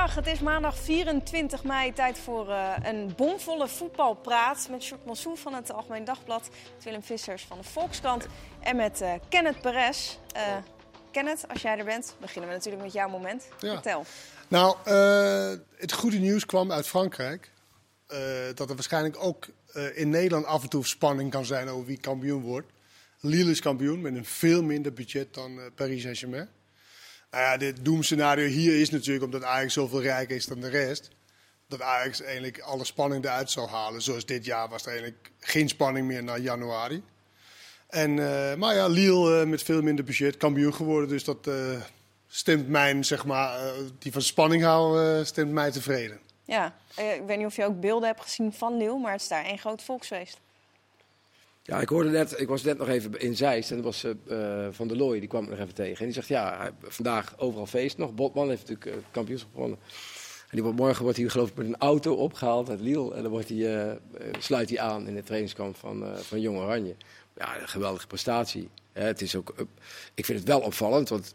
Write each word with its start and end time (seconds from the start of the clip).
Goedemiddag, 0.00 0.30
het 0.32 0.40
is 0.40 0.46
maandag 0.46 0.78
24 0.78 1.64
mei. 1.64 1.92
Tijd 1.92 2.18
voor 2.18 2.48
uh, 2.48 2.74
een 2.82 3.12
bomvolle 3.16 3.68
voetbalpraat 3.68 4.68
met 4.70 4.82
Sjoerd 4.82 5.04
Mansour 5.04 5.36
van 5.36 5.54
het 5.54 5.72
Algemeen 5.72 6.04
Dagblad, 6.04 6.50
met 6.74 6.84
Willem 6.84 7.02
Vissers 7.02 7.44
van 7.44 7.58
de 7.58 7.64
Volkskrant 7.64 8.26
en 8.60 8.76
met 8.76 9.00
uh, 9.00 9.12
Kenneth 9.28 9.60
Perez. 9.60 10.16
Uh, 10.36 10.56
Kenneth, 11.10 11.48
als 11.48 11.62
jij 11.62 11.78
er 11.78 11.84
bent, 11.84 12.14
beginnen 12.20 12.50
we 12.50 12.56
natuurlijk 12.56 12.82
met 12.82 12.92
jouw 12.92 13.08
moment. 13.08 13.48
Ja. 13.58 13.72
Vertel. 13.72 14.04
Nou, 14.48 14.76
het 15.76 15.92
goede 15.92 16.18
nieuws 16.18 16.46
kwam 16.46 16.72
uit 16.72 16.86
Frankrijk. 16.86 17.52
dat 18.54 18.68
er 18.68 18.74
waarschijnlijk 18.74 19.24
ook 19.24 19.48
in 19.94 20.10
Nederland 20.10 20.46
af 20.46 20.62
en 20.62 20.68
toe 20.68 20.86
spanning 20.86 21.30
kan 21.30 21.44
zijn 21.44 21.68
over 21.68 21.86
wie 21.86 22.00
kampioen 22.00 22.42
wordt. 22.42 22.72
Lille 23.20 23.50
is 23.50 23.60
kampioen 23.60 24.00
met 24.00 24.14
een 24.14 24.24
veel 24.24 24.62
minder 24.62 24.92
budget 24.92 25.34
dan 25.34 25.60
Paris 25.74 26.02
Saint-Germain. 26.02 26.48
Nou 27.30 27.44
ja, 27.44 27.56
dit 27.56 27.84
doemscenario 27.84 28.46
hier 28.46 28.80
is 28.80 28.90
natuurlijk 28.90 29.24
omdat 29.24 29.44
Ajax 29.44 29.72
zoveel 29.72 30.02
rijker 30.02 30.36
is 30.36 30.46
dan 30.46 30.60
de 30.60 30.68
rest. 30.68 31.10
Dat 31.68 31.82
Ajax 31.82 32.22
eigenlijk 32.22 32.60
alle 32.60 32.84
spanning 32.84 33.24
eruit 33.24 33.50
zou 33.50 33.68
halen. 33.68 34.02
Zoals 34.02 34.26
dit 34.26 34.44
jaar 34.44 34.68
was 34.68 34.82
er 34.82 34.88
eigenlijk 34.88 35.30
geen 35.38 35.68
spanning 35.68 36.06
meer 36.06 36.24
na 36.24 36.36
januari. 36.36 37.02
En, 37.88 38.16
uh, 38.16 38.54
maar 38.54 38.74
ja, 38.74 38.86
Lille 38.86 39.40
uh, 39.40 39.46
met 39.46 39.62
veel 39.62 39.82
minder 39.82 40.04
budget, 40.04 40.36
kampioen 40.36 40.74
geworden. 40.74 41.08
Dus 41.08 41.24
dat 41.24 41.46
uh, 41.46 41.80
stemt 42.26 42.68
mij, 42.68 43.02
zeg 43.02 43.24
maar, 43.24 43.72
die 43.98 44.12
van 44.12 44.22
spanning 44.22 44.62
houden, 44.62 45.26
stemt 45.26 45.52
mij 45.52 45.70
tevreden. 45.70 46.20
Ja, 46.44 46.74
ik 46.96 47.22
weet 47.26 47.36
niet 47.36 47.46
of 47.46 47.56
je 47.56 47.64
ook 47.64 47.80
beelden 47.80 48.08
hebt 48.08 48.20
gezien 48.20 48.52
van 48.52 48.76
Lille, 48.76 48.98
maar 48.98 49.12
het 49.12 49.20
is 49.20 49.28
daar 49.28 49.44
één 49.44 49.58
groot 49.58 49.82
volksfeest. 49.82 50.38
Ja, 51.70 51.80
ik 51.80 51.88
hoorde 51.88 52.10
net, 52.10 52.40
ik 52.40 52.48
was 52.48 52.62
net 52.62 52.78
nog 52.78 52.88
even 52.88 53.20
in 53.20 53.36
Zeist 53.36 53.70
en 53.70 53.76
dat 53.76 53.84
was 53.84 54.04
uh, 54.04 54.66
Van 54.70 54.88
der 54.88 54.96
Looy, 54.96 55.18
die 55.18 55.28
kwam 55.28 55.42
ik 55.42 55.50
nog 55.50 55.58
even 55.58 55.74
tegen. 55.74 55.98
En 55.98 56.04
die 56.04 56.14
zegt, 56.14 56.28
ja, 56.28 56.70
vandaag 56.82 57.34
overal 57.38 57.66
feest 57.66 57.98
nog. 57.98 58.14
Botman 58.14 58.48
heeft 58.48 58.68
natuurlijk 58.68 58.96
uh, 58.96 59.02
kampioenschap 59.10 59.50
gewonnen. 59.52 59.78
En 60.40 60.50
die 60.50 60.62
wordt, 60.62 60.78
morgen 60.78 61.02
wordt 61.02 61.18
hij 61.18 61.28
geloof 61.28 61.48
ik 61.48 61.54
met 61.54 61.66
een 61.66 61.78
auto 61.78 62.14
opgehaald 62.14 62.70
uit 62.70 62.80
Lille. 62.80 63.14
En 63.14 63.22
dan 63.22 63.30
wordt 63.30 63.48
hij, 63.48 63.98
sluit 64.38 64.68
hij 64.68 64.80
aan 64.80 65.06
in 65.06 65.16
het 65.16 65.26
trainingskamp 65.26 65.76
van, 65.76 66.04
van 66.16 66.40
Jong 66.40 66.58
Oranje. 66.58 66.96
Ja, 67.36 67.60
een 67.60 67.68
geweldige 67.68 68.06
prestatie. 68.06 68.68
het 68.92 69.20
is 69.20 69.36
ook, 69.36 69.54
ik 70.14 70.24
vind 70.24 70.38
het 70.38 70.48
wel 70.48 70.60
opvallend, 70.60 71.08
want 71.08 71.34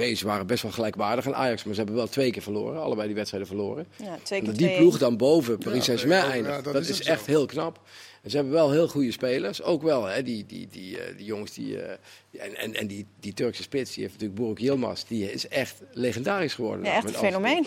Oké, 0.00 0.14
ze 0.14 0.26
waren 0.26 0.46
best 0.46 0.62
wel 0.62 0.72
gelijkwaardig 0.72 1.26
aan 1.26 1.34
Ajax, 1.34 1.64
maar 1.64 1.74
ze 1.74 1.80
hebben 1.80 1.98
wel 1.98 2.08
twee 2.08 2.30
keer 2.30 2.42
verloren. 2.42 2.82
Allebei 2.82 3.06
die 3.06 3.16
wedstrijden 3.16 3.48
verloren. 3.48 3.86
Ja, 3.96 4.18
twee 4.22 4.42
keer 4.42 4.56
die 4.56 4.76
ploeg 4.76 4.98
dan 4.98 5.16
boven 5.16 5.58
Paris 5.58 5.84
Saint-Germain 5.84 6.24
ja, 6.24 6.30
eindigt. 6.30 6.64
dat, 6.64 6.88
is, 6.88 7.02
echt 7.02 7.26
heel 7.26 7.46
knap. 7.46 7.80
En 8.22 8.30
ze 8.30 8.36
hebben 8.36 8.54
wel 8.54 8.70
heel 8.70 8.88
goede 8.88 9.12
spelers. 9.12 9.62
Ook 9.62 9.82
wel, 9.82 10.04
hè, 10.04 10.22
die, 10.22 10.46
die, 10.46 10.68
die, 10.70 10.96
uh, 10.96 11.16
die 11.16 11.26
jongens 11.26 11.52
die, 11.52 11.76
uh, 11.76 11.90
en, 12.30 12.56
en, 12.56 12.74
en 12.74 12.86
die, 12.86 13.06
die 13.20 13.34
Turkse 13.34 13.62
spits, 13.62 13.94
die 13.94 14.02
heeft 14.02 14.14
natuurlijk 14.14 14.40
Buruk 14.40 14.58
Yilmaz. 14.58 15.04
Die 15.04 15.32
is 15.32 15.48
echt 15.48 15.82
legendarisch 15.92 16.54
geworden. 16.54 16.84
Ja, 16.84 16.92
echt 16.94 17.08
een 17.08 17.14
fenomeen. 17.14 17.66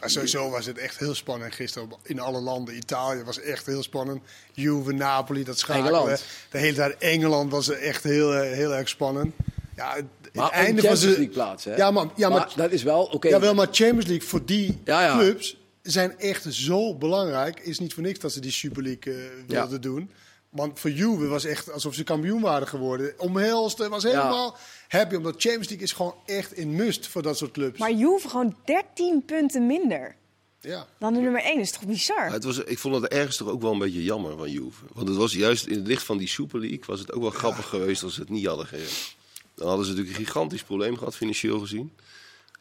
Maar 0.00 0.10
sowieso 0.10 0.50
was 0.50 0.66
het 0.66 0.78
echt 0.78 0.98
heel 0.98 1.14
spannend 1.14 1.54
gisteren 1.54 1.88
in 2.02 2.20
alle 2.20 2.40
landen. 2.40 2.76
Italië 2.76 3.22
was 3.22 3.40
echt 3.40 3.66
heel 3.66 3.82
spannend. 3.82 4.22
Juve, 4.52 4.92
Napoli, 4.92 5.44
dat 5.44 5.58
schakelen. 5.58 6.18
De 6.50 6.58
hele 6.58 6.76
tijd 6.76 6.96
Engeland 6.98 7.50
was 7.50 7.70
echt 7.70 8.02
heel, 8.02 8.34
eh, 8.34 8.52
heel 8.52 8.74
erg 8.74 8.88
spannend. 8.88 9.34
Ja, 9.82 9.94
het, 9.94 10.34
maar 10.34 10.44
het 10.44 10.54
einde 10.54 10.82
van 10.82 10.96
ze. 10.96 11.28
plaats, 11.32 11.64
hè? 11.64 11.76
Ja, 11.76 11.90
maar, 11.90 12.06
ja, 12.16 12.28
maar, 12.28 12.38
maar 12.38 12.52
dat 12.56 12.70
is 12.70 12.82
wel 12.82 13.02
oké. 13.02 13.14
Okay. 13.14 13.30
Ja, 13.30 13.40
wel, 13.40 13.54
maar 13.54 13.68
Champions 13.70 14.06
League 14.06 14.28
voor 14.28 14.44
die 14.44 14.80
ja, 14.84 15.02
ja. 15.02 15.16
clubs 15.18 15.56
zijn 15.82 16.18
echt 16.18 16.54
zo 16.54 16.94
belangrijk. 16.94 17.60
Is 17.60 17.78
niet 17.78 17.94
voor 17.94 18.02
niks 18.02 18.18
dat 18.18 18.32
ze 18.32 18.40
die 18.40 18.50
Super 18.50 18.82
League 18.82 19.14
uh, 19.14 19.20
wilden 19.46 19.80
doen. 19.80 20.10
Want 20.48 20.80
voor 20.80 20.90
Juve 20.90 21.26
was 21.26 21.44
echt 21.44 21.72
alsof 21.72 21.94
ze 21.94 22.04
kampioen 22.04 22.40
waren 22.40 22.68
geworden. 22.68 23.14
Omhelst 23.16 23.86
was 23.88 24.02
helemaal 24.02 24.56
ja. 24.88 24.98
happy. 24.98 25.14
Omdat 25.14 25.34
Champions 25.38 25.68
League 25.68 25.86
is 25.86 25.92
gewoon 25.92 26.14
echt 26.26 26.52
in 26.52 26.74
must 26.74 27.06
voor 27.06 27.22
dat 27.22 27.38
soort 27.38 27.50
clubs. 27.50 27.78
Maar 27.78 27.92
Juve 27.92 28.28
gewoon 28.28 28.56
13 28.64 29.22
punten 29.24 29.66
minder. 29.66 30.16
Ja. 30.60 30.86
Dan 30.98 31.14
de 31.14 31.20
nummer 31.20 31.42
1 31.42 31.60
is 31.60 31.70
toch 31.70 31.86
bizar? 31.86 32.26
Ja, 32.26 32.32
het 32.32 32.44
was, 32.44 32.58
ik 32.58 32.78
vond 32.78 32.94
het 32.94 33.12
ergens 33.12 33.36
toch 33.36 33.48
ook 33.48 33.62
wel 33.62 33.72
een 33.72 33.78
beetje 33.78 34.04
jammer 34.04 34.36
van 34.36 34.50
Juve. 34.50 34.84
Want 34.92 35.08
het 35.08 35.16
was 35.16 35.32
juist 35.32 35.66
in 35.66 35.78
het 35.78 35.86
licht 35.86 36.02
van 36.02 36.18
die 36.18 36.28
Super 36.28 36.60
League 36.60 36.82
was 36.86 37.00
het 37.00 37.12
ook 37.12 37.22
wel 37.22 37.30
grappig 37.30 37.68
geweest 37.68 38.02
als 38.02 38.14
ze 38.14 38.20
het 38.20 38.30
niet 38.30 38.46
hadden 38.46 38.66
gegeven. 38.66 39.20
Dan 39.54 39.68
hadden 39.68 39.86
ze 39.86 39.92
natuurlijk 39.92 40.18
een 40.18 40.24
gigantisch 40.24 40.62
probleem 40.62 40.96
gehad, 40.96 41.16
financieel 41.16 41.58
gezien. 41.58 41.92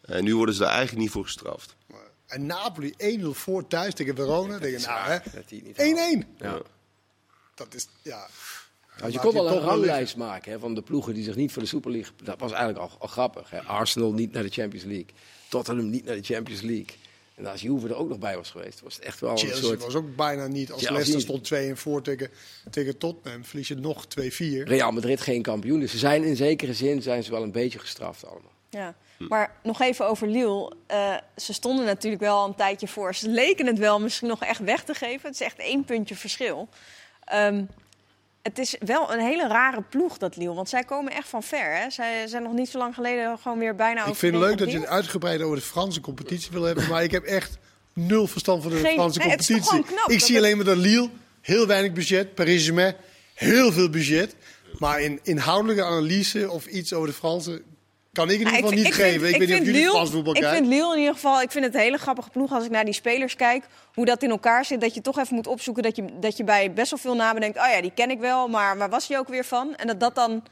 En 0.02 0.24
nu 0.24 0.35
worden 0.35 0.56
ze 0.56 0.62
daar 0.62 0.72
eigenlijk 0.72 1.02
niet 1.02 1.12
voor 1.12 1.24
gestraft. 1.24 1.75
En 2.28 2.46
Napoli 2.46 2.94
1-0 3.19 3.24
voor 3.25 3.68
thuis 3.68 3.94
tegen 3.94 4.16
Verona. 4.16 4.59
Denk 4.59 4.85
nou, 4.85 5.22
1-1. 6.24 6.28
Ja. 6.38 6.62
Dat 7.56 7.74
is, 7.74 7.88
ja... 8.01 8.28
Nou, 9.00 9.12
je 9.12 9.19
kon 9.19 9.34
wel 9.34 9.47
een 9.47 9.59
ranglijst 9.59 10.16
maken 10.16 10.51
hè, 10.51 10.59
van 10.59 10.75
de 10.75 10.81
ploegen 10.81 11.13
die 11.13 11.24
zich 11.24 11.35
niet 11.35 11.51
voor 11.51 11.62
de 11.62 11.68
Super 11.68 11.91
League... 11.91 12.12
Dat 12.24 12.40
was 12.40 12.51
eigenlijk 12.51 12.91
al, 12.91 12.97
al 13.00 13.07
grappig. 13.07 13.50
Hè. 13.50 13.62
Arsenal 13.62 14.13
niet 14.13 14.31
naar 14.31 14.44
de 14.44 14.50
Champions 14.50 14.85
League. 14.85 15.09
Tottenham 15.50 15.90
niet 15.90 16.06
naar 16.06 16.16
de 16.16 16.24
Champions 16.24 16.62
League. 16.62 16.96
En 17.41 17.47
als 17.47 17.62
Juve 17.62 17.88
er 17.88 17.96
ook 17.96 18.09
nog 18.09 18.19
bij 18.19 18.35
was 18.35 18.50
geweest, 18.50 18.81
was 18.81 18.96
het 18.96 19.03
echt 19.03 19.19
wel 19.19 19.38
Chelsea 19.38 19.57
een 19.57 19.63
soort... 19.63 19.84
was 19.84 19.96
ook 19.96 20.16
bijna 20.16 20.47
niet. 20.47 20.72
Als 20.72 20.90
Leicester 20.90 21.22
stond 21.22 21.44
2 21.44 21.69
en 21.69 21.78
voor 21.78 22.02
tegen, 22.02 22.29
tegen 22.69 22.97
Tottenham, 22.97 23.46
verlies 23.46 23.68
je 23.68 23.75
nog 23.75 24.06
2-4. 24.06 24.28
Real 24.63 24.91
Madrid 24.91 25.22
geen 25.22 25.41
kampioen. 25.41 25.80
Dus 25.80 25.91
ze 25.91 25.97
zijn 25.97 26.24
in 26.24 26.35
zekere 26.35 26.74
zin 26.74 27.01
zijn 27.01 27.24
ze 27.24 27.31
wel 27.31 27.44
een 27.44 27.51
beetje 27.51 27.80
gestraft 27.80 28.25
allemaal. 28.25 28.51
Ja, 28.69 28.96
maar 29.18 29.56
nog 29.63 29.81
even 29.81 30.07
over 30.07 30.28
Lille. 30.28 30.74
Uh, 30.91 31.18
ze 31.35 31.53
stonden 31.53 31.85
natuurlijk 31.85 32.22
wel 32.22 32.46
een 32.46 32.56
tijdje 32.56 32.88
voor. 32.88 33.16
Ze 33.16 33.30
leken 33.30 33.66
het 33.66 33.78
wel 33.78 34.00
misschien 34.00 34.28
nog 34.28 34.44
echt 34.44 34.59
weg 34.59 34.84
te 34.84 34.94
geven. 34.94 35.22
Het 35.30 35.34
is 35.34 35.46
echt 35.46 35.59
één 35.59 35.84
puntje 35.84 36.16
verschil. 36.16 36.69
Um, 37.34 37.69
het 38.41 38.57
is 38.59 38.75
wel 38.79 39.13
een 39.13 39.19
hele 39.19 39.47
rare 39.47 39.81
ploeg, 39.81 40.18
dat 40.18 40.35
Lille. 40.35 40.53
Want 40.53 40.69
zij 40.69 40.84
komen 40.84 41.13
echt 41.13 41.28
van 41.28 41.44
ver. 41.44 41.75
Hè? 41.75 41.90
Zij 41.90 42.28
zijn 42.28 42.44
nog 42.44 42.53
niet 42.53 42.69
zo 42.69 42.78
lang 42.78 42.96
geleden 42.96 43.38
gewoon 43.38 43.59
weer 43.59 43.75
bijna 43.75 44.06
Ik 44.06 44.16
vind 44.16 44.34
het 44.34 44.44
leuk 44.44 44.57
dat 44.57 44.72
je 44.72 44.79
het 44.79 44.88
uitgebreid 44.88 45.41
over 45.41 45.56
de 45.56 45.62
Franse 45.62 46.02
competitie 46.02 46.51
wil 46.51 46.63
hebben. 46.63 46.90
Maar 46.90 47.03
ik 47.03 47.12
heb 47.12 47.24
echt 47.24 47.57
nul 47.94 48.28
verstand 48.28 48.63
van 48.63 48.72
de 48.72 48.78
Franse 48.78 49.19
competitie. 49.19 49.84
ik 50.06 50.19
zie 50.19 50.38
alleen 50.38 50.56
maar 50.56 50.66
dat 50.66 50.78
Lille, 50.78 51.09
heel 51.41 51.68
weinig 51.68 51.91
budget. 51.91 52.35
Paris 52.35 52.66
Saint-Germain, 52.66 52.96
heel 53.34 53.72
veel 53.72 53.90
budget. 53.90 54.35
Maar 54.80 55.01
in 55.01 55.19
inhoudelijke 55.24 55.84
analyse 55.84 56.51
of 56.51 56.66
iets 56.66 56.94
over 56.94 57.07
de 57.07 57.13
Franse 57.13 57.62
kan 58.11 58.29
ik 58.29 58.39
in 58.39 58.39
ieder 58.39 58.53
geval 58.53 58.72
niet 58.72 58.94
geven. 58.94 59.29
ik, 59.29 59.38
weet 59.38 59.49
niet 59.49 59.59
of 59.59 59.66
jullie 59.66 59.89
Frans 59.89 60.11
voetbal 60.11 60.35
Ik 60.35 60.45
vind 60.45 60.67
Lille 60.67 60.94
in 60.94 60.99
ieder 60.99 61.13
geval, 61.13 61.41
ik 61.41 61.51
vind 61.51 61.66
het 61.66 61.73
een 61.73 61.79
hele 61.79 61.97
grappige 61.97 62.29
ploeg 62.29 62.51
als 62.51 62.66
ik 62.66 62.72
naar 62.72 62.85
die 62.85 62.94
spelers 62.94 63.35
kijk. 63.35 63.66
Hoe 63.94 64.05
dat 64.05 64.23
in 64.23 64.29
elkaar 64.29 64.66
zit, 64.66 64.81
dat 64.81 64.94
je 64.94 65.01
toch 65.01 65.19
even 65.19 65.35
moet 65.35 65.47
opzoeken 65.47 65.83
dat 65.83 65.95
je, 65.95 66.05
dat 66.19 66.38
je 66.38 66.44
bij 66.44 66.73
best 66.73 66.89
wel 66.89 67.00
veel 67.00 67.16
namen 67.16 67.41
denkt. 67.41 67.57
Oh 67.57 67.67
ja, 67.73 67.81
die 67.81 67.94
ken 67.94 68.09
ik 68.09 68.19
wel, 68.19 68.47
maar 68.47 68.77
waar 68.77 68.89
was 68.89 69.07
je 69.07 69.17
ook 69.17 69.27
weer 69.27 69.45
van? 69.45 69.75
En 69.75 69.88
dat 69.88 70.00
dat 70.00 70.16
dan 70.16 70.44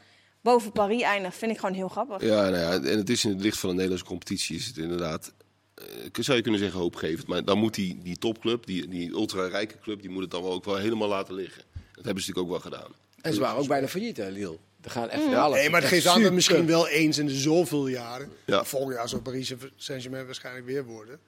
boven 0.42 0.72
Paris 0.72 1.02
eindigt, 1.02 1.38
vind 1.38 1.52
ik 1.52 1.60
gewoon 1.60 1.76
heel 1.76 1.88
grappig. 1.88 2.22
Ja, 2.22 2.50
nou 2.50 2.58
ja, 2.58 2.90
en 2.90 2.98
het 2.98 3.10
is 3.10 3.26
in 3.26 3.32
het 3.32 3.42
licht 3.42 3.60
van 3.60 3.70
de 3.70 3.76
Nederlandse 3.76 4.08
competitie 4.08 4.56
is 4.56 4.66
het 4.66 4.78
inderdaad... 4.78 5.34
Uh, 5.76 5.86
zou 6.20 6.38
je 6.38 6.44
kunnen 6.44 6.62
zeggen 6.62 6.80
hoopgevend, 6.80 7.28
maar 7.28 7.46
dan 7.46 7.58
moet 7.58 7.76
die, 7.76 8.00
die 8.04 8.18
topclub, 8.18 8.66
die, 8.66 8.88
die 8.88 9.10
ultra-rijke 9.12 9.80
club, 9.82 10.02
die 10.02 10.10
moet 10.10 10.22
het 10.22 10.32
dan 10.32 10.44
ook 10.44 10.66
wel 10.66 10.76
helemaal 10.76 11.08
laten 11.08 11.34
liggen. 11.34 11.64
Dat 11.74 12.06
hebben 12.06 12.24
ze 12.24 12.30
natuurlijk 12.30 12.38
ook 12.40 12.64
wel 12.64 12.72
gedaan. 12.72 12.92
En 13.22 13.34
ze 13.34 13.40
waren 13.40 13.58
ook 13.58 13.68
bijna 13.68 13.88
failliet, 13.88 14.18
hè, 14.18 14.30
Lille? 14.30 14.58
We 14.82 14.90
gaan 14.90 15.10
echt 15.10 15.24
mm. 15.24 15.52
Nee, 15.52 15.70
maar 15.70 15.82
het 15.82 15.90
geeft 15.90 16.08
aan 16.08 16.24
dat 16.24 16.32
misschien 16.32 16.66
wel 16.66 16.88
eens 16.88 17.18
in 17.18 17.26
de 17.26 17.36
zoveel 17.36 17.88
jaren. 17.88 18.32
Ja. 18.46 18.64
Volgend 18.64 18.94
jaar 18.94 19.10
zal 19.10 19.22
Paris 19.22 19.54
Saint-Germain 19.76 20.26
waarschijnlijk 20.26 20.66
weer 20.66 20.86
worden. 20.86 21.20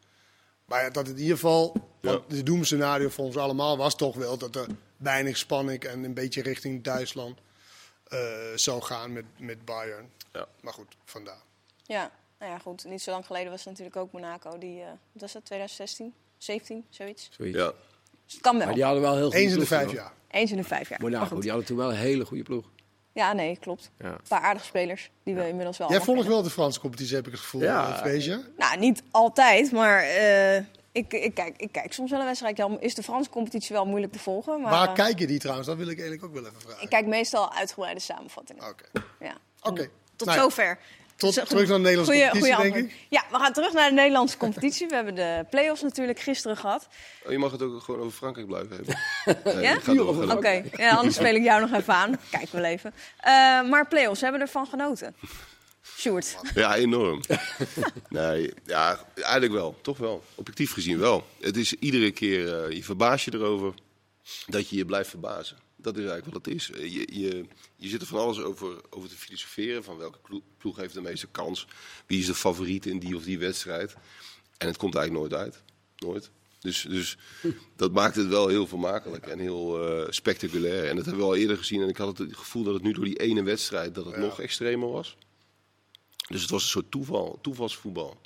Maar 0.65 0.83
ja, 0.83 0.89
dat 0.89 1.07
in 1.07 1.17
ieder 1.17 1.35
geval, 1.35 1.75
want 2.01 2.23
ja. 2.27 2.35
het 2.35 2.45
doemscenario 2.45 3.09
voor 3.09 3.25
ons 3.25 3.37
allemaal 3.37 3.77
was 3.77 3.95
toch 3.95 4.15
wel 4.15 4.37
dat 4.37 4.55
er 4.55 4.67
weinig 4.97 5.37
spanning 5.37 5.83
en 5.83 6.03
een 6.03 6.13
beetje 6.13 6.41
richting 6.41 6.83
Duitsland 6.83 7.39
uh, 8.09 8.19
zou 8.55 8.81
gaan 8.81 9.13
met, 9.13 9.25
met 9.37 9.65
Bayern. 9.65 10.09
Ja. 10.33 10.47
Maar 10.61 10.73
goed, 10.73 10.95
vandaar. 11.05 11.41
Ja, 11.83 12.11
nou 12.39 12.51
ja, 12.51 12.57
goed. 12.59 12.85
Niet 12.85 13.01
zo 13.01 13.11
lang 13.11 13.25
geleden 13.25 13.51
was 13.51 13.65
natuurlijk 13.65 13.95
ook 13.95 14.11
Monaco. 14.11 14.57
Die, 14.57 14.79
uh, 14.79 14.85
wat 14.85 15.21
was 15.21 15.31
dat, 15.31 15.45
2016, 15.45 16.13
17, 16.37 16.85
zoiets? 16.89 17.29
zoiets. 17.31 17.57
Ja. 17.57 17.73
Dus 18.25 18.33
het 18.33 18.41
kan 18.41 18.57
wel. 18.57 18.65
Maar 18.65 18.75
die 18.75 18.83
hadden 18.83 19.01
wel 19.01 19.15
heel 19.15 19.25
goed. 19.25 19.33
Eens 19.33 19.53
in 19.53 19.59
de 19.59 19.65
vijf 19.65 19.91
jaar. 19.91 20.13
Eens 20.27 20.51
in 20.51 20.57
de 20.57 20.63
vijf 20.63 20.89
jaar. 20.89 21.01
Monaco, 21.01 21.39
die 21.39 21.49
hadden 21.49 21.67
toen 21.67 21.77
wel 21.77 21.89
een 21.89 21.97
hele 21.97 22.25
goede 22.25 22.43
ploeg. 22.43 22.65
Ja, 23.13 23.33
nee, 23.33 23.57
klopt. 23.59 23.91
Ja. 23.99 24.07
Een 24.07 24.17
paar 24.27 24.41
aardige 24.41 24.65
spelers 24.65 25.11
die 25.23 25.35
we 25.35 25.47
inmiddels 25.47 25.77
wel. 25.77 25.89
Jij 25.89 26.01
volgt 26.01 26.27
wel 26.27 26.41
de 26.41 26.49
Franse 26.49 26.79
competitie, 26.79 27.15
heb 27.15 27.25
ik 27.25 27.31
het 27.31 27.41
gevoel, 27.41 27.61
ja. 27.61 28.01
Nou, 28.57 28.79
niet 28.79 29.03
altijd, 29.11 29.71
maar 29.71 30.03
uh, 30.03 30.57
ik, 30.91 31.13
ik, 31.13 31.33
kijk, 31.33 31.53
ik 31.57 31.71
kijk 31.71 31.93
soms 31.93 32.11
wel 32.11 32.19
een 32.19 32.25
wedstrijd. 32.25 32.57
Ja, 32.57 32.69
is 32.79 32.95
de 32.95 33.03
Franse 33.03 33.29
competitie 33.29 33.75
wel 33.75 33.85
moeilijk 33.85 34.13
te 34.13 34.19
volgen. 34.19 34.61
Maar, 34.61 34.71
Waar 34.71 34.93
kijk 34.93 35.19
je 35.19 35.27
die 35.27 35.39
trouwens? 35.39 35.67
Dat 35.67 35.77
wil 35.77 35.87
ik 35.87 35.99
eigenlijk 35.99 36.23
ook 36.23 36.33
wel 36.33 36.45
even 36.45 36.61
vragen. 36.61 36.83
Ik 36.83 36.89
kijk 36.89 37.05
meestal 37.05 37.53
uitgebreide 37.53 37.99
samenvattingen. 37.99 38.69
Oké. 38.69 38.85
Ja. 39.19 39.37
Oké. 39.61 39.89
Tot 40.15 40.27
nou 40.27 40.39
zover. 40.39 40.79
Tot, 41.21 41.33
terug 41.33 41.67
naar 41.67 41.77
de 41.77 41.83
Nederlandse 41.83 42.13
goeie, 42.13 42.29
competitie, 42.29 42.55
goeie 42.55 42.71
denk 42.71 42.91
ik. 42.91 42.95
Ja, 43.09 43.23
we 43.31 43.37
gaan 43.37 43.53
terug 43.53 43.73
naar 43.73 43.89
de 43.89 43.95
Nederlandse 43.95 44.37
competitie. 44.37 44.87
We 44.87 44.95
hebben 44.95 45.15
de 45.15 45.45
play-offs 45.49 45.81
natuurlijk 45.81 46.19
gisteren 46.19 46.57
gehad. 46.57 46.87
Oh, 47.25 47.31
je 47.31 47.37
mag 47.37 47.51
het 47.51 47.61
ook 47.61 47.81
gewoon 47.81 47.99
over 47.99 48.11
Frankrijk 48.11 48.47
blijven 48.47 48.75
hebben. 48.75 48.95
Nee, 49.55 49.63
ja? 49.63 50.35
Oké, 50.35 50.63
ja, 50.77 50.89
anders 50.89 51.15
speel 51.15 51.35
ik 51.35 51.43
jou 51.43 51.61
nog 51.61 51.79
even 51.79 51.93
aan. 51.93 52.19
Kijk 52.29 52.49
wel 52.49 52.63
even. 52.63 52.93
Uh, 52.95 53.69
maar 53.69 53.87
play-offs, 53.87 54.21
hebben 54.21 54.41
ervan 54.41 54.67
genoten? 54.67 55.15
Sjoerd. 55.97 56.37
Ja, 56.55 56.75
enorm. 56.75 57.21
nee, 58.09 58.53
ja, 58.65 58.99
eigenlijk 59.15 59.53
wel. 59.53 59.77
Toch 59.81 59.97
wel. 59.97 60.23
Objectief 60.35 60.73
gezien 60.73 60.99
wel. 60.99 61.27
Het 61.39 61.57
is 61.57 61.73
iedere 61.73 62.11
keer, 62.11 62.67
uh, 62.69 62.75
je 62.75 62.83
verbaas 62.83 63.25
je 63.25 63.33
erover 63.33 63.73
dat 64.47 64.69
je 64.69 64.75
je 64.75 64.85
blijft 64.85 65.09
verbazen. 65.09 65.57
Dat 65.81 65.97
is 65.97 66.05
eigenlijk 66.05 66.33
wat 66.33 66.45
het 66.45 66.55
is. 66.55 66.71
Eh, 66.71 66.93
je, 66.93 67.19
je, 67.19 67.45
je 67.75 67.87
zit 67.89 68.01
er 68.01 68.07
van 68.07 68.19
alles 68.19 68.39
over, 68.39 68.81
over 68.89 69.09
te 69.09 69.15
filosoferen. 69.15 69.83
Van 69.83 69.97
welke 69.97 70.19
ploeg 70.57 70.77
heeft 70.77 70.93
de 70.93 71.01
meeste 71.01 71.27
kans? 71.27 71.67
Wie 72.05 72.19
is 72.19 72.25
de 72.25 72.35
favoriet 72.35 72.85
in 72.85 72.99
die 72.99 73.15
of 73.15 73.23
die 73.23 73.39
wedstrijd? 73.39 73.95
En 74.57 74.67
het 74.67 74.77
komt 74.77 74.95
eigenlijk 74.95 75.29
nooit 75.31 75.43
uit. 75.43 75.63
Nooit. 75.97 76.31
Dus, 76.59 76.81
dus 76.89 77.17
dat 77.75 77.91
maakt 77.91 78.15
het 78.15 78.27
wel 78.27 78.47
heel 78.47 78.67
vermakelijk 78.67 79.27
en 79.27 79.39
heel 79.39 79.87
eh, 79.89 80.11
spectaculair. 80.11 80.89
En 80.89 80.95
dat 80.95 81.05
hebben 81.05 81.23
we 81.23 81.29
al 81.29 81.35
eerder 81.35 81.57
gezien. 81.57 81.81
En 81.81 81.89
ik 81.89 81.97
had 81.97 82.17
het 82.17 82.35
gevoel 82.35 82.63
dat 82.63 82.73
het 82.73 82.83
nu 82.83 82.93
door 82.93 83.05
die 83.05 83.19
ene 83.19 83.43
wedstrijd 83.43 83.95
dat 83.95 84.05
het 84.05 84.15
Ja. 84.15 84.19
nog 84.21 84.39
extremer 84.39 84.91
was. 84.91 85.17
Dus 86.27 86.41
het 86.41 86.49
was 86.49 86.63
een 86.63 86.69
soort 86.69 86.91
toeval, 86.91 87.39
toevalsvoetbal. 87.41 88.21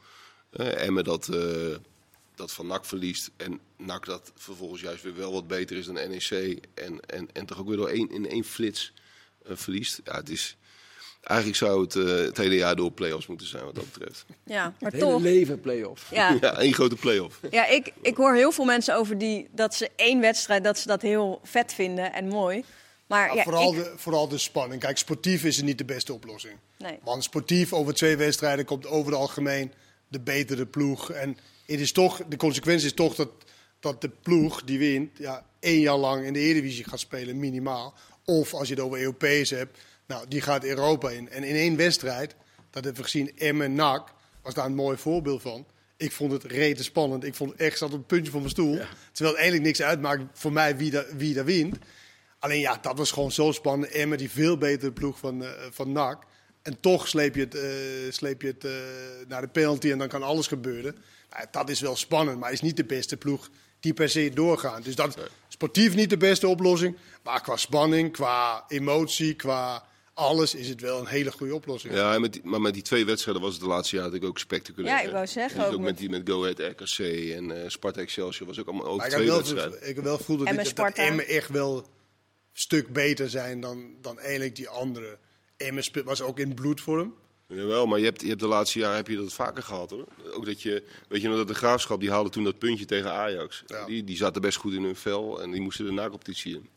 Eh 0.49 0.85
Emmen 0.85 1.03
dat, 1.03 1.27
eh, 1.27 1.75
dat 2.35 2.51
van 2.51 2.67
NAC 2.67 2.85
verliest. 2.85 3.31
En 3.37 3.59
NAC 3.77 4.05
dat 4.05 4.31
vervolgens 4.35 4.81
juist 4.81 5.03
weer 5.03 5.15
wel 5.15 5.31
wat 5.33 5.47
beter 5.47 5.77
is 5.77 5.85
dan 5.85 5.93
NEC. 5.93 6.59
En, 6.73 6.99
en, 7.05 7.27
en 7.33 7.45
toch 7.45 7.59
ook 7.59 7.67
weer 7.67 7.77
door 7.77 7.89
één, 7.89 8.11
in 8.11 8.29
één 8.29 8.43
flits 8.43 8.93
eh, 9.45 9.51
verliest. 9.55 10.01
Ja, 10.03 10.15
het 10.15 10.29
is... 10.29 10.57
Eigenlijk 11.21 11.57
zou 11.57 11.81
het 11.81 11.95
eh, 11.95 12.03
het 12.05 12.37
hele 12.37 12.55
jaar 12.55 12.75
door 12.75 12.91
play-offs 12.91 13.27
moeten 13.27 13.47
zijn 13.47 13.63
wat 13.65 13.75
dat 13.75 13.91
betreft. 13.93 14.25
Ja, 14.45 14.63
maar 14.79 14.91
Het 14.91 15.01
hele 15.01 15.11
toch. 15.13 15.21
leven 15.21 15.59
play-off. 15.59 16.11
Ja, 16.11 16.37
Ja, 16.41 16.57
één 16.57 16.73
grote 16.73 16.95
play-off. 16.95 17.39
ja 17.51 17.67
ik, 17.67 17.91
ik 18.01 18.15
hoor 18.17 18.35
heel 18.35 18.51
veel 18.51 18.65
mensen 18.65 18.95
over 18.95 19.17
die, 19.17 19.47
dat 19.51 19.75
ze 19.75 19.89
één 19.95 20.19
wedstrijd, 20.19 20.63
dat 20.63 20.77
ze 20.79 20.87
dat 20.87 21.01
heel 21.01 21.39
vet 21.43 21.73
vinden 21.73 22.13
en 22.13 22.27
mooi. 22.27 22.63
Maar 23.07 23.27
Maar 23.27 23.35
ja, 23.35 23.43
vooral, 23.43 23.73
ik- 23.75 23.83
de, 23.83 23.93
vooral 23.95 24.27
de 24.27 24.37
spanning. 24.37 24.81
Kijk, 24.81 24.97
sportief 24.97 25.43
is 25.43 25.55
het 25.55 25.65
niet 25.65 25.77
de 25.77 25.85
beste 25.85 26.13
oplossing. 26.13 26.57
Nee. 26.77 26.99
Want 27.03 27.23
sportief 27.23 27.73
over 27.73 27.93
twee 27.93 28.15
wedstrijden 28.17 28.65
komt 28.65 28.87
over 28.87 29.11
het 29.11 29.21
algemeen 29.21 29.71
de 30.07 30.19
betere 30.19 30.65
ploeg. 30.65 31.11
En 31.11 31.37
het 31.65 31.79
is 31.79 31.91
toch, 31.91 32.21
de 32.29 32.37
consequentie 32.37 32.85
is 32.87 32.93
toch 32.93 33.15
dat, 33.15 33.29
dat 33.79 34.01
de 34.01 34.09
ploeg 34.09 34.63
die 34.63 34.79
wint 34.79 35.17
ja, 35.17 35.45
één 35.59 35.79
jaar 35.79 35.97
lang 35.97 36.25
in 36.25 36.33
de 36.33 36.39
Eredivisie 36.39 36.83
gaat 36.83 36.99
spelen, 36.99 37.39
minimaal. 37.39 37.93
Of 38.25 38.53
als 38.53 38.67
je 38.67 38.73
het 38.73 38.83
over 38.83 38.99
EOP's 38.99 39.49
hebt, 39.49 39.79
nou, 40.07 40.27
die 40.27 40.41
gaat 40.41 40.63
Europa 40.63 41.09
in. 41.09 41.29
En 41.29 41.43
in 41.43 41.55
één 41.55 41.75
wedstrijd, 41.75 42.35
dat 42.69 42.83
hebben 42.83 42.95
we 42.95 43.09
gezien, 43.09 43.31
Emmen 43.37 43.73
NAC, 43.73 44.13
was 44.41 44.53
daar 44.53 44.65
een 44.65 44.75
mooi 44.75 44.97
voorbeeld 44.97 45.41
van. 45.41 45.65
Ik 45.97 46.11
vond 46.11 46.31
het 46.31 46.43
rete 46.43 46.83
spannend. 46.83 47.23
Ik 47.23 47.35
vond 47.35 47.53
echt, 47.55 47.77
zat 47.77 47.91
op 47.91 47.97
het 47.97 48.07
puntje 48.07 48.31
van 48.31 48.39
mijn 48.39 48.51
stoel. 48.51 48.77
Terwijl 49.11 49.35
het 49.35 49.35
eigenlijk 49.35 49.63
niks 49.63 49.81
uitmaakt 49.81 50.23
voor 50.33 50.51
mij 50.51 50.77
wie 50.77 50.91
daar, 50.91 51.05
wie 51.17 51.33
daar 51.33 51.45
wint. 51.45 51.77
Alleen 52.39 52.59
ja, 52.59 52.77
dat 52.81 52.97
was 52.97 53.11
gewoon 53.11 53.31
zo 53.31 53.51
spannend. 53.51 53.91
Emmen, 53.91 54.17
die 54.17 54.29
veel 54.29 54.57
betere 54.57 54.91
ploeg 54.91 55.17
van, 55.17 55.43
eh, 55.43 55.49
van 55.71 55.91
NAC. 55.91 56.23
En 56.61 56.79
toch 56.79 57.07
sleep 57.07 57.35
je 57.35 57.41
het, 57.41 57.55
eh, 57.55 58.11
sleep 58.11 58.41
je 58.41 58.47
het 58.47 58.65
eh, 58.65 58.71
naar 59.27 59.41
de 59.41 59.47
penalty 59.47 59.91
en 59.91 59.97
dan 59.97 60.07
kan 60.07 60.23
alles 60.23 60.47
gebeuren. 60.47 60.95
Nou, 61.35 61.47
dat 61.51 61.69
is 61.69 61.79
wel 61.79 61.95
spannend, 61.95 62.39
maar 62.39 62.51
is 62.51 62.61
niet 62.61 62.77
de 62.77 62.85
beste 62.85 63.17
ploeg 63.17 63.49
die 63.79 63.93
per 63.93 64.09
se 64.09 64.31
doorgaan. 64.33 64.81
Dus 64.81 64.95
dat 64.95 65.17
sportief 65.47 65.95
niet 65.95 66.09
de 66.09 66.17
beste 66.17 66.47
oplossing. 66.47 66.97
Maar 67.23 67.41
qua 67.41 67.55
spanning, 67.55 68.11
qua 68.11 68.65
emotie, 68.67 69.33
qua 69.33 69.85
alles 70.13 70.55
is 70.55 70.69
het 70.69 70.81
wel 70.81 70.99
een 70.99 71.05
hele 71.07 71.31
goede 71.31 71.55
oplossing. 71.55 71.93
Ja, 71.93 72.13
en 72.13 72.21
met 72.21 72.33
die- 72.33 72.41
maar 72.43 72.61
met 72.61 72.73
die 72.73 72.83
twee 72.83 73.05
wedstrijden 73.05 73.43
was 73.43 73.53
het 73.53 73.61
de 73.61 73.67
laatste 73.67 73.95
jaar 73.95 74.03
natuurlijk 74.05 74.31
ook 74.31 74.39
spectaculair. 74.39 74.95
Ja, 74.95 75.01
ik 75.01 75.11
wou 75.11 75.27
zeggen, 75.27 75.59
En 75.59 75.65
ook 75.65 75.71
ook 75.73 75.79
met, 75.79 75.87
met- 75.89 75.97
die 75.97 76.09
met 76.09 76.29
Go 76.29 76.41
Ahead 76.43 76.59
RKC 76.59 76.99
en 77.35 77.63
eh 77.63 77.69
Sparta 77.69 78.01
Excelsior 78.01 78.47
was 78.47 78.59
ook 78.59 78.67
allemaal 78.67 78.85
ook 78.87 78.97
Maar 78.97 79.05
ik 79.05 79.11
heb 79.11 79.21
twee 79.21 79.31
wel, 79.31 79.41
wedstrijden. 79.43 79.89
ik 79.89 79.95
heb 79.95 80.03
wel 80.03 80.17
gevoeld 80.17 80.39
dat, 80.39 80.47
Emmen, 80.47 80.63
dit- 80.63 80.75
dat. 80.75 80.93
Emmen 80.93 81.27
echt 81.27 81.49
wel 81.49 81.77
een 81.77 81.85
stuk 82.53 82.93
beter 82.93 83.29
zijn 83.29 83.59
dan, 83.61 83.95
dan 84.01 84.19
eigenlijk 84.19 84.55
die 84.55 84.69
andere. 84.69 85.17
Emmen 85.57 85.83
was 86.05 86.21
ook 86.21 86.39
in 86.39 86.53
bloedvorm. 86.53 87.15
Jawel, 87.47 87.85
maar 87.85 87.99
je 87.99 88.05
hebt, 88.05 88.21
je 88.21 88.27
hebt 88.27 88.39
de 88.39 88.47
laatste 88.47 88.79
jaren 88.79 88.95
heb 88.95 89.07
je 89.07 89.15
dat 89.15 89.33
vaker 89.33 89.63
gehad 89.63 89.89
hoor. 89.89 90.05
Ook 90.33 90.45
dat 90.45 90.61
je, 90.61 90.83
weet 91.07 91.21
je 91.21 91.27
nog 91.27 91.37
dat 91.37 91.47
de 91.47 91.53
Graafschap, 91.53 91.99
die 91.99 92.09
haalde 92.11 92.29
toen 92.29 92.43
dat 92.43 92.57
puntje 92.59 92.85
tegen 92.85 93.11
Ajax. 93.11 93.63
Ja. 93.67 93.85
Die, 93.85 94.03
die 94.03 94.17
zaten 94.17 94.41
best 94.41 94.57
goed 94.57 94.73
in 94.73 94.83
hun 94.83 94.95
vel 94.95 95.41
en 95.41 95.51
die 95.51 95.61
moesten 95.61 95.85
de 95.85 95.91
na-competitie 95.91 96.53
in. 96.55 96.69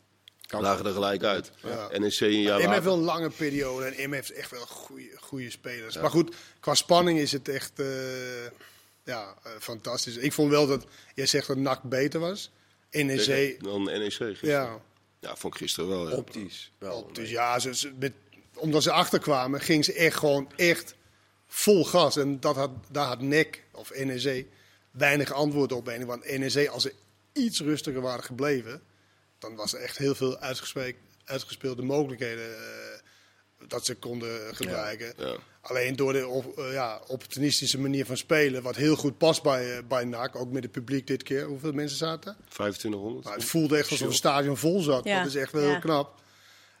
Lagen 0.59 0.85
er 0.85 0.93
gelijk 0.93 1.23
uit. 1.23 1.51
Ja. 1.63 1.89
NEC 1.97 2.19
een 2.19 2.41
jaar 2.41 2.59
Emmen 2.59 2.59
heeft 2.59 2.65
later. 2.67 2.83
wel 2.83 2.93
een 2.97 3.03
lange 3.03 3.29
periode 3.29 3.85
en 3.85 3.93
Emmen 3.93 4.17
heeft 4.17 4.31
echt 4.31 4.51
wel 4.51 4.65
goede, 5.19 5.49
spelers. 5.49 5.97
Maar 5.97 6.09
goed, 6.09 6.35
qua 6.59 6.73
spanning 6.73 7.19
is 7.19 7.31
het 7.31 7.47
echt 7.49 7.79
eh, 7.79 7.85
ja, 9.03 9.35
eh, 9.43 9.51
fantastisch. 9.59 10.17
Ik 10.17 10.33
vond 10.33 10.49
wel 10.51 10.67
dat, 10.67 10.85
jij 11.15 11.25
zegt 11.25 11.47
dat 11.47 11.57
NAC 11.57 11.83
beter 11.83 12.19
was. 12.19 12.51
NEC, 12.91 13.19
Tegen- 13.19 13.63
Dan 13.63 13.83
NEC 13.83 14.01
gisteren. 14.13 14.49
ja. 14.49 14.81
Ja, 15.21 15.35
vond 15.35 15.53
ik 15.53 15.59
gisteren 15.59 15.89
wel. 15.89 16.17
Optisch. 16.17 16.71
Wel. 16.77 17.09
Dus 17.13 17.29
ja, 17.29 17.59
ze- 17.59 17.91
met, 17.99 18.13
omdat 18.59 18.83
ze 18.83 18.91
achterkwamen, 18.91 19.61
gingen 19.61 19.83
ze 19.83 19.93
echt 19.93 20.17
gewoon 20.17 20.51
echt 20.55 20.95
vol 21.47 21.85
gas. 21.85 22.17
En 22.17 22.39
dat 22.39 22.55
had, 22.55 22.69
daar 22.91 23.05
had 23.07 23.21
NEC 23.21 23.63
of 23.71 23.91
NEC 24.03 24.45
weinig 24.91 25.31
antwoord 25.31 25.71
op. 25.71 25.87
En 25.87 26.05
Want 26.05 26.37
NEC, 26.37 26.67
als 26.67 26.83
ze 26.83 26.93
iets 27.33 27.59
rustiger 27.61 28.01
waren 28.01 28.23
gebleven, 28.23 28.81
dan 29.39 29.55
was 29.55 29.73
er 29.73 29.79
echt 29.79 29.97
heel 29.97 30.15
veel 30.15 30.37
uitgespe- 30.37 30.95
uitgespeelde 31.25 31.81
mogelijkheden 31.81 32.55
eh, 32.57 33.67
dat 33.67 33.85
ze 33.85 33.95
konden 33.95 34.55
gebruiken. 34.55 35.13
Ja. 35.17 35.35
Alleen 35.61 35.95
door 35.95 36.13
de 36.13 36.27
op- 36.27 36.57
eh, 36.57 36.71
ja, 36.73 37.01
opportunistische 37.07 37.79
manier 37.79 38.05
van 38.05 38.17
spelen, 38.17 38.61
wat 38.63 38.75
heel 38.75 38.95
goed 38.95 39.17
past 39.17 39.43
bij, 39.43 39.77
eh, 39.77 39.83
bij 39.87 40.03
NAC, 40.05 40.35
ook 40.35 40.51
met 40.51 40.63
het 40.63 40.71
publiek 40.71 41.07
dit 41.07 41.23
keer. 41.23 41.43
Hoeveel 41.45 41.71
mensen 41.71 41.97
zaten? 41.97 42.37
2500. 42.49 43.23
Nou, 43.25 43.35
het 43.37 43.45
voelde 43.45 43.77
echt 43.77 43.91
alsof 43.91 44.07
het 44.07 44.15
stadion 44.17 44.57
vol 44.57 44.81
zat. 44.81 45.03
Ja. 45.03 45.17
Dat 45.17 45.27
is 45.27 45.35
echt 45.35 45.51
wel 45.51 45.61
Ja. 45.63 45.69
heel 45.69 45.79
knap. 45.79 46.21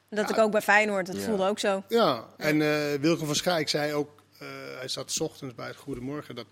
Dat 0.09 0.29
ik 0.29 0.37
ook 0.37 0.51
bij 0.51 0.61
Feyenoord, 0.61 1.05
dat 1.05 1.17
voelde 1.17 1.47
ook 1.47 1.59
zo. 1.59 1.83
Ja, 1.87 2.27
en 2.37 2.61
eh 2.61 2.99
Wilco 2.99 3.25
van 3.25 3.35
Schaik 3.35 3.69
zei 3.69 3.93
ook, 3.93 4.23
eh, 4.39 4.47
hij 4.77 4.87
zat 4.87 5.11
's 5.11 5.19
ochtends 5.19 5.55
bij 5.55 5.67
het 5.67 5.75
Goedemorgen, 5.75 6.35
dat 6.35 6.45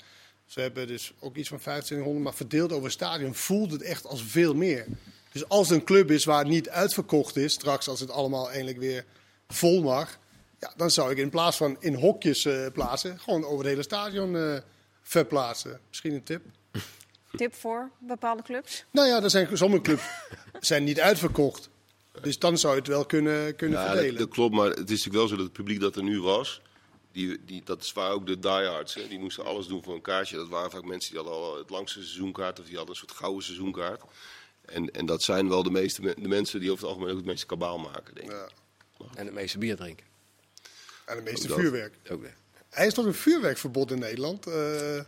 ze 0.45 0.59
hebben 0.59 0.87
dus 0.87 1.13
ook 1.19 1.35
iets 1.35 1.49
van 1.49 1.57
2500, 1.57 2.23
maar 2.23 2.33
verdeeld 2.33 2.71
over 2.71 2.83
het 2.83 2.93
stadion 2.93 3.35
voelde 3.35 3.73
het 3.73 3.83
echt 3.83 4.05
als 4.05 4.23
veel 4.23 4.53
meer. 4.53 4.85
Dus 5.31 5.47
als 5.49 5.69
er 5.69 5.75
een 5.75 5.83
club 5.83 6.11
is 6.11 6.25
waar 6.25 6.39
het 6.39 6.47
niet 6.47 6.69
uitverkocht 6.69 7.35
is, 7.35 7.53
straks 7.53 7.87
als 7.87 7.99
het 7.99 8.11
allemaal 8.11 8.49
eindelijk 8.51 8.77
weer 8.77 9.05
vol 9.47 9.81
mag, 9.81 10.17
ja, 10.59 10.73
dan 10.75 10.91
zou 10.91 11.11
ik 11.11 11.17
in 11.17 11.29
plaats 11.29 11.57
van 11.57 11.77
in 11.79 11.93
hokjes 11.93 12.45
eh, 12.45 12.65
plaatsen, 12.73 13.19
gewoon 13.19 13.43
over 13.43 13.57
het 13.57 13.67
hele 13.67 13.83
stadion 13.83 14.61
verplaatsen. 15.01 15.79
Misschien 15.87 16.13
een 16.13 16.23
tip. 16.23 16.41
Tip 17.31 17.55
voor 17.55 17.91
bepaalde 17.99 18.43
clubs? 18.43 18.85
Nou 18.91 19.07
ja, 19.07 19.23
er 19.23 19.29
zijn 19.29 19.57
sommige 19.57 19.81
clubs 19.81 20.03
zijn 20.59 20.83
niet 20.83 20.99
uitverkocht. 20.99 21.69
Dus 22.21 22.39
dan 22.39 22.57
zou 22.57 22.73
je 22.73 22.79
het 22.79 22.87
wel 22.89 23.05
kunnen, 23.05 23.55
kunnen 23.55 23.77
Ja, 23.79 23.83
dat, 23.85 23.93
verdelen. 23.93 24.19
dat 24.19 24.29
klopt, 24.29 24.55
maar 24.55 24.69
het 24.69 24.77
is 24.77 25.05
natuurlijk 25.05 25.15
wel 25.15 25.27
zo 25.27 25.35
dat 25.35 25.43
het 25.45 25.53
publiek 25.53 25.79
dat 25.79 25.95
er 25.95 26.03
nu 26.03 26.21
was, 26.21 26.61
die, 27.11 27.45
die, 27.45 27.61
dat 27.65 27.81
is 27.81 27.93
waar 27.93 28.11
ook 28.11 28.25
de 28.27 28.39
diehards, 28.39 28.93
hè, 28.93 29.07
die 29.07 29.19
moesten 29.19 29.45
alles 29.45 29.67
doen 29.67 29.83
voor 29.83 29.93
een 29.93 30.01
kaartje. 30.01 30.35
Dat 30.35 30.47
waren 30.47 30.71
vaak 30.71 30.83
mensen 30.83 31.11
die 31.11 31.19
hadden 31.21 31.37
al 31.39 31.57
het 31.57 31.69
langste 31.69 31.99
seizoenkaart 32.03 32.59
of 32.59 32.65
die 32.65 32.75
hadden 32.75 32.93
een 32.95 32.99
soort 33.01 33.11
gouden 33.19 33.43
seizoenkaart. 33.43 34.01
En, 34.65 34.91
en 34.91 35.05
dat 35.05 35.23
zijn 35.23 35.49
wel 35.49 35.63
de, 35.63 35.71
meeste, 35.71 36.01
me- 36.01 36.15
de 36.21 36.27
mensen 36.27 36.59
die 36.59 36.71
over 36.71 36.81
het 36.83 36.91
algemeen 36.93 37.11
ook 37.11 37.17
het 37.19 37.27
meeste 37.27 37.45
kabaal 37.45 37.77
maken, 37.77 38.15
denk 38.15 38.31
ik. 38.31 38.37
Ja. 38.99 39.05
En 39.15 39.25
het 39.25 39.33
meeste 39.35 39.57
bier 39.57 39.75
drinken. 39.75 40.05
En 41.05 41.15
de 41.17 41.21
meeste 41.23 41.41
Ook 41.43 41.47
dat. 41.49 41.59
vuurwerk. 41.59 41.93
Ook 42.11 42.21
nee. 42.21 42.31
Hij 42.69 42.87
is 42.87 42.93
toch 42.93 43.05
een 43.05 43.13
vuurwerkverbod 43.13 43.91
in 43.91 43.99
Nederland? 43.99 44.47
Eh, 44.47 44.99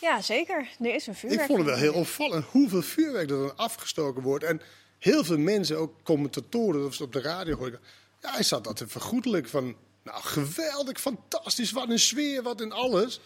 Ja, 0.00 0.20
zeker. 0.22 0.68
Er 0.80 0.94
is 0.94 1.06
een 1.06 1.14
vuurwerk. 1.14 1.40
ik 1.40 1.46
vond 1.46 1.58
het 1.58 1.68
wel 1.68 1.78
heel 1.78 1.92
opvallend 1.92 2.44
hoeveel 2.44 2.82
vuurwerk 2.82 3.30
er 3.30 3.36
dan 3.38 3.56
afgestoken 3.56 4.22
wordt. 4.22 4.44
En 4.44 4.60
heel 4.98 5.24
veel 5.24 5.38
mensen, 5.38 5.78
ook 5.78 5.92
commentatoren, 6.02 6.86
of 6.86 6.94
ze 6.94 7.02
op 7.02 7.12
de 7.12 7.20
radio 7.20 7.56
hoorden. 7.56 7.80
Ja, 8.22 8.32
hij 8.32 8.42
zat 8.42 8.64
dat 8.64 8.76
te 8.76 8.88
vergoedelijk 8.88 9.48
van. 9.48 9.76
Nou, 10.04 10.22
geweldig, 10.22 11.00
fantastisch, 11.00 11.70
wat 11.72 11.88
een 11.88 11.98
sfeer, 11.98 12.42
wat 12.42 12.60
een 12.60 12.72
alles. 12.72 13.20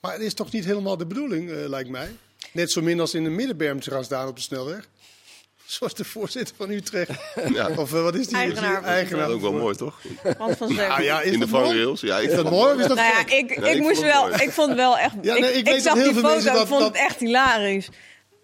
Maar 0.00 0.12
het 0.12 0.22
is 0.22 0.34
toch 0.34 0.52
niet 0.52 0.64
helemaal 0.64 0.96
de 0.96 1.06
bedoeling, 1.06 1.50
eh, 1.50 1.56
lijkt 1.68 1.88
mij. 1.90 2.16
Net 2.52 2.70
zo 2.72 2.80
min 2.82 3.00
als 3.00 3.14
in 3.14 3.24
de 3.24 3.30
middenberm 3.30 3.80
te 3.80 3.90
gaan 3.90 4.04
staan 4.04 4.28
op 4.28 4.36
de 4.36 4.42
snelweg. 4.42 4.88
Zoals 5.64 5.94
de 5.94 6.04
voorzitter 6.04 6.56
van 6.56 6.70
Utrecht. 6.70 7.10
Ja. 7.54 7.68
Of 7.76 7.94
eh, 7.94 8.02
wat 8.02 8.14
is 8.14 8.26
die? 8.26 8.36
Eigenaar 8.36 8.74
van 8.74 8.84
Eigenaar. 8.84 9.20
Dat 9.20 9.28
is 9.28 9.34
ook 9.34 9.50
wel 9.50 9.60
mooi, 9.60 9.76
toch? 9.76 10.00
Want 10.38 10.56
van 10.56 10.74
ja, 11.02 11.20
is 11.20 11.32
In 11.32 11.40
de 11.40 11.48
vangrails. 11.48 12.00
Ja, 12.00 12.18
ik 12.18 12.28
Is 12.28 12.34
dat 12.36 12.46
vond- 12.46 12.54
mooi 12.60 12.74
of 12.74 12.80
is 12.80 12.86
dat 12.86 12.96
Nou 12.96 13.08
ja, 13.08 13.20
ik, 13.20 13.30
ik, 13.50 13.50
ik 13.66 13.80
moest 13.80 14.00
wel, 14.00 14.28
mooi. 14.28 14.42
ik 14.42 14.50
vond 14.50 14.68
het 14.68 14.76
wel 14.76 14.98
echt. 14.98 15.14
Ja, 15.22 15.34
nee, 15.38 15.52
ik, 15.52 15.80
zag 15.80 15.94
die 15.94 16.14
foto, 16.14 16.36
ik 16.38 16.44
dat- 16.44 16.68
vond 16.68 16.80
dat- 16.80 16.88
het 16.92 16.96
echt 16.96 17.20
hilarisch. 17.20 17.88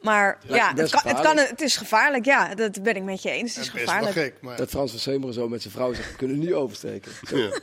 Maar 0.01 0.39
ja, 0.49 0.73
het, 0.75 0.91
kan, 0.91 1.01
het, 1.15 1.21
kan, 1.21 1.37
het 1.37 1.61
is 1.61 1.77
gevaarlijk. 1.77 2.25
Ja, 2.25 2.55
dat 2.55 2.83
ben 2.83 2.97
ik 2.97 3.03
met 3.03 3.23
je 3.23 3.31
eens. 3.31 3.55
Het 3.55 3.65
is 3.65 3.71
gevaarlijk. 3.71 4.13
gek, 4.13 4.35
maar... 4.41 4.57
Dat 4.57 4.69
Frans 4.69 4.91
van 4.91 5.01
Semeren 5.01 5.35
zo 5.35 5.49
met 5.49 5.63
zijn 5.63 5.75
vrouw 5.75 5.93
zegt, 5.95 6.11
we 6.11 6.17
kunnen 6.17 6.39
nu 6.39 6.55
oversteken. 6.55 7.13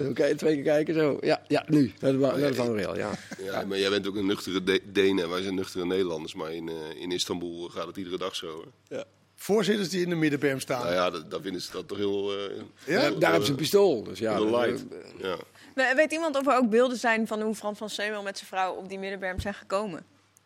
Oké, 0.09 0.35
twee 0.35 0.53
keer 0.55 0.63
kijken, 0.63 0.93
zo. 0.93 1.17
Ja, 1.21 1.41
ja 1.47 1.63
nu. 1.67 1.93
De, 1.99 2.11
naar 2.11 2.37
de 2.37 2.53
vangrail, 2.53 2.97
ja. 2.97 3.11
Ja, 3.43 3.63
maar 3.65 3.77
jij 3.77 3.89
bent 3.89 4.07
ook 4.07 4.15
een 4.15 4.25
nuchtere 4.25 4.63
De- 4.63 4.81
Deen 4.85 5.19
en 5.19 5.29
wij 5.29 5.41
zijn 5.41 5.55
nuchtere 5.55 5.85
Nederlanders. 5.85 6.33
Maar 6.33 6.53
in, 6.53 6.69
eh, 6.69 7.01
in 7.01 7.11
Istanbul 7.11 7.69
gaat 7.69 7.87
het 7.87 7.97
iedere 7.97 8.17
dag 8.17 8.35
zo. 8.35 8.47
Hoor. 8.89 9.03
Voorzitters 9.35 9.89
die 9.89 10.01
in 10.03 10.09
de 10.09 10.15
middenberm 10.15 10.59
staan. 10.59 10.81
Nou 10.83 10.93
ja, 10.93 11.09
dat, 11.09 11.31
dat 11.31 11.41
vinden 11.41 11.61
ze 11.61 11.71
dat 11.71 11.87
toch 11.87 11.97
heel... 11.97 12.31
eh, 12.33 12.37
Ja? 12.85 13.01
Daar, 13.01 13.19
daar 13.19 13.29
hebben 13.29 13.45
ze 13.45 13.51
een 13.51 13.57
pistool, 13.57 14.03
dus 14.03 14.19
ja. 14.19 14.33
heel 14.35 14.51
dat- 14.51 14.65
light. 14.65 14.83
Ja. 15.21 15.35
We- 15.75 15.93
Weet 15.95 16.11
iemand 16.11 16.37
of 16.37 16.47
er 16.47 16.55
ook 16.55 16.69
beelden 16.69 16.97
zijn 16.97 17.27
van 17.27 17.41
hoe 17.41 17.55
Frans 17.55 17.77
van 17.77 17.89
Zeemel 17.89 18.21
met 18.23 18.37
zijn 18.37 18.49
vrouw 18.49 18.73
op 18.73 18.89
die 18.89 18.99
middenberm 18.99 19.39
zijn 19.39 19.53
gekomen? 19.53 20.05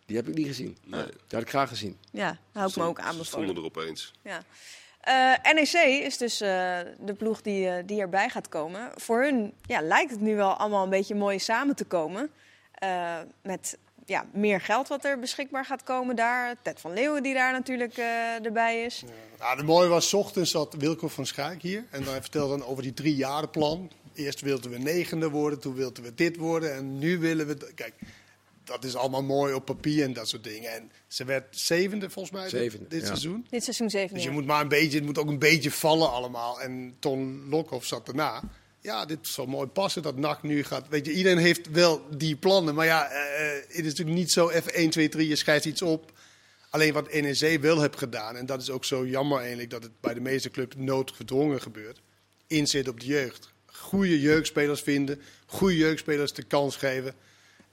Die 0.10 0.18
heb 0.18 0.28
ik 0.28 0.36
niet 0.36 0.48
gezien. 0.48 0.78
Nee. 0.86 1.04
Die 1.04 1.14
had 1.30 1.42
ik 1.42 1.50
graag 1.50 1.70
gezien. 1.70 1.98
Ja, 2.12 2.38
hou 2.52 2.70
ik 2.70 2.76
me 2.76 2.84
ook 2.84 2.98
Ze 2.98 3.04
stonden 3.04 3.12
aanbevolen. 3.12 3.56
er 3.56 3.64
opeens. 3.64 4.14
Ja. 4.22 4.44
Eh, 5.00 5.54
NEC 5.54 5.74
is 6.06 6.18
dus 6.18 6.42
eh, 6.42 6.80
de 7.00 7.14
ploeg 7.18 7.42
die, 7.42 7.68
eh, 7.70 7.84
die 7.86 8.02
erbij 8.02 8.30
gaat 8.30 8.50
komen. 8.50 8.92
Voor 8.96 9.22
hun 9.22 9.54
ja, 9.66 9.82
lijkt 9.82 10.12
het 10.12 10.22
nu 10.22 10.36
wel 10.36 10.54
allemaal 10.54 10.84
een 10.84 10.90
beetje 10.90 11.16
mooi 11.16 11.40
samen 11.40 11.76
te 11.76 11.86
komen. 11.86 12.30
Eh, 12.74 13.18
met 13.42 13.78
ja, 14.06 14.26
meer 14.34 14.62
geld 14.62 14.88
wat 14.88 15.06
er 15.06 15.20
beschikbaar 15.20 15.66
gaat 15.66 15.84
komen 15.84 16.16
daar. 16.16 16.56
Ted 16.62 16.80
van 16.80 16.94
Leeuwen 16.94 17.24
die 17.24 17.34
daar 17.34 17.52
natuurlijk 17.52 17.98
eh, 17.98 18.46
erbij 18.46 18.84
is. 18.84 19.04
Nou, 19.40 19.58
de 19.58 19.64
mooie 19.64 19.88
was, 19.88 20.10
's 20.10 20.14
ochtends 20.14 20.52
zat 20.52 20.74
Wilco 20.78 21.08
van 21.08 21.26
Schaik 21.26 21.62
hier. 21.62 21.86
En 21.90 22.04
dan 22.04 22.12
hij 22.12 22.22
vertelde 22.22 22.58
dan 22.58 22.68
over 22.68 22.84
die 22.84 22.94
driejarenplan. 22.94 23.92
Eerst 24.14 24.42
wilden 24.42 24.72
we 24.72 24.78
negende 24.78 25.30
worden, 25.30 25.60
toen 25.60 25.74
wilden 25.76 26.04
we 26.04 26.16
dit 26.16 26.38
worden. 26.38 26.76
En 26.76 26.98
nu 26.98 27.20
willen 27.20 27.48
we... 27.48 27.74
Kijk, 27.76 27.94
dat 28.70 28.84
is 28.84 28.96
allemaal 28.96 29.24
mooi 29.24 29.54
op 29.54 29.66
papier 29.66 30.04
en 30.04 30.14
dat 30.14 30.28
soort 30.28 30.44
dingen. 30.44 30.72
En 30.74 30.92
ze 31.08 31.26
werd 31.26 31.58
zevende 31.58 32.10
volgens 32.10 32.34
mij 32.34 32.44
dit- 32.44 32.52
Zevende, 32.52 32.88
dit 32.88 33.02
ja. 33.02 33.06
seizoen. 33.08 33.46
Dit 33.50 33.64
seizoen 33.64 33.90
7 33.90 34.14
Dus 34.16 34.24
je 34.24 34.30
moet 34.30 34.46
maar 34.46 34.62
een 34.62 34.68
beetje, 34.68 34.98
het 34.98 35.06
moet 35.06 35.18
ook 35.18 35.28
een 35.28 35.40
beetje 35.40 35.72
vallen 35.72 36.12
allemaal. 36.12 36.62
En 36.62 36.96
Ton 37.00 37.50
Lokhoff 37.50 37.86
zat 37.88 38.08
erna. 38.08 38.42
Ja, 38.82 39.06
dit 39.06 39.28
zou 39.28 39.48
mooi 39.48 39.68
passen 39.68 40.02
dat 40.02 40.18
NAC 40.18 40.44
nu 40.44 40.64
gaat. 40.64 40.88
Weet 40.90 41.06
je, 41.06 41.12
iedereen 41.14 41.38
heeft 41.38 41.72
wel 41.72 42.02
die 42.18 42.36
plannen. 42.36 42.76
Maar 42.76 42.86
ja, 42.86 43.10
eh, 43.10 43.56
eh, 43.56 43.64
het 43.68 43.76
is 43.78 43.84
natuurlijk 43.84 44.18
niet 44.18 44.32
zo 44.32 44.50
even 44.50 44.72
1, 44.80 44.90
2, 44.90 45.10
3, 45.10 45.28
je 45.28 45.36
schrijft 45.36 45.66
iets 45.66 45.82
op. 45.82 46.12
Alleen 46.70 46.94
wat 46.94 47.14
NEC 47.14 47.62
wel 47.62 47.82
heeft 47.82 47.98
gedaan, 47.98 48.36
en 48.36 48.46
dat 48.46 48.62
is 48.62 48.70
ook 48.70 48.86
zo 48.86 49.08
jammer 49.08 49.40
eigenlijk 49.40 49.70
dat 49.70 49.84
het 49.84 49.92
bij 50.02 50.14
de 50.14 50.20
meeste 50.20 50.50
clubs 50.50 50.76
noodgedwongen 50.78 51.62
gebeurt. 51.62 52.02
Inzet 52.48 52.88
op 52.88 53.00
de 53.00 53.06
jeugd. 53.06 53.54
Goede 53.66 54.20
jeugdspelers 54.20 54.82
vinden, 54.82 55.22
goede 55.46 55.78
jeugdspelers 55.78 56.34
de 56.34 56.44
kans 56.44 56.76
geven. 56.76 57.14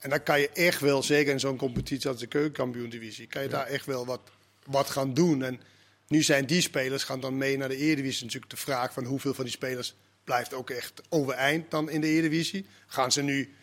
En 0.07 0.13
dan 0.13 0.23
kan 0.23 0.41
je 0.41 0.51
echt 0.51 0.81
wel, 0.81 1.03
zeker 1.03 1.33
in 1.33 1.41
zo'n 1.41 1.57
competitie 1.57 2.11
als 2.11 2.19
de 2.19 2.27
keukenkampioen-divisie, 2.27 3.27
kan 3.27 3.43
je 3.43 3.49
daar 3.49 3.67
echt 3.67 3.87
wel 3.87 4.07
wat, 4.07 4.21
wat 4.65 4.91
gaan 4.91 5.15
doen. 5.15 5.43
En 5.43 5.61
nu 6.09 6.23
zijn 6.23 6.47
die 6.47 6.61
spelers 6.61 7.05
gaan 7.05 7.21
dan 7.21 7.37
mee 7.37 7.57
naar 7.57 7.69
de 7.69 7.77
Eredivisie. 7.77 8.25
Natuurlijk 8.25 8.51
de 8.51 8.57
vraag 8.57 8.93
van 8.93 9.05
hoeveel 9.05 9.35
van 9.35 9.45
die 9.45 9.53
spelers 9.53 9.95
blijft 10.25 10.55
ook 10.55 10.71
echt 10.71 11.03
overeind 11.09 11.71
dan 11.71 11.91
in 11.91 12.01
de 12.01 12.07
Eredivisie. 12.07 12.67
Gaan 12.87 13.13
ze 13.13 13.23
nu 13.23 13.55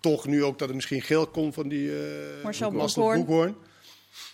toch, 0.00 0.26
nu 0.26 0.44
ook 0.44 0.58
dat 0.58 0.68
er 0.68 0.74
misschien 0.74 1.02
geld 1.02 1.30
komt 1.30 1.54
van 1.54 1.68
die 1.68 1.90
eh 1.90 2.42
Marcel 2.42 3.14
Boekhoorn. 3.14 3.56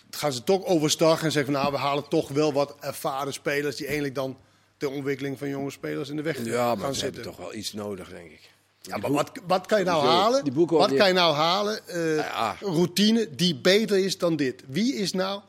Gaan 0.09 0.33
ze 0.33 0.43
toch 0.43 0.65
overstag 0.65 1.23
en 1.23 1.31
zeggen 1.31 1.53
van 1.53 1.61
nou, 1.61 1.73
we 1.73 1.79
halen 1.79 2.07
toch 2.07 2.29
wel 2.29 2.53
wat 2.53 2.75
ervaren 2.79 3.33
spelers 3.33 3.75
die 3.75 3.85
eigenlijk 3.85 4.15
dan 4.15 4.37
de 4.77 4.89
ontwikkeling 4.89 5.37
van 5.37 5.49
jonge 5.49 5.71
spelers 5.71 6.09
in 6.09 6.15
de 6.15 6.21
weg 6.21 6.45
Ja, 6.45 6.67
gaan 6.67 6.77
maar 6.79 6.93
ze 6.93 6.99
zitten. 6.99 7.21
hebben 7.21 7.37
toch 7.37 7.45
wel 7.45 7.55
iets 7.55 7.73
nodig, 7.73 8.09
denk 8.09 8.31
ik. 8.31 8.57
Ja, 8.89 8.97
maar 8.97 9.11
wat, 9.11 9.31
wat 9.47 9.65
kan 9.65 9.79
je 9.79 9.85
nou 9.85 10.05
halen? 10.05 10.43
die 10.43 10.53
wat 10.53 10.93
kan 10.95 11.07
je 11.07 11.13
nou 11.13 11.35
halen? 11.35 11.87
eh, 11.87 12.15
Ja. 12.15 12.57
Routine 12.59 13.29
die 13.35 13.55
beter 13.55 13.97
is 13.97 14.17
dan 14.17 14.35
dit. 14.35 14.63
Wie 14.67 14.95
is 14.95 15.11
nou? 15.13 15.41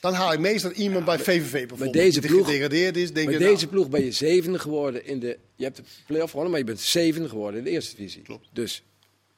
Dan 0.00 0.12
haal 0.14 0.32
je 0.32 0.38
meestal 0.38 0.70
iemand 0.70 1.04
bij 1.04 1.18
VVV 1.18 1.50
bijvoorbeeld. 1.52 1.92
deze 1.92 2.20
die 2.20 2.30
ploeg- 2.30 2.46
gedegradeerd 2.46 2.96
is. 2.96 3.12
Denk 3.12 3.26
Met 3.26 3.34
je, 3.34 3.40
nou, 3.40 3.52
deze 3.54 3.66
ploeg 3.66 3.88
ben 3.88 4.04
je 4.04 4.12
zevende 4.12 4.58
geworden 4.58 5.06
in 5.06 5.20
de... 5.20 5.38
Je 5.56 5.64
hebt 5.64 5.76
de 5.76 5.82
play-off 6.06 6.30
gewonnen, 6.30 6.50
maar 6.50 6.60
je 6.60 6.66
bent 6.66 6.80
zevende 6.80 7.28
geworden 7.28 7.58
in 7.58 7.64
de 7.64 7.70
eerste 7.70 7.96
divisie. 7.96 8.22
Klopt. 8.22 8.48
Dus 8.52 8.82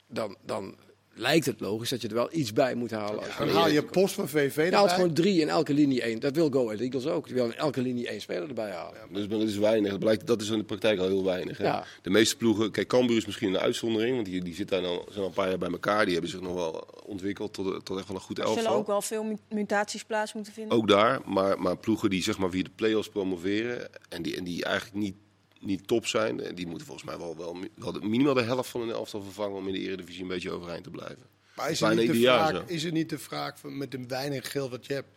dan, 0.06 0.36
dan 0.46 0.74
lijkt 1.14 1.46
het 1.46 1.60
logisch 1.60 1.88
dat 1.90 2.02
je 2.02 2.08
er 2.08 2.14
wel 2.14 2.28
iets 2.32 2.52
bij 2.52 2.74
moet 2.74 2.90
halen. 2.90 3.18
als 3.18 3.36
dan 3.38 3.48
haal 3.48 3.68
je 3.68 3.82
post 3.82 4.14
van 4.14 4.28
VVV 4.28 4.56
Je 4.56 4.62
erbij. 4.62 4.78
haalt 4.78 4.92
gewoon 4.92 5.12
drie 5.14 5.40
in 5.40 5.48
elke 5.48 5.74
linie 5.74 6.02
één. 6.02 6.20
Dat 6.20 6.34
wil 6.34 6.50
Go 6.50 6.64
Ahead 6.66 6.80
Eagles 6.80 7.06
ook. 7.06 7.24
Die 7.26 7.34
wil 7.34 7.44
in 7.44 7.54
elke 7.54 7.80
linie 7.80 8.08
één 8.08 8.20
speler 8.20 8.48
erbij 8.48 8.70
halen. 8.70 8.98
Dus 9.10 9.28
dat 9.28 9.40
is 9.40 9.56
weinig. 9.56 9.90
Dat, 9.90 10.00
blijkt, 10.00 10.26
dat 10.26 10.40
is 10.40 10.48
in 10.50 10.58
de 10.58 10.64
praktijk 10.64 10.98
al 10.98 11.06
heel 11.06 11.24
weinig. 11.24 11.58
Hè? 11.58 11.64
Ja. 11.64 11.84
De 12.02 12.10
meeste 12.10 12.36
ploegen, 12.36 12.70
kijk, 12.70 12.88
Cambuur 12.88 13.16
is 13.16 13.26
misschien 13.26 13.48
een 13.54 13.60
uitzondering, 13.60 14.14
want 14.14 14.26
die, 14.26 14.42
die 14.42 14.54
zitten 14.54 14.84
al, 14.84 15.04
zijn 15.08 15.20
al 15.20 15.26
een 15.26 15.32
paar 15.32 15.48
jaar 15.48 15.58
bij 15.58 15.70
elkaar. 15.70 16.04
Die 16.04 16.12
hebben 16.12 16.30
zich 16.30 16.40
nog 16.40 16.54
wel 16.54 16.86
ontwikkeld 17.04 17.52
tot, 17.52 17.84
tot 17.84 17.98
echt 17.98 18.06
wel 18.08 18.16
een 18.16 18.22
goed 18.22 18.38
Er 18.38 18.44
zullen 18.46 18.58
elftal. 18.60 18.76
ook 18.80 18.86
wel 18.86 19.02
veel 19.02 19.22
mu- 19.24 19.36
mutaties 19.48 20.04
plaats 20.04 20.32
moeten 20.32 20.52
vinden. 20.52 20.76
Ook 20.76 20.88
daar, 20.88 21.20
maar, 21.26 21.60
maar 21.60 21.76
ploegen 21.76 22.10
die 22.10 22.22
zeg 22.22 22.38
maar 22.38 22.50
via 22.50 22.62
de 22.62 22.70
play-offs 22.74 23.08
promoveren 23.08 23.88
en 24.08 24.22
die, 24.22 24.36
en 24.36 24.44
die 24.44 24.64
eigenlijk 24.64 24.96
niet, 24.96 25.14
niet 25.62 25.86
top 25.86 26.06
zijn, 26.06 26.40
eh, 26.40 26.56
die 26.56 26.66
moeten 26.66 26.86
volgens 26.86 27.06
mij 27.06 27.18
wel, 27.18 27.36
wel, 27.36 27.56
minimaal 28.00 28.34
de 28.34 28.42
helft 28.42 28.70
van 28.70 28.80
hun 28.80 28.90
elftal 28.90 29.22
vervangen 29.22 29.56
om 29.56 29.66
in 29.66 29.72
de 29.72 29.80
Eredivisie 29.80 30.22
een 30.22 30.28
beetje 30.28 30.50
overeind 30.50 30.84
te 30.84 30.90
blijven. 30.90 31.26
Maar 31.56 31.70
is 31.70 31.80
het, 31.80 31.96
niet 31.96 32.12
de 32.12 32.20
vraag, 32.20 32.62
is 32.66 32.82
het 32.82 32.92
niet 32.92 33.08
de 33.08 33.18
vraag 33.18 33.58
van 33.58 33.76
met 33.76 33.90
de 33.90 34.04
weinig 34.06 34.50
geld 34.50 34.70
wat 34.70 34.86
je 34.86 34.94
hebt? 34.94 35.08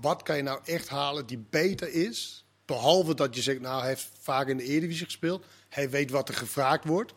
Wat 0.00 0.22
kan 0.22 0.36
je 0.36 0.42
nou 0.42 0.60
echt 0.64 0.88
halen 0.88 1.26
die 1.26 1.44
beter 1.50 1.92
is? 1.92 2.44
Behalve 2.64 3.14
dat 3.14 3.34
je 3.34 3.42
zegt, 3.42 3.60
nou 3.60 3.80
hij 3.80 3.88
heeft 3.88 4.10
vaak 4.20 4.48
in 4.48 4.56
de 4.56 4.64
Eredivisie 4.64 5.04
gespeeld. 5.04 5.44
Hij 5.68 5.90
weet 5.90 6.10
wat 6.10 6.28
er 6.28 6.34
gevraagd 6.34 6.84
wordt. 6.84 7.12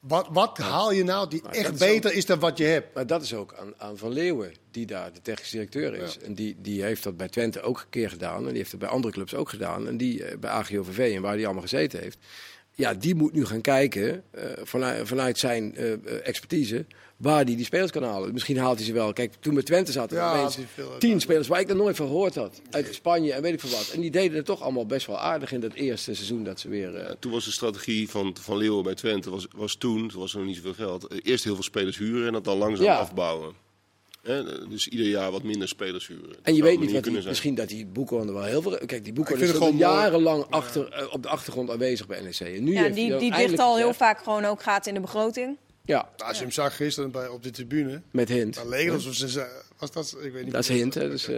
Wat, 0.00 0.28
wat 0.30 0.58
haal 0.58 0.92
je 0.92 1.04
nou 1.04 1.28
die 1.28 1.42
echt 1.50 1.72
is 1.72 1.78
beter 1.78 2.12
is 2.12 2.26
dan 2.26 2.38
wat 2.38 2.58
je 2.58 2.64
hebt? 2.64 2.94
Maar 2.94 3.06
dat 3.06 3.22
is 3.22 3.34
ook 3.34 3.54
aan, 3.54 3.74
aan 3.76 3.98
Van 3.98 4.12
Leeuwen, 4.12 4.54
die 4.70 4.86
daar 4.86 5.12
de 5.12 5.20
technisch 5.22 5.50
directeur 5.50 5.94
is. 5.94 6.18
En 6.18 6.34
die, 6.34 6.56
die 6.58 6.82
heeft 6.82 7.02
dat 7.02 7.16
bij 7.16 7.28
Twente 7.28 7.60
ook 7.60 7.78
een 7.78 7.90
keer 7.90 8.10
gedaan. 8.10 8.42
En 8.42 8.48
die 8.48 8.56
heeft 8.56 8.70
het 8.70 8.80
bij 8.80 8.88
andere 8.88 9.12
clubs 9.12 9.34
ook 9.34 9.48
gedaan. 9.48 9.86
En 9.88 9.96
die 9.96 10.24
eh, 10.24 10.38
bij 10.38 10.50
AGOVV 10.50 11.12
en 11.14 11.22
waar 11.22 11.34
hij 11.34 11.44
allemaal 11.44 11.62
gezeten 11.62 12.00
heeft. 12.00 12.18
Ja, 12.72 12.94
die 12.94 13.14
moet 13.14 13.32
nu 13.32 13.44
gaan 13.44 13.60
kijken 13.60 14.24
eh, 14.30 14.44
vanuit, 14.62 15.08
vanuit 15.08 15.38
zijn 15.38 15.76
eh, 15.76 15.92
expertise 16.28 16.86
waar 17.16 17.44
hij 17.44 17.56
die 17.56 17.64
spelers 17.64 17.90
kan 17.90 18.02
halen. 18.02 18.32
Misschien 18.32 18.58
haalt 18.58 18.76
hij 18.76 18.86
ze 18.86 18.92
wel. 18.92 19.12
Kijk, 19.12 19.32
toen 19.40 19.54
bij 19.54 19.62
Twente 19.62 19.92
zaten 19.92 20.16
er 20.16 20.22
Ja, 20.22 20.50
tien 20.98 21.20
spelers 21.20 21.48
waar 21.48 21.60
ik 21.60 21.68
nog 21.68 21.76
nooit 21.76 21.96
van 21.96 22.06
gehoord 22.06 22.34
had. 22.34 22.60
Uit 22.70 22.94
Spanje 22.94 23.32
en 23.32 23.42
weet 23.42 23.52
ik 23.52 23.60
veel 23.60 23.70
wat. 23.70 23.90
En 23.94 24.00
die 24.00 24.10
deden 24.10 24.36
het 24.36 24.46
toch 24.46 24.62
allemaal 24.62 24.86
best 24.86 25.06
wel 25.06 25.18
aardig 25.18 25.52
in 25.52 25.60
dat 25.60 25.72
eerste 25.72 26.14
seizoen 26.14 26.44
dat 26.44 26.60
ze 26.60 26.68
weer... 26.68 26.94
eh, 26.94 27.08
Ja, 27.08 27.14
toen 27.18 27.32
was 27.32 27.44
de 27.44 27.50
strategie 27.52 28.08
van, 28.10 28.36
van 28.40 28.56
Leeuwen 28.56 28.82
bij 28.84 28.94
Twente, 28.94 29.30
was, 29.30 29.46
was 29.56 29.74
toen, 29.74 30.08
toen 30.08 30.20
was 30.20 30.32
er 30.32 30.38
nog 30.38 30.46
niet 30.46 30.56
zoveel 30.56 30.74
geld, 30.74 31.06
eh, 31.06 31.18
eerst 31.22 31.44
heel 31.44 31.54
veel 31.54 31.62
spelers 31.62 31.98
huren 31.98 32.26
en 32.26 32.32
dat 32.32 32.44
dan 32.44 32.58
langzaam 32.58 32.86
Ja. 32.86 32.96
afbouwen. 32.98 33.64
Hè, 34.22 34.68
dus 34.68 34.88
ieder 34.88 35.06
jaar 35.06 35.30
wat 35.30 35.42
minder 35.42 35.68
spelers 35.68 36.06
huren. 36.06 36.28
Dat 36.28 36.38
En 36.42 36.54
je 36.54 36.62
weet 36.62 36.80
niet 36.80 36.92
wat 36.92 37.04
die, 37.04 37.12
misschien 37.12 37.54
dat 37.54 37.68
die 37.68 37.86
Boekhoorn 37.86 38.28
er 38.28 38.34
wel 38.34 38.42
heel 38.42 38.62
veel... 38.62 38.78
Kijk, 38.86 39.04
die 39.04 39.12
Boekhoorn 39.12 39.40
Ik 39.42 39.48
is 39.48 39.54
al 39.54 39.60
mooi. 39.66 39.76
jarenlang 39.78 40.46
achter, 40.50 40.88
eh, 40.92 41.06
op 41.12 41.22
de 41.22 41.28
achtergrond 41.28 41.70
aanwezig 41.70 42.06
bij 42.06 42.20
NEC. 42.20 42.38
En 42.40 42.64
nu 42.64 42.72
ja, 42.72 42.82
heeft 42.82 42.94
die, 42.94 43.16
die 43.16 43.30
dan 43.30 43.38
dicht 43.40 43.58
al 43.58 43.76
heel 43.76 43.94
vaak 43.94 44.22
gewoon 44.22 44.44
ook 44.44 44.62
gaat 44.62 44.86
in 44.86 44.94
de 44.94 45.00
begroting. 45.00 45.56
Ja, 45.86 46.08
Als 46.16 46.36
je 46.36 46.42
hem 46.42 46.52
zag 46.52 46.76
gisteren 46.76 47.10
bij, 47.10 47.28
op 47.28 47.42
de 47.42 47.50
tribune, 47.50 48.02
met 48.10 48.28
Hint. 48.28 48.54
dan 48.54 48.68
leek 48.68 48.84
het 48.86 48.94
alsof 48.94 49.14
ze 49.14 49.46
was 49.78 49.92
dat, 49.92 50.16
ik 50.22 50.32
weet 50.32 50.44
niet. 50.44 50.52
Dat 50.52 50.62
is. 50.62 50.68
Hint, 50.68 50.94
hè, 50.94 51.08
dus 51.10 51.28
eh, 51.28 51.36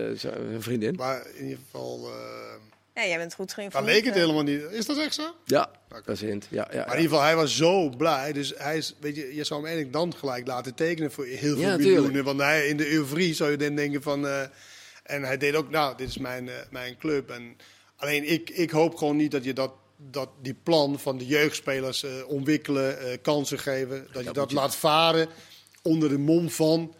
een 0.52 0.62
vriendin. 0.62 0.94
Maar 0.94 1.26
in 1.34 1.42
ieder 1.44 1.58
geval, 1.64 2.08
eh 2.08 3.02
Ja, 3.02 3.06
jij 3.08 3.16
bent 3.16 3.34
goed 3.34 3.46
dan 3.46 3.54
geïnformeerd. 3.54 3.94
leek 3.94 4.04
het 4.04 4.14
eh. 4.14 4.20
helemaal 4.20 4.42
niet. 4.42 4.62
Is 4.70 4.86
dat 4.86 4.98
echt 4.98 5.14
zo? 5.14 5.34
Ja, 5.44 5.70
dat 5.88 6.08
is 6.08 6.20
Hint. 6.20 6.46
Ja, 6.50 6.68
ja, 6.70 6.76
Maar 6.76 6.96
in 6.96 7.02
ieder 7.02 7.08
geval, 7.10 7.22
hij 7.22 7.36
was 7.36 7.56
zo 7.56 7.88
blij. 7.88 8.32
Dus 8.32 8.52
hij 8.56 8.76
is, 8.76 8.94
weet 9.00 9.16
je, 9.16 9.34
je 9.34 9.44
zou 9.44 9.60
hem 9.60 9.68
eigenlijk 9.68 9.92
dan 9.98 10.14
gelijk 10.18 10.46
laten 10.46 10.74
tekenen 10.74 11.10
voor 11.12 11.24
heel 11.24 11.38
veel 11.38 11.56
Ja, 11.58 11.76
miljoenen. 11.76 12.02
tuurlijk. 12.04 12.24
Want 12.24 12.40
hij, 12.40 12.66
in 12.68 12.76
de 12.76 12.90
euforie 12.92 13.34
zou 13.34 13.50
je 13.50 13.56
dan 13.56 13.74
denken 13.74 14.02
van... 14.02 14.26
eh, 14.26 14.42
en 15.02 15.22
hij 15.22 15.36
deed 15.36 15.54
ook, 15.54 15.70
nou, 15.70 15.96
dit 15.96 16.08
is 16.08 16.18
mijn, 16.18 16.48
eh, 16.48 16.54
mijn 16.70 16.96
club. 16.96 17.30
En 17.30 17.56
alleen 17.96 18.30
ik, 18.30 18.50
ik 18.50 18.70
hoop 18.70 18.94
gewoon 18.96 19.16
niet 19.16 19.30
dat 19.30 19.44
je 19.44 19.52
dat, 19.52 19.72
dat 20.00 20.28
die 20.42 20.54
plan 20.62 20.98
van 20.98 21.18
de 21.18 21.26
jeugdspelers 21.26 22.02
eh, 22.02 22.10
ontwikkelen, 22.26 22.98
eh, 22.98 23.18
kansen 23.22 23.58
geven... 23.58 24.06
dat 24.12 24.24
je 24.24 24.32
dat 24.32 24.50
je- 24.50 24.56
laat 24.56 24.76
varen 24.76 25.28
onder 25.82 26.08
de 26.08 26.18
mom 26.18 26.50
van... 26.50 26.94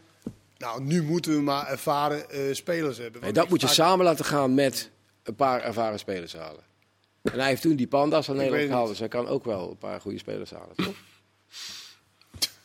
Nou, 0.59 0.83
nu 0.83 1.03
moeten 1.03 1.33
we 1.35 1.41
maar 1.41 1.67
ervaren 1.67 2.31
eh, 2.31 2.41
spelers 2.55 2.99
hebben. 2.99 3.21
Want 3.21 3.35
dat 3.35 3.49
moet 3.49 3.61
je 3.61 3.67
samen 3.67 4.05
laten 4.05 4.25
gaan 4.25 4.55
met 4.55 4.91
een 5.23 5.35
paar 5.35 5.63
ervaren 5.63 5.99
spelers 5.99 6.33
halen. 6.33 6.63
En 7.23 7.39
hij 7.39 7.49
heeft 7.49 7.63
toen 7.63 7.77
die 7.77 7.87
panda's 7.89 8.29
aan 8.29 8.37
Nederland 8.37 8.67
gehaald, 8.69 8.89
dus 8.89 8.99
hij 8.99 9.09
kan 9.09 9.27
ook 9.29 9.45
wel 9.45 9.71
een 9.71 9.79
paar 9.79 10.01
goede 10.01 10.19
spelers 10.19 10.51
halen, 10.51 10.77
toch? 10.77 10.95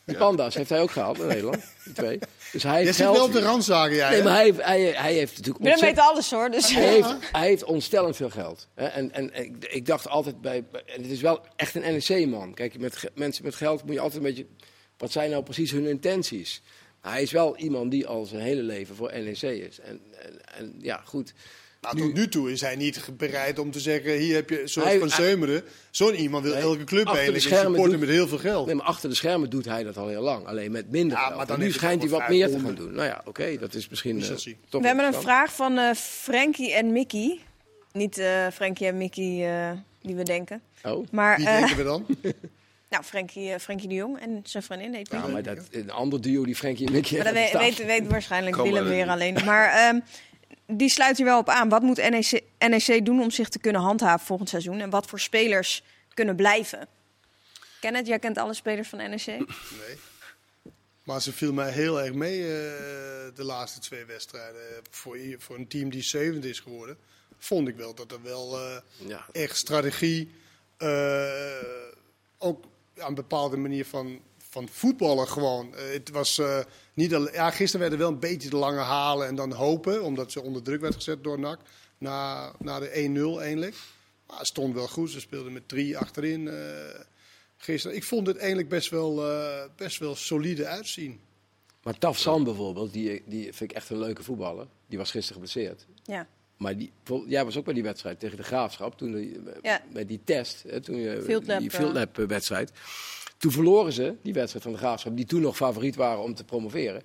Die 0.04 0.16
panda's 0.16 0.54
heeft 0.54 0.70
hij 0.70 0.80
ook 0.80 0.90
gehaald 0.90 1.18
in 1.20 1.26
Nederland, 1.26 1.62
die 1.84 1.92
twee. 1.92 2.18
Dus 2.52 2.62
hij 2.62 2.82
heeft 2.82 2.96
zit 2.96 3.04
wel 3.04 3.14
geld... 3.14 3.26
op 3.26 3.32
de 3.32 3.40
randzaken, 3.40 3.94
jij. 3.96 4.10
Nee, 4.10 4.22
maar 4.22 4.32
hij, 4.34 4.44
heeft- 4.44 4.62
hij, 4.64 4.82
hij 4.82 5.12
heeft 5.12 5.36
natuurlijk 5.36 5.64
Willem 5.64 5.80
weet 5.80 5.98
alles 5.98 6.30
hoor. 6.30 6.50
Dus. 6.50 6.74
Hij 6.74 6.88
heeft, 6.88 7.14
hij 7.32 7.46
heeft 7.46 7.64
ontstellend 7.64 8.16
veel 8.16 8.30
geld. 8.30 8.68
Hè, 8.74 8.86
En, 8.86 9.12
en 9.12 9.34
ik, 9.34 9.64
ik 9.70 9.86
dacht 9.86 10.08
altijd 10.08 10.40
bij. 10.40 10.64
En 10.86 11.02
het 11.02 11.10
is 11.10 11.20
wel 11.20 11.40
echt 11.56 11.74
een 11.74 11.82
NEC-man. 12.08 12.54
Kijk, 12.54 12.78
met 12.78 13.10
mensen 13.14 13.44
met 13.44 13.54
geld 13.54 13.84
moet 13.84 13.94
je 13.94 14.00
altijd 14.00 14.22
een 14.22 14.28
beetje. 14.28 14.46
Wat 14.96 15.12
zijn 15.12 15.30
nou 15.30 15.42
precies 15.42 15.70
hun 15.70 15.86
intenties? 15.86 16.62
Hij 17.00 17.22
is 17.22 17.30
wel 17.32 17.56
iemand 17.56 17.90
die 17.90 18.06
al 18.06 18.24
zijn 18.24 18.40
hele 18.42 18.62
leven 18.62 18.96
voor 18.96 19.12
NEC 19.12 19.42
is. 19.42 19.80
En, 19.80 20.00
en, 20.22 20.40
en 20.54 20.74
ja, 20.80 21.00
goed. 21.04 21.32
Nou, 21.84 21.96
tot 22.06 22.14
nu 22.14 22.28
toe 22.28 22.52
is 22.52 22.60
hij 22.60 22.76
niet 22.76 23.00
bereid 23.16 23.58
om 23.58 23.70
te 23.70 23.80
zeggen: 23.80 24.12
hier 24.12 24.34
heb 24.34 24.50
je 24.50 24.62
zoals 24.64 24.88
Hij- 24.88 24.98
van 24.98 25.10
Zeumeren. 25.10 25.62
Zo'n 25.90 26.14
iemand 26.14 26.44
wil 26.44 26.52
Nee, 26.52 26.62
elke 26.62 26.84
club 26.84 27.06
eigenlijk 27.06 27.44
supporten 27.44 27.90
doet- 27.90 28.00
met 28.00 28.08
heel 28.08 28.28
veel 28.28 28.38
geld. 28.38 28.66
Nee, 28.66 28.74
maar 28.74 28.86
achter 28.86 29.08
de 29.08 29.14
schermen 29.14 29.50
doet 29.50 29.64
hij 29.64 29.82
dat 29.82 29.96
al 29.96 30.08
heel 30.08 30.22
lang. 30.22 30.46
Alleen 30.46 30.72
met 30.72 30.90
minder 30.90 31.16
Ja, 31.18 31.24
geld. 31.24 31.36
maar 31.36 31.46
dan 31.46 31.58
nu 31.58 31.72
schijnt 31.72 32.02
hij 32.02 32.10
wat 32.10 32.28
meer 32.28 32.48
te 32.50 32.58
gaan 32.60 32.74
doen. 32.74 32.92
Nou 32.94 33.06
ja, 33.08 33.22
oké, 33.24 33.56
dat 33.58 33.74
is 33.74 33.88
misschien. 33.88 34.22
Eh, 34.22 34.28
toch 34.68 34.80
We 34.80 34.86
hebben 34.86 35.04
een 35.04 35.14
vraag 35.14 35.54
van 35.54 35.78
eh 35.78 35.94
Frankie 35.94 36.72
en 36.74 36.92
Mickey. 36.92 37.38
Niet 37.92 38.18
eh 38.18 38.46
Frankie 38.52 38.86
en 38.86 38.96
Mickey 38.96 39.46
eh, 39.46 39.70
die 40.02 40.14
we 40.14 40.22
denken. 40.22 40.60
Oh. 40.82 41.06
Maar 41.10 41.36
Wie 41.36 41.44
denken 41.46 41.76
we 41.76 41.82
dan? 41.82 42.06
nou, 42.90 43.04
Frankie, 43.04 43.52
eh, 43.52 43.58
Frankie 43.60 43.88
de 43.88 43.94
Jong 43.94 44.18
en 44.20 44.40
zijn 44.44 44.62
vriendin 44.62 44.94
heet 44.94 45.08
Ja, 45.10 45.26
maar 45.26 45.42
dat, 45.42 45.58
een 45.70 45.90
ander 45.90 46.20
duo 46.20 46.44
die 46.44 46.54
Frankie 46.56 46.86
en 46.86 46.92
Mickey 46.92 47.16
Maar 47.16 47.26
dat 47.26 47.34
heeft, 47.34 47.52
weet, 47.52 47.76
weet, 47.76 47.86
weet 47.86 48.06
waarschijnlijk 48.10 48.56
Willem 48.56 48.84
weer 48.84 49.08
alleen. 49.08 49.38
Maar 49.44 49.68
ehm, 49.72 49.98
die 50.66 50.88
sluit 50.88 51.16
hier 51.16 51.26
wel 51.26 51.38
op 51.38 51.48
aan. 51.48 51.68
Wat 51.68 51.82
moet 51.82 51.96
NEC, 51.96 52.42
NEC 52.58 53.04
doen 53.04 53.20
om 53.20 53.30
zich 53.30 53.48
te 53.48 53.58
kunnen 53.58 53.80
handhaven 53.80 54.26
volgend 54.26 54.48
seizoen? 54.48 54.80
En 54.80 54.90
wat 54.90 55.06
voor 55.06 55.20
spelers 55.20 55.82
kunnen 56.14 56.36
blijven? 56.36 56.88
Kenneth, 57.80 58.06
jij 58.06 58.18
kent 58.18 58.38
alle 58.38 58.54
spelers 58.54 58.88
van 58.88 58.98
NEC? 58.98 59.26
Nee. 59.26 59.98
Maar 61.04 61.22
ze 61.22 61.32
viel 61.32 61.52
mij 61.52 61.70
heel 61.70 62.00
erg 62.00 62.14
mee 62.14 62.40
eh, 62.42 62.48
de 63.34 63.44
laatste 63.44 63.80
twee 63.80 64.04
wedstrijden. 64.04 64.60
Voor, 64.90 65.18
voor 65.38 65.56
een 65.56 65.68
team 65.68 65.90
die 65.90 66.02
zevende 66.02 66.48
is 66.48 66.60
geworden, 66.60 66.98
vond 67.38 67.68
ik 67.68 67.76
wel 67.76 67.94
dat 67.94 68.12
er 68.12 68.22
wel 68.22 68.58
eh, 68.58 68.76
Ja, 68.96 69.26
echt 69.32 69.56
strategie, 69.56 70.30
eh, 70.76 71.56
ook 72.38 72.64
ja, 72.94 73.06
een 73.06 73.14
bepaalde 73.14 73.56
manier 73.56 73.86
van, 73.86 74.20
van 74.54 74.68
voetballen 74.68 75.28
gewoon. 75.28 75.74
Eh, 75.74 75.92
het 75.92 76.10
was 76.10 76.38
eh, 76.38 76.58
niet 76.94 77.14
al, 77.14 77.32
ja, 77.32 77.50
gisteren 77.50 77.80
werden 77.80 77.98
wel 77.98 78.08
een 78.08 78.18
beetje 78.18 78.50
de 78.50 78.56
lange 78.56 78.80
halen 78.80 79.26
en 79.26 79.34
dan 79.34 79.52
hopen, 79.52 80.02
omdat 80.02 80.32
ze 80.32 80.42
onder 80.42 80.62
druk 80.62 80.80
werd 80.80 80.94
gezet 80.94 81.24
door 81.24 81.38
NAC, 81.38 81.60
na, 81.98 82.52
na 82.58 82.78
de 82.80 82.88
1-0 83.36 83.40
eigenlijk. 83.40 83.74
Maar 84.26 84.38
het 84.38 84.46
stond 84.46 84.74
wel 84.74 84.88
goed, 84.88 85.10
ze 85.10 85.20
speelden 85.20 85.52
met 85.52 85.68
drie 85.68 85.98
achterin 85.98 86.48
eh, 86.48 86.54
gisteren. 87.56 87.96
Ik 87.96 88.04
vond 88.04 88.26
het 88.26 88.36
eigenlijk 88.36 88.68
best 88.68 88.90
wel, 88.90 89.30
eh, 89.30 89.64
best 89.76 89.98
wel 89.98 90.14
solide 90.14 90.66
uitzien. 90.66 91.20
Maar 91.82 91.98
Tafsan 91.98 92.44
bijvoorbeeld, 92.44 92.92
die, 92.92 93.22
die 93.26 93.42
vind 93.42 93.70
ik 93.70 93.76
echt 93.76 93.90
een 93.90 93.98
leuke 93.98 94.22
voetballer. 94.22 94.66
Die 94.86 94.98
was 94.98 95.10
gisteren 95.10 95.42
geblesseerd. 95.42 95.86
Ja. 96.04 96.26
Maar 96.56 96.76
die, 96.76 96.92
vol- 97.04 97.26
jij 97.26 97.44
was 97.44 97.56
ook 97.56 97.64
bij 97.64 97.74
die 97.74 97.82
wedstrijd 97.82 98.20
tegen 98.20 98.36
de 98.36 98.42
Graafschap. 98.42 98.98
Toen 98.98 99.12
die, 99.12 99.40
Ja. 99.62 99.82
Bij 99.92 100.06
die 100.06 100.20
test, 100.24 100.62
hè, 100.68 100.80
toen 100.80 100.96
je, 100.96 101.22
Field 101.22 101.46
lab, 101.46 101.58
die 101.58 101.70
eh. 101.70 101.76
Field 101.78 101.92
Lab, 101.94 102.18
eh, 102.18 102.26
wedstrijd. 102.26 102.72
Toen 103.38 103.52
verloren 103.52 103.92
ze 103.92 104.14
die 104.22 104.32
wedstrijd 104.32 104.64
van 104.64 104.72
de 104.72 104.78
Graafschap. 104.78 105.16
Die 105.16 105.24
toen 105.26 105.40
nog 105.40 105.56
favoriet 105.56 105.96
waren 105.96 106.22
om 106.22 106.34
te 106.34 106.44
promoveren. 106.44 107.02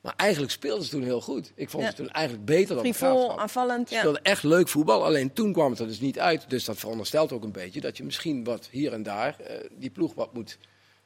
Maar 0.00 0.14
eigenlijk 0.16 0.52
speelden 0.52 0.84
ze 0.84 0.90
toen 0.90 1.02
heel 1.02 1.20
goed. 1.20 1.52
Ik 1.54 1.70
vond 1.70 1.82
Ja. 1.82 1.90
ze 1.90 1.96
toen 1.96 2.08
eigenlijk 2.10 2.46
beter 2.46 2.74
dan 2.74 2.84
de 2.84 2.94
Frivol, 2.94 3.16
Graafschap. 3.16 3.38
aanvallend. 3.40 3.88
Ze 3.88 3.94
Ja. 3.94 4.00
speelden 4.00 4.22
echt 4.22 4.42
leuk 4.42 4.68
voetbal, 4.68 5.04
alleen 5.04 5.32
toen 5.32 5.52
kwam 5.52 5.70
het 5.70 5.80
er 5.80 5.86
dus 5.86 6.00
niet 6.00 6.18
uit. 6.18 6.44
Dus 6.50 6.64
dat 6.64 6.76
veronderstelt 6.78 7.32
ook 7.32 7.44
een 7.44 7.52
beetje 7.52 7.80
dat 7.80 7.96
je 7.96 8.04
misschien 8.04 8.44
wat 8.44 8.68
hier 8.70 8.92
en 8.92 9.02
daar 9.02 9.40
eh, 9.40 9.56
die 9.78 9.90
ploeg 9.90 10.14
wat 10.14 10.34
moet, 10.34 10.58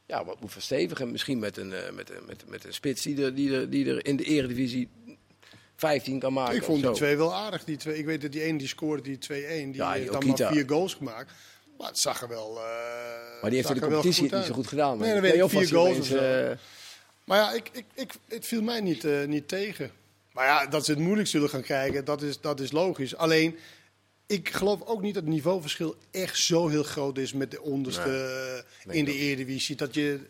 ja, 0.07 0.25
wat 0.25 0.40
moet 0.40 0.52
verstevigen. 0.52 1.11
Misschien 1.11 1.38
met 1.38 1.57
een, 1.57 1.73
eh, 1.73 1.93
met, 1.93 2.11
een- 2.11 2.25
met, 2.26 2.45
met 2.49 2.64
een 2.64 2.75
spits 2.75 3.02
die 3.02 3.25
er, 3.25 3.35
die, 3.35 3.54
er, 3.54 3.71
die 3.71 3.88
er 3.88 4.07
in 4.07 4.16
de 4.16 4.25
eredivisie 4.25 4.88
15 5.76 6.19
kan 6.19 6.33
maken. 6.33 6.57
Ik 6.57 6.62
vond 6.62 6.83
die 6.83 6.90
twee 6.93 7.16
wel 7.16 7.35
aardig. 7.35 7.64
Die 7.64 7.76
twee, 7.76 7.99
ik 7.99 8.04
weet 8.04 8.21
dat 8.23 8.33
die 8.33 8.43
ene 8.43 8.59
die 8.59 8.69
scoorde 8.69 9.02
die 9.02 9.19
2-1. 9.19 9.71
Die 9.73 9.75
Ja, 9.75 9.93
heeft 9.93 10.12
dan 10.12 10.26
maar 10.26 10.37
vier 10.52 10.69
goals 10.69 10.95
gemaakt. 10.95 11.33
Maar 11.85 11.93
het 11.93 12.03
zag 12.03 12.23
er 12.23 12.29
wel. 12.29 12.57
eh, 12.57 12.62
Maar 13.41 13.50
die 13.50 13.59
heeft 13.59 13.69
in 13.69 13.75
de 13.75 13.81
competitie 13.81 14.23
niet 14.23 14.45
zo 14.45 14.53
goed 14.55 14.67
gedaan. 14.67 14.99
Nee, 14.99 15.12
dat 15.12 15.23
Nee, 15.23 15.33
weet 15.33 15.35
ik. 15.35 15.41
was 15.41 15.50
Vier 15.50 15.67
goals 15.69 15.88
opeens, 15.88 16.11
of 16.11 16.19
zo. 16.19 16.49
eh, 16.50 16.57
Maar 17.25 17.38
ja, 17.38 17.53
ik, 17.53 17.69
ik, 17.73 17.85
ik, 17.95 18.12
het 18.29 18.47
viel 18.47 18.62
mij 18.62 18.81
niet, 18.81 19.05
eh, 19.05 19.25
niet 19.25 19.49
tegen. 19.49 19.91
Maar 20.33 20.47
ja, 20.47 20.67
dat 20.67 20.85
ze 20.85 20.91
het 20.91 21.00
moeilijk 21.00 21.29
zullen 21.29 21.49
gaan 21.49 21.62
krijgen, 21.62 22.05
dat 22.05 22.23
is, 22.23 22.41
dat 22.41 22.61
is 22.61 22.73
logisch. 22.73 23.17
Alleen, 23.17 23.59
ik 24.26 24.49
geloof 24.49 24.83
ook 24.83 25.03
niet 25.03 25.14
dat 25.14 25.23
het 25.23 25.33
niveauverschil 25.33 25.97
echt 26.11 26.38
zo 26.38 26.69
heel 26.69 26.83
groot 26.83 27.19
is 27.19 27.33
met 27.33 27.50
de 27.50 27.61
onderste 27.62 28.00
eh, 28.03 28.87
Nee, 28.87 28.97
in 28.97 29.05
de 29.05 29.11
dat- 29.11 29.21
Eredivisie. 29.21 29.76
Dat 29.76 29.95
je, 29.95 30.21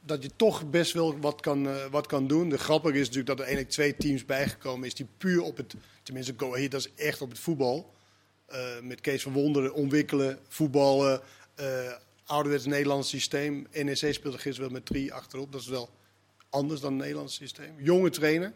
dat 0.00 0.22
je 0.22 0.30
toch 0.36 0.70
best 0.70 0.92
wel 0.92 1.18
wat 1.20 1.40
kan, 1.40 1.68
eh, 1.68 1.74
wat 1.90 2.06
kan 2.06 2.26
doen. 2.26 2.48
De 2.48 2.58
grappige 2.58 2.94
is 2.94 3.00
natuurlijk 3.00 3.26
dat 3.26 3.38
er 3.38 3.44
eigenlijk 3.44 3.72
twee 3.74 3.96
teams 3.96 4.24
bijgekomen 4.24 4.86
is 4.86 4.94
die 4.94 5.06
puur 5.18 5.42
op 5.42 5.56
het, 5.56 5.74
tenminste 6.02 6.34
Go 6.36 6.54
Ahead, 6.54 6.70
dat 6.70 6.80
is 6.80 7.04
echt 7.04 7.20
op 7.20 7.30
het 7.30 7.38
voetbal. 7.38 7.93
Eh, 8.46 8.80
met 8.82 9.00
Kees 9.00 9.22
van 9.22 9.32
Wonderen, 9.32 9.74
ontwikkelen, 9.74 10.38
voetballen, 10.48 11.20
eh 11.54 11.92
ouderwets 12.26 12.64
Nederlands 12.64 13.08
systeem. 13.08 13.66
NEC 13.72 14.14
speelde 14.14 14.38
gisteren 14.38 14.70
wel 14.70 14.78
met 14.78 14.86
drie 14.86 15.12
achterop, 15.12 15.52
dat 15.52 15.60
is 15.60 15.66
wel 15.66 15.90
anders 16.50 16.80
dan 16.80 16.92
het 16.92 17.00
Nederlands 17.00 17.34
systeem. 17.34 17.74
Jonge 17.78 18.10
trainer, 18.10 18.52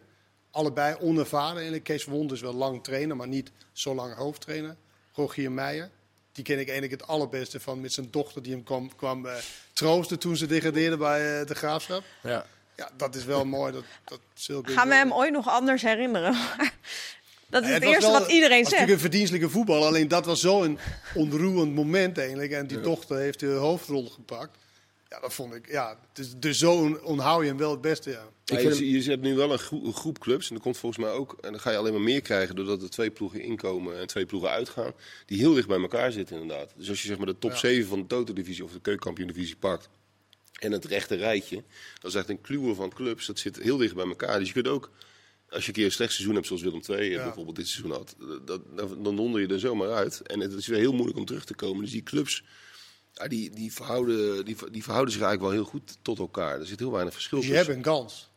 allebei 0.50 0.96
onervaren. 1.00 1.62
En 1.62 1.82
Kees 1.82 2.04
van 2.04 2.12
Wonderen 2.12 2.36
is 2.36 2.42
wel 2.42 2.54
lang 2.54 2.84
trainer, 2.84 3.16
maar 3.16 3.28
niet 3.28 3.50
zo 3.72 3.94
lang 3.94 4.14
hoofdtrainer. 4.14 4.76
Rogier 5.12 5.52
Meijer, 5.52 5.90
die 6.32 6.44
ken 6.44 6.58
ik 6.58 6.68
eigenlijk 6.68 7.00
het 7.00 7.10
allerbeste 7.10 7.60
van 7.60 7.80
met 7.80 7.92
zijn 7.92 8.10
dochter 8.10 8.42
die 8.42 8.52
hem 8.52 8.62
kwam, 8.62 8.96
kwam 8.96 9.26
eh, 9.26 9.34
troosten 9.72 10.18
toen 10.18 10.36
ze 10.36 10.46
degradeerden 10.46 10.98
bij 10.98 11.44
de 11.44 11.54
Graafschap. 11.54 12.02
ja. 12.22 12.46
Ja, 12.76 12.90
dat 12.96 13.14
is 13.14 13.24
wel 13.24 13.44
mooi. 13.44 13.72
Dat, 13.72 13.84
dat 14.04 14.20
Gaan 14.62 14.88
we 14.88 14.94
hem 14.94 15.12
ooit 15.12 15.32
nog 15.32 15.48
anders 15.48 15.82
herinneren? 15.82 16.36
Dat 17.48 17.62
is 17.62 17.68
Ja, 17.68 17.74
het, 17.74 17.82
eerste 17.82 18.10
wel- 18.10 18.20
wat 18.20 18.30
iedereen 18.30 18.56
zegt. 18.56 18.70
natuurlijk 18.70 18.92
een 18.92 18.98
verdienstelijke 19.00 19.48
voetbal. 19.50 19.86
Alleen 19.86 20.08
dat 20.08 20.26
was 20.26 20.40
zo'n 20.40 20.78
onroerend 21.14 21.74
moment 21.74 22.18
eigenlijk. 22.18 22.50
En 22.52 22.66
die 22.66 22.80
dochter 22.80 23.16
heeft 23.18 23.40
de 23.40 23.46
hoofdrol 23.46 24.08
gepakt. 24.08 24.58
Ja, 25.08 25.20
dat 25.20 25.34
vond 25.34 25.54
ik. 25.54 25.70
Ja, 25.70 25.98
dus, 26.12 26.32
dus 26.36 26.58
zo 26.58 26.72
on- 26.72 27.02
onthoud 27.02 27.42
je 27.42 27.48
hem 27.48 27.56
wel 27.58 27.70
het 27.70 27.80
beste. 27.80 28.10
Ja. 28.10 28.28
Vind 28.44 28.78
je, 28.78 28.90
je 28.90 29.10
hebt 29.10 29.22
nu 29.22 29.34
wel 29.34 29.52
een, 29.52 29.58
groe- 29.58 29.84
een 29.86 29.92
groep 29.94 30.18
clubs, 30.18 30.48
en 30.48 30.54
dat 30.54 30.62
komt 30.62 30.76
volgens 30.78 31.04
mij 31.04 31.12
ook, 31.14 31.36
en 31.40 31.50
dan 31.50 31.60
ga 31.60 31.70
je 31.70 31.76
alleen 31.76 31.92
maar 31.92 32.00
meer 32.02 32.20
krijgen 32.20 32.56
doordat 32.56 32.82
er 32.82 32.90
twee 32.90 33.10
ploegen 33.10 33.40
inkomen 33.40 33.98
en 34.00 34.06
twee 34.06 34.26
ploegen 34.26 34.50
uitgaan, 34.50 34.92
die 35.26 35.38
heel 35.38 35.54
dicht 35.54 35.68
bij 35.68 35.80
elkaar 35.80 36.12
zitten 36.12 36.40
inderdaad. 36.40 36.72
Dus 36.76 36.88
als 36.88 37.02
je 37.02 37.08
zeg 37.08 37.16
maar 37.16 37.26
de 37.26 37.38
top 37.38 37.50
Ja. 37.50 37.56
7 37.56 37.88
van 37.88 38.00
de 38.00 38.06
Toto-divisie 38.06 38.64
of 38.64 38.72
de 38.72 38.80
Keukenkampioen-divisie 38.80 39.56
pakt 39.56 39.88
en 40.58 40.72
het 40.72 40.84
rechte 40.84 41.14
rijtje, 41.14 41.62
dat 42.00 42.10
is 42.10 42.16
echt 42.16 42.28
een 42.28 42.40
kluwer 42.40 42.74
van 42.74 42.90
clubs, 42.90 43.26
dat 43.26 43.38
zit 43.38 43.56
heel 43.62 43.76
dicht 43.76 43.94
bij 43.94 44.06
elkaar. 44.06 44.38
Dus 44.38 44.48
je 44.48 44.54
kunt 44.54 44.68
ook, 44.68 44.90
als 45.50 45.62
je 45.62 45.68
een 45.68 45.74
keer 45.74 45.84
een 45.84 45.92
slecht 45.92 46.12
seizoen 46.12 46.34
hebt 46.34 46.46
zoals 46.46 46.62
Willem 46.62 46.80
II 46.88 47.10
Ja. 47.10 47.22
bijvoorbeeld 47.24 47.56
dit 47.56 47.68
seizoen 47.68 47.90
had, 47.92 48.14
dat, 48.44 48.62
dat- 48.76 49.04
dan 49.04 49.16
donder 49.16 49.40
je 49.40 49.46
er 49.46 49.60
zomaar 49.60 49.90
uit. 49.92 50.20
En 50.26 50.40
het 50.40 50.52
is 50.52 50.66
weer 50.66 50.78
heel 50.78 50.92
moeilijk 50.92 51.18
om 51.18 51.24
terug 51.24 51.44
te 51.44 51.54
komen. 51.54 51.82
Dus 51.82 51.92
die 51.92 52.02
clubs, 52.02 52.44
ja, 53.14 53.28
die, 53.28 53.50
die, 53.50 53.72
verhouden, 53.72 54.44
die, 54.44 54.56
die 54.70 54.82
verhouden 54.82 55.12
zich 55.14 55.22
eigenlijk 55.22 55.52
wel 55.52 55.62
heel 55.62 55.70
goed 55.70 55.98
tot 56.02 56.18
elkaar. 56.18 56.60
Er 56.60 56.66
zit 56.66 56.78
heel 56.78 56.92
weinig 56.92 57.12
verschil 57.12 57.38
Dus 57.38 57.46
je 57.48 57.54
tussen. 57.54 57.72
hebt 57.74 57.86
een 57.86 57.92
kans. 57.92 58.30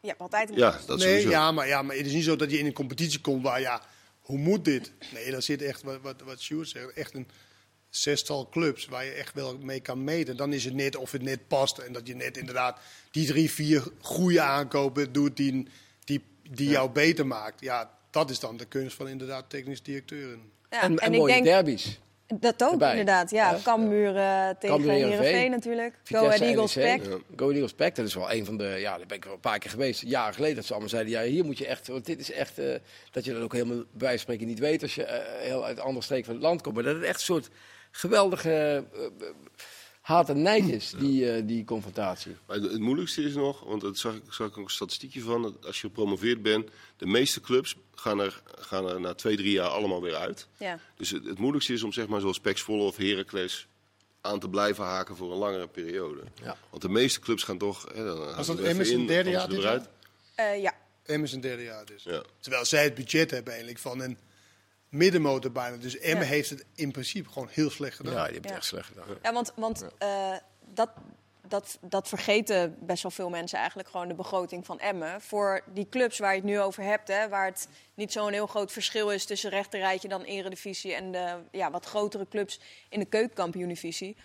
Je 0.00 0.08
hebt 0.08 0.20
altijd 0.20 0.48
een 0.50 0.56
Ja, 0.56 0.70
kans. 0.70 0.86
dat 0.86 0.98
nee, 0.98 1.06
sowieso. 1.08 1.30
ja 1.30 1.52
maar, 1.52 1.66
ja, 1.68 1.82
maar 1.82 1.96
het 1.96 2.06
is 2.06 2.12
niet 2.12 2.24
zo 2.24 2.36
dat 2.36 2.50
je 2.50 2.58
in 2.58 2.66
een 2.66 2.72
competitie 2.72 3.20
komt 3.20 3.42
waar, 3.42 3.60
ja, 3.60 3.82
hoe 4.20 4.38
moet 4.38 4.64
dit? 4.64 4.92
Nee, 5.12 5.30
daar 5.30 5.42
zit 5.42 5.62
echt, 5.62 5.82
wat, 5.82 5.98
wat, 6.02 6.20
wat 6.24 6.40
Sjoerd 6.40 6.68
zegt, 6.68 6.92
echt 6.92 7.14
een 7.14 7.28
zestal 7.90 8.48
clubs 8.48 8.86
waar 8.86 9.04
je 9.04 9.10
echt 9.10 9.34
wel 9.34 9.58
mee 9.58 9.80
kan 9.80 10.04
meten. 10.04 10.36
Dan 10.36 10.52
is 10.52 10.64
het 10.64 10.74
net 10.74 10.96
of 10.96 11.12
het 11.12 11.22
net 11.22 11.48
past 11.48 11.78
en 11.78 11.92
dat 11.92 12.06
je 12.06 12.14
net 12.14 12.36
inderdaad 12.36 12.78
die 13.10 13.26
drie, 13.26 13.50
vier 13.50 13.84
goede 14.00 14.40
aankopen 14.40 15.12
doet 15.12 15.36
die, 15.36 15.66
die, 16.50 16.68
jou 16.68 16.90
beter 16.90 17.26
maakt. 17.26 17.60
Ja, 17.60 17.90
dat 18.10 18.30
is 18.30 18.40
dan 18.40 18.56
de 18.56 18.64
kunst 18.64 18.96
van 18.96 19.08
inderdaad 19.08 19.50
technisch 19.50 19.82
directeuren. 19.82 20.52
Ja, 20.70 20.82
En, 20.82 20.90
en, 20.90 20.98
en 20.98 21.12
ik 21.12 21.18
mooie 21.18 21.32
denk 21.32 21.44
derbies. 21.44 22.00
dat 22.26 22.62
ook 22.62 22.72
erbij. 22.72 22.90
inderdaad. 22.90 23.30
Ja, 23.30 23.50
Ja. 23.50 23.58
Cambuur 23.62 24.16
eh, 24.16 24.48
tegen 24.58 24.90
Heerenveen 24.90 25.50
natuurlijk. 25.50 25.94
Go 26.04 26.26
Ahead 26.26 26.40
Eagles 26.40 26.74
NEC. 26.74 26.86
Pack. 26.86 27.04
Ja. 27.04 27.10
Go 27.10 27.44
Ahead 27.44 27.52
Eagles 27.52 27.72
Pack, 27.72 27.94
dat 27.94 28.06
is 28.06 28.14
wel 28.14 28.32
een 28.32 28.44
van 28.44 28.56
de... 28.56 28.64
Ja, 28.64 28.96
daar 28.96 29.06
ben 29.06 29.16
ik 29.16 29.24
wel 29.24 29.32
een 29.32 29.40
paar 29.40 29.58
keer 29.58 29.70
geweest. 29.70 30.00
Jaren 30.02 30.34
geleden 30.34 30.56
dat 30.56 30.64
ze 30.64 30.70
allemaal 30.70 30.88
zeiden... 30.90 31.12
Ja, 31.12 31.22
hier 31.22 31.44
moet 31.44 31.58
je 31.58 31.66
echt... 31.66 31.86
Want 31.88 32.06
dit 32.06 32.20
is 32.20 32.30
echt... 32.32 32.58
eh, 32.58 32.74
dat 33.10 33.24
je 33.24 33.32
dat 33.32 33.42
ook 33.42 33.52
helemaal 33.52 33.76
bij 33.76 33.86
wijze 33.92 34.24
van 34.24 34.34
spreken 34.34 34.46
niet 34.46 34.58
weet... 34.58 34.82
als 34.82 34.94
je 34.94 35.04
eh, 35.04 35.46
heel 35.48 35.64
uit 35.64 35.76
een 35.76 35.82
andere 35.82 36.04
streek 36.04 36.24
van 36.24 36.34
het 36.34 36.42
land 36.42 36.62
komt. 36.62 36.74
Maar 36.74 36.84
dat 36.84 36.94
het 36.94 37.04
echt 37.04 37.18
een 37.18 37.24
soort 37.24 37.48
geweldige... 37.90 38.84
haat 40.04 40.28
en 40.28 40.42
nijd 40.42 40.68
is, 40.68 40.94
die, 40.98 41.30
eh, 41.30 41.42
die 41.46 41.64
confrontatie. 41.64 42.36
Maar 42.46 42.56
het 42.56 42.70
het 42.70 42.80
moeilijkste 42.80 43.22
is 43.22 43.34
nog, 43.34 43.64
want 43.64 43.80
dat 43.80 43.98
zag 43.98 44.14
ik, 44.14 44.22
zag 44.28 44.46
ik 44.46 44.58
ook 44.58 44.64
een 44.64 44.70
statistiekje 44.70 45.20
van, 45.20 45.42
dat 45.42 45.66
als 45.66 45.80
je 45.80 45.86
gepromoveerd 45.86 46.42
bent, 46.42 46.70
de 46.96 47.06
meeste 47.06 47.40
clubs 47.40 47.76
gaan 47.94 48.20
er, 48.20 48.42
gaan 48.58 48.88
er 48.88 49.00
na 49.00 49.14
twee, 49.14 49.36
drie 49.36 49.52
jaar 49.52 49.68
allemaal 49.68 50.02
weer 50.02 50.14
uit. 50.14 50.48
Ja. 50.58 50.78
Dus 50.96 51.10
het, 51.10 51.24
het 51.24 51.38
moeilijkste 51.38 51.72
is 51.72 51.82
om 51.82 51.92
zeg 51.92 52.06
maar 52.06 52.20
zoals 52.20 52.40
Volle 52.42 52.82
of 52.82 52.96
Heracles 52.96 53.66
aan 54.20 54.40
te 54.40 54.48
blijven 54.48 54.84
haken 54.84 55.16
voor 55.16 55.32
een 55.32 55.38
langere 55.38 55.68
periode. 55.68 56.22
Ja. 56.42 56.56
Want 56.70 56.82
de 56.82 56.88
meeste 56.88 57.20
clubs 57.20 57.42
gaan 57.42 57.58
toch... 57.58 57.88
Hè, 57.94 58.04
dan 58.04 58.22
haken 58.22 58.46
dat 58.46 58.58
er 58.58 58.64
Emmers 58.64 58.90
in 58.90 59.06
derde 59.06 59.30
jaar 59.30 59.48
dit 59.48 59.58
eruit. 59.58 59.88
Eh, 60.34 60.62
ja. 60.62 60.72
Emmen 61.02 61.28
is 61.28 61.32
een 61.32 61.40
derde 61.40 61.62
jaar 61.62 61.84
dus. 61.84 62.02
Ja. 62.02 62.22
Terwijl 62.40 62.64
zij 62.64 62.84
het 62.84 62.94
budget 62.94 63.30
hebben 63.30 63.52
eigenlijk 63.52 63.82
van 63.82 64.00
een 64.00 64.18
middenmotor 64.94 65.52
bijna. 65.52 65.76
Dus 65.76 65.98
Emmen 65.98 66.24
Ja. 66.24 66.30
heeft 66.32 66.50
het 66.50 66.64
in 66.74 66.92
principe 66.92 67.28
gewoon 67.30 67.48
heel 67.50 67.70
slecht 67.70 67.96
gedaan. 67.96 68.14
Ja, 68.14 68.26
die 68.26 68.36
het 68.36 68.48
Ja. 68.48 68.54
echt 68.54 68.64
slecht 68.64 68.86
gedaan. 68.88 69.06
Ja, 69.22 69.32
want, 69.32 69.52
want 69.56 69.84
eh, 69.98 70.32
dat, 70.74 70.90
dat, 71.48 71.78
dat 71.80 72.08
vergeten 72.08 72.76
best 72.80 73.02
wel 73.02 73.10
veel 73.12 73.30
mensen 73.30 73.58
eigenlijk 73.58 73.88
gewoon 73.88 74.08
de 74.08 74.14
begroting 74.14 74.66
van 74.66 74.80
Emmen. 74.80 75.20
Voor 75.20 75.60
die 75.72 75.88
clubs 75.88 76.18
waar 76.18 76.30
je 76.30 76.36
het 76.40 76.44
nu 76.48 76.60
over 76.60 76.82
hebt, 76.82 77.08
hè, 77.08 77.28
waar 77.28 77.46
het 77.46 77.68
niet 77.94 78.12
zo'n 78.12 78.32
heel 78.32 78.46
groot 78.46 78.72
verschil 78.72 79.10
is 79.10 79.24
tussen 79.24 79.50
rechterrijtje 79.50 80.08
dan 80.08 80.22
eredivisie 80.22 80.94
en 80.94 81.12
de 81.12 81.36
ja, 81.50 81.70
wat 81.70 81.84
grotere 81.86 82.28
clubs 82.28 82.60
in 82.88 82.98
de 82.98 83.04
keukenkampioen-divisie. 83.06 84.16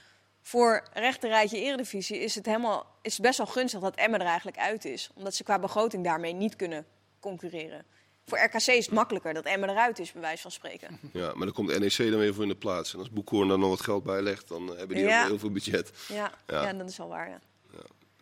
Voor 0.41 0.83
rechterrijtje 0.93 1.61
eredivisie 1.61 2.19
is 2.19 2.35
het, 2.35 2.45
helemaal, 2.45 2.85
is 3.01 3.13
het 3.13 3.21
best 3.21 3.37
wel 3.37 3.47
gunstig 3.47 3.79
dat 3.79 3.95
Emmen 3.95 4.19
er 4.19 4.25
eigenlijk 4.25 4.57
uit 4.57 4.85
is. 4.85 5.09
Omdat 5.15 5.35
ze 5.35 5.43
qua 5.43 5.59
begroting 5.59 6.03
daarmee 6.03 6.33
niet 6.33 6.55
kunnen 6.55 6.85
concurreren. 7.19 7.85
Voor 8.29 8.37
RKC 8.39 8.55
is 8.67 8.85
het 8.85 8.91
makkelijker 8.91 9.33
dat 9.33 9.45
Emmen 9.45 9.69
eruit 9.69 9.99
is, 9.99 10.11
bij 10.11 10.21
wijze 10.21 10.41
van 10.41 10.51
spreken. 10.51 10.99
Ja, 11.13 11.31
maar 11.33 11.45
dan 11.45 11.51
komt 11.51 11.79
NEC 11.79 11.97
dan 12.11 12.19
weer 12.19 12.33
voor 12.33 12.43
in 12.43 12.49
de 12.49 12.55
plaats. 12.55 12.93
En 12.93 12.99
als 12.99 13.09
Boekhoorn 13.09 13.47
daar 13.47 13.59
nog 13.59 13.69
wat 13.69 13.81
geld 13.81 14.03
bij 14.03 14.21
legt, 14.21 14.47
dan 14.47 14.67
hebben 14.67 14.95
die 14.97 15.05
Ja. 15.05 15.21
ook 15.21 15.27
heel 15.27 15.39
veel 15.39 15.51
budget. 15.51 15.91
Ja, 16.07 16.31
Ja. 16.47 16.63
ja. 16.63 16.73
dat 16.73 16.89
is 16.89 16.97
wel 16.97 17.07
waar. 17.07 17.29
Ja. 17.29 17.39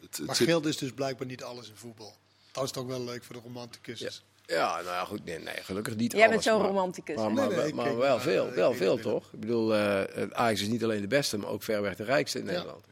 Het, 0.02 0.18
het 0.18 0.26
Maar 0.26 0.36
zit- 0.36 0.48
geld 0.48 0.66
is 0.66 0.78
dus 0.78 0.92
blijkbaar 0.92 1.28
niet 1.28 1.44
alles 1.44 1.70
in 1.70 1.76
voetbal. 1.76 2.16
Dat 2.52 2.64
is 2.64 2.72
toch 2.72 2.86
wel 2.86 3.02
leuk 3.04 3.24
voor 3.24 3.36
de 3.36 3.42
romanticus. 3.42 4.00
Ja. 4.00 4.10
Ja, 4.46 4.74
nou 4.76 4.86
ja, 4.86 5.06
goed. 5.06 5.26
Nee, 5.26 5.40
nee 5.40 5.56
gelukkig 5.64 5.96
niet 5.96 6.12
Jij 6.12 6.22
alles, 6.22 6.32
bent 6.32 6.44
zo'n 6.44 6.62
romanticus. 6.68 7.16
Maar, 7.16 7.26
hè? 7.26 7.32
maar, 7.34 7.48
Nee, 7.48 7.58
nee, 7.58 7.68
ik 7.68 7.74
maar 7.76 7.86
kijk 7.86 7.98
wel 7.98 8.20
veel, 8.20 8.50
wel 8.52 8.74
veel 8.74 8.98
toch? 8.98 9.34
Ik 9.34 9.40
bedoel, 9.40 9.76
eh 9.76 10.04
Ajax 10.32 10.62
is 10.62 10.68
niet 10.68 10.84
alleen 10.84 11.02
de 11.02 11.08
beste, 11.08 11.38
maar 11.38 11.50
ook 11.50 11.64
verreweg 11.64 11.96
de 11.96 12.04
rijkste 12.04 12.40
in 12.40 12.46
Ja. 12.46 12.52
Nederland. 12.52 12.86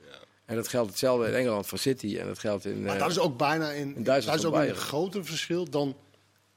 En 0.46 0.56
dat 0.56 0.68
geldt 0.68 0.90
hetzelfde 0.90 1.28
in 1.28 1.34
Engeland 1.34 1.68
voor 1.68 1.78
City 1.78 2.18
en 2.20 2.28
dat 2.28 2.40
geldt 2.40 2.66
in... 2.66 2.84
Maar 2.84 2.94
eh, 2.96 3.00
dat 3.02 3.10
is 3.12 3.20
ook 3.20 3.38
bijna 3.38 3.70
in, 3.72 3.96
in 3.96 4.04
Duitsland 4.04 4.42
dat 4.42 4.52
is 4.54 4.60
ook 4.60 4.66
een 4.68 4.76
groter 4.76 5.26
verschil 5.26 5.70
dan 5.70 5.96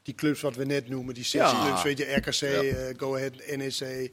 die 0.09 0.17
clubs 0.17 0.41
wat 0.41 0.57
we 0.57 0.65
net 0.65 0.89
noemen. 0.89 1.15
Die 1.15 1.25
Ja. 1.29 1.65
clubs, 1.65 1.83
weet 1.83 1.99
je, 1.99 2.05
RKC, 2.15 2.41
eh, 2.43 2.95
Go 2.97 3.15
Ahead, 3.17 3.33
NEC. 3.57 4.11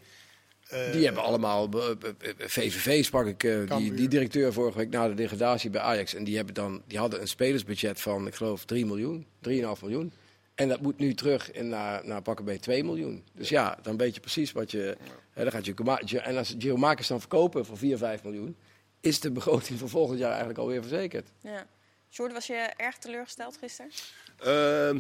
eh, 0.68 0.92
Die 0.92 1.06
hebben 1.06 1.24
allemaal, 1.24 1.70
eh, 1.70 1.90
eh, 1.90 2.34
VVV 2.38 3.04
sprak 3.04 3.26
ik, 3.28 3.40
die, 3.78 3.94
die 3.94 4.08
directeur 4.08 4.54
vorige 4.54 4.78
week 4.78 4.90
na 4.90 5.08
de 5.08 5.14
degradatie 5.14 5.70
bij 5.70 5.82
Ajax. 5.82 6.14
En 6.14 6.24
die, 6.24 6.36
hebben 6.36 6.54
dan, 6.54 6.82
die 6.88 6.98
hadden 6.98 7.22
een 7.22 7.28
spelersbudget 7.28 8.02
van, 8.02 8.28
ik 8.28 8.36
geloof, 8.36 8.66
3 8.66 8.86
miljoen, 8.86 9.26
3,5 9.40 9.82
miljoen. 9.82 10.14
En 10.56 10.68
dat 10.68 10.82
moet 10.82 10.98
nu 10.98 11.14
terug 11.14 11.52
in 11.52 11.70
naar, 11.70 12.06
naar 12.06 12.22
pakken 12.22 12.46
bij 12.46 12.58
2 12.58 12.84
miljoen. 12.84 13.24
Dus 13.34 13.50
ja, 13.50 13.78
dan 13.82 13.98
weet 13.98 14.14
je 14.14 14.20
precies 14.20 14.52
wat 14.52 14.72
je... 14.72 14.98
Hè, 15.34 15.44
dan 15.44 15.52
gaat 15.52 15.66
je 16.10 16.20
en 16.20 16.38
als 16.38 16.56
Giromakers 16.60 17.08
dan 17.08 17.20
verkopen 17.20 17.66
voor 17.66 17.78
4, 17.78 17.98
5 17.98 18.24
miljoen... 18.24 18.56
is 19.00 19.20
de 19.20 19.32
begroting 19.32 19.80
voor 19.80 19.90
volgend 19.90 20.20
jaar 20.20 20.30
eigenlijk 20.30 20.60
alweer 20.60 20.82
verzekerd. 20.82 21.28
Ja. 21.42 21.68
Sjoerd, 22.10 22.34
was 22.34 22.48
je 22.48 22.70
erg 22.78 22.98
teleurgesteld 22.98 23.58
gisteren? 23.58 23.92
Ehm, 24.38 25.00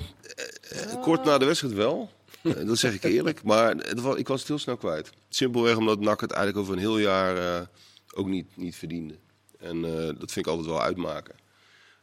eh, 0.70 1.02
kort 1.02 1.24
na 1.24 1.38
de 1.38 1.46
wedstrijd 1.46 1.74
wel. 1.74 2.10
Eh, 2.42 2.66
dat 2.66 2.78
zeg 2.78 2.94
ik 2.94 3.04
eerlijk. 3.04 3.44
Maar 3.44 3.76
het 3.76 4.18
ik 4.18 4.28
was 4.28 4.40
het 4.40 4.48
heel 4.48 4.60
snel 4.60 4.78
kwijt. 4.78 5.10
Simpelweg 5.30 5.78
omdat 5.78 6.00
NAC 6.00 6.22
het 6.22 6.32
eigenlijk 6.32 6.62
over 6.64 6.74
een 6.74 6.86
heel 6.86 6.98
jaar 6.98 7.38
eh, 7.38 7.68
ook 8.14 8.28
niet, 8.28 8.58
niet 8.58 8.76
verdiende. 8.76 9.16
En 9.60 9.82
dat 10.18 10.32
vind 10.32 10.46
ik 10.46 10.48
altijd 10.48 10.68
wel 10.68 10.82
uitmaken. 10.82 11.36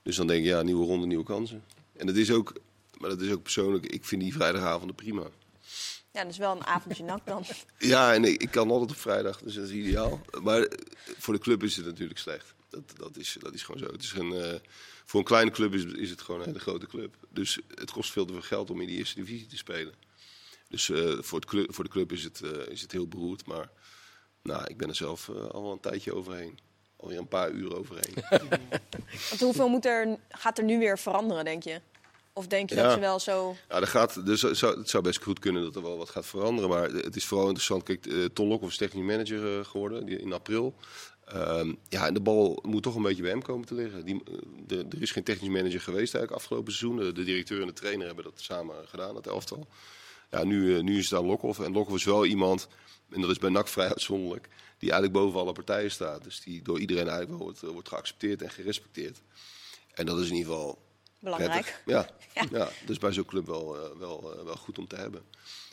Dus 0.02 0.16
dan 0.16 0.26
denk 0.26 0.40
ik, 0.40 0.46
ja, 0.46 0.62
nieuwe 0.62 0.86
ronde, 0.86 1.06
nieuwe 1.06 1.24
kansen. 1.24 1.64
En 1.96 2.06
dat 2.06 2.16
is 2.16 2.30
ook, 2.30 2.52
maar 2.98 3.10
dat 3.10 3.20
is 3.20 3.30
ook 3.30 3.42
persoonlijk, 3.42 3.86
ik 3.86 4.04
vind 4.04 4.22
die 4.22 4.32
vrijdagavonden 4.32 4.94
prima. 4.94 5.22
Ja, 6.12 6.24
dus 6.24 6.38
wel 6.38 6.56
een 6.56 6.66
avondje 6.66 7.04
nak 7.04 7.26
dan. 7.26 7.44
Ja, 7.78 8.14
en 8.14 8.24
ik, 8.24 8.42
ik 8.42 8.50
kan 8.50 8.70
altijd 8.70 8.90
op 8.90 8.96
vrijdag, 8.96 9.40
dus 9.40 9.54
dat 9.54 9.64
is 9.64 9.70
ideaal. 9.70 10.20
Maar 10.42 10.68
voor 11.18 11.34
de 11.34 11.40
club 11.40 11.62
is 11.62 11.76
het 11.76 11.84
natuurlijk 11.84 12.18
slecht. 12.18 12.54
Dat, 12.68 12.82
dat, 12.96 13.16
is, 13.16 13.36
dat 13.40 13.54
is 13.54 13.62
gewoon 13.62 13.80
zo. 13.80 13.92
Het 13.92 14.02
is 14.02 14.12
een, 14.12 14.60
voor 15.12 15.20
een 15.20 15.26
kleine 15.26 15.50
club 15.50 15.74
is, 15.74 15.84
is 15.84 16.10
het 16.10 16.20
gewoon 16.20 16.40
een 16.40 16.46
hele 16.46 16.58
grote 16.58 16.86
club. 16.86 17.16
Dus 17.28 17.58
het 17.74 17.90
kost 17.90 18.10
veel 18.10 18.24
te 18.24 18.32
veel 18.32 18.42
geld 18.42 18.70
om 18.70 18.80
in 18.80 18.86
die 18.86 18.98
eerste 18.98 19.14
divisie 19.20 19.46
te 19.46 19.56
spelen. 19.56 19.94
Dus 20.68 20.90
eh, 20.90 21.12
voor, 21.20 21.38
het 21.38 21.48
club, 21.48 21.74
voor 21.74 21.84
de 21.84 21.90
club 21.90 22.12
is 22.12 22.24
het, 22.24 22.40
eh, 22.42 22.50
is 22.68 22.80
het 22.80 22.92
heel 22.92 23.08
beroerd. 23.08 23.46
Maar 23.46 23.70
nou, 24.42 24.64
ik 24.66 24.76
ben 24.76 24.88
er 24.88 24.94
zelf 24.94 25.28
eh, 25.28 25.46
al 25.46 25.62
wel 25.62 25.72
een 25.72 25.80
tijdje 25.80 26.14
overheen. 26.14 26.58
Alweer 26.96 27.18
een 27.18 27.28
paar 27.28 27.50
uur 27.50 27.76
overheen. 27.76 28.14
Want 29.28 29.40
hoeveel 29.40 29.68
moet 29.68 29.86
er, 29.86 30.18
gaat 30.28 30.58
er 30.58 30.64
nu 30.64 30.78
weer 30.78 30.98
veranderen, 30.98 31.44
denk 31.44 31.62
je? 31.62 31.80
Of 32.32 32.46
denk 32.46 32.68
je 32.68 32.74
Ja. 32.74 32.82
dat 32.82 32.92
ze 32.92 33.00
wel 33.00 33.20
zo... 33.20 33.56
Ja, 33.68 33.80
dat 33.80 33.88
gaat, 33.88 34.26
dus 34.26 34.42
het 34.42 34.58
zou, 34.58 34.78
het 34.78 34.88
zou 34.88 35.02
best 35.02 35.22
goed 35.22 35.38
kunnen 35.38 35.62
dat 35.62 35.76
er 35.76 35.82
wel 35.82 35.96
wat 35.96 36.10
gaat 36.10 36.26
veranderen. 36.26 36.70
Maar 36.70 36.90
het 36.90 37.16
is 37.16 37.24
vooral 37.24 37.46
interessant. 37.46 37.82
Kijk, 37.82 38.08
Ton 38.32 38.48
Lokhoff 38.48 38.72
is 38.72 38.78
technisch 38.78 39.04
manager 39.04 39.64
geworden 39.64 40.06
die, 40.06 40.18
in 40.18 40.32
april. 40.32 40.74
Ehm, 41.32 41.72
ja, 41.88 42.06
en 42.06 42.14
de 42.14 42.20
bal 42.20 42.58
moet 42.66 42.82
toch 42.82 42.94
een 42.94 43.02
beetje 43.02 43.22
bij 43.22 43.30
hem 43.30 43.42
komen 43.42 43.66
te 43.66 43.74
liggen. 43.74 44.04
Die, 44.04 44.22
eh, 44.24 44.32
de- 44.66 44.86
er 44.90 45.02
is 45.02 45.10
geen 45.10 45.22
technisch 45.24 45.48
manager 45.50 45.80
geweest 45.80 46.14
eigenlijk 46.14 46.32
afgelopen 46.44 46.72
seizoen. 46.72 46.98
De, 47.04 47.12
de 47.12 47.24
directeur 47.24 47.60
en 47.60 47.66
de 47.66 47.72
trainer 47.72 48.06
hebben 48.06 48.24
dat 48.24 48.40
samen 48.40 48.88
gedaan, 48.88 49.16
het 49.16 49.26
elftal. 49.26 49.66
Ja, 50.30 50.44
nu, 50.44 50.76
eh, 50.76 50.82
nu 50.82 50.98
is 50.98 51.10
het 51.10 51.18
aan 51.18 51.26
Lokhoff. 51.26 51.60
En 51.60 51.72
Lokhoff 51.72 51.96
is 51.96 52.04
wel 52.04 52.26
iemand, 52.26 52.68
en 53.10 53.20
dat 53.20 53.30
is 53.30 53.38
bij 53.38 53.50
NAC 53.50 53.68
vrij 53.68 53.88
uitzonderlijk, 53.88 54.48
die 54.78 54.90
eigenlijk 54.90 55.24
boven 55.24 55.40
alle 55.40 55.52
partijen 55.52 55.90
staat. 55.90 56.24
Dus 56.24 56.40
die 56.40 56.62
door 56.62 56.78
iedereen 56.80 57.08
eigenlijk 57.08 57.42
wordt, 57.42 57.62
eh, 57.62 57.68
wordt 57.70 57.88
geaccepteerd 57.88 58.42
en 58.42 58.50
gerespecteerd. 58.50 59.20
En 59.94 60.06
dat 60.06 60.18
is 60.18 60.28
in 60.28 60.34
ieder 60.36 60.52
geval 60.52 60.78
Belangrijk. 61.20 61.82
Ja, 61.86 62.08
Ja. 62.34 62.46
ja. 62.50 62.68
dus 62.86 62.98
bij 62.98 63.12
zo'n 63.12 63.24
club 63.24 63.46
wel, 63.46 63.76
wel, 63.98 64.44
wel 64.44 64.56
goed 64.56 64.78
om 64.78 64.86
te 64.86 64.96
hebben. 64.96 65.22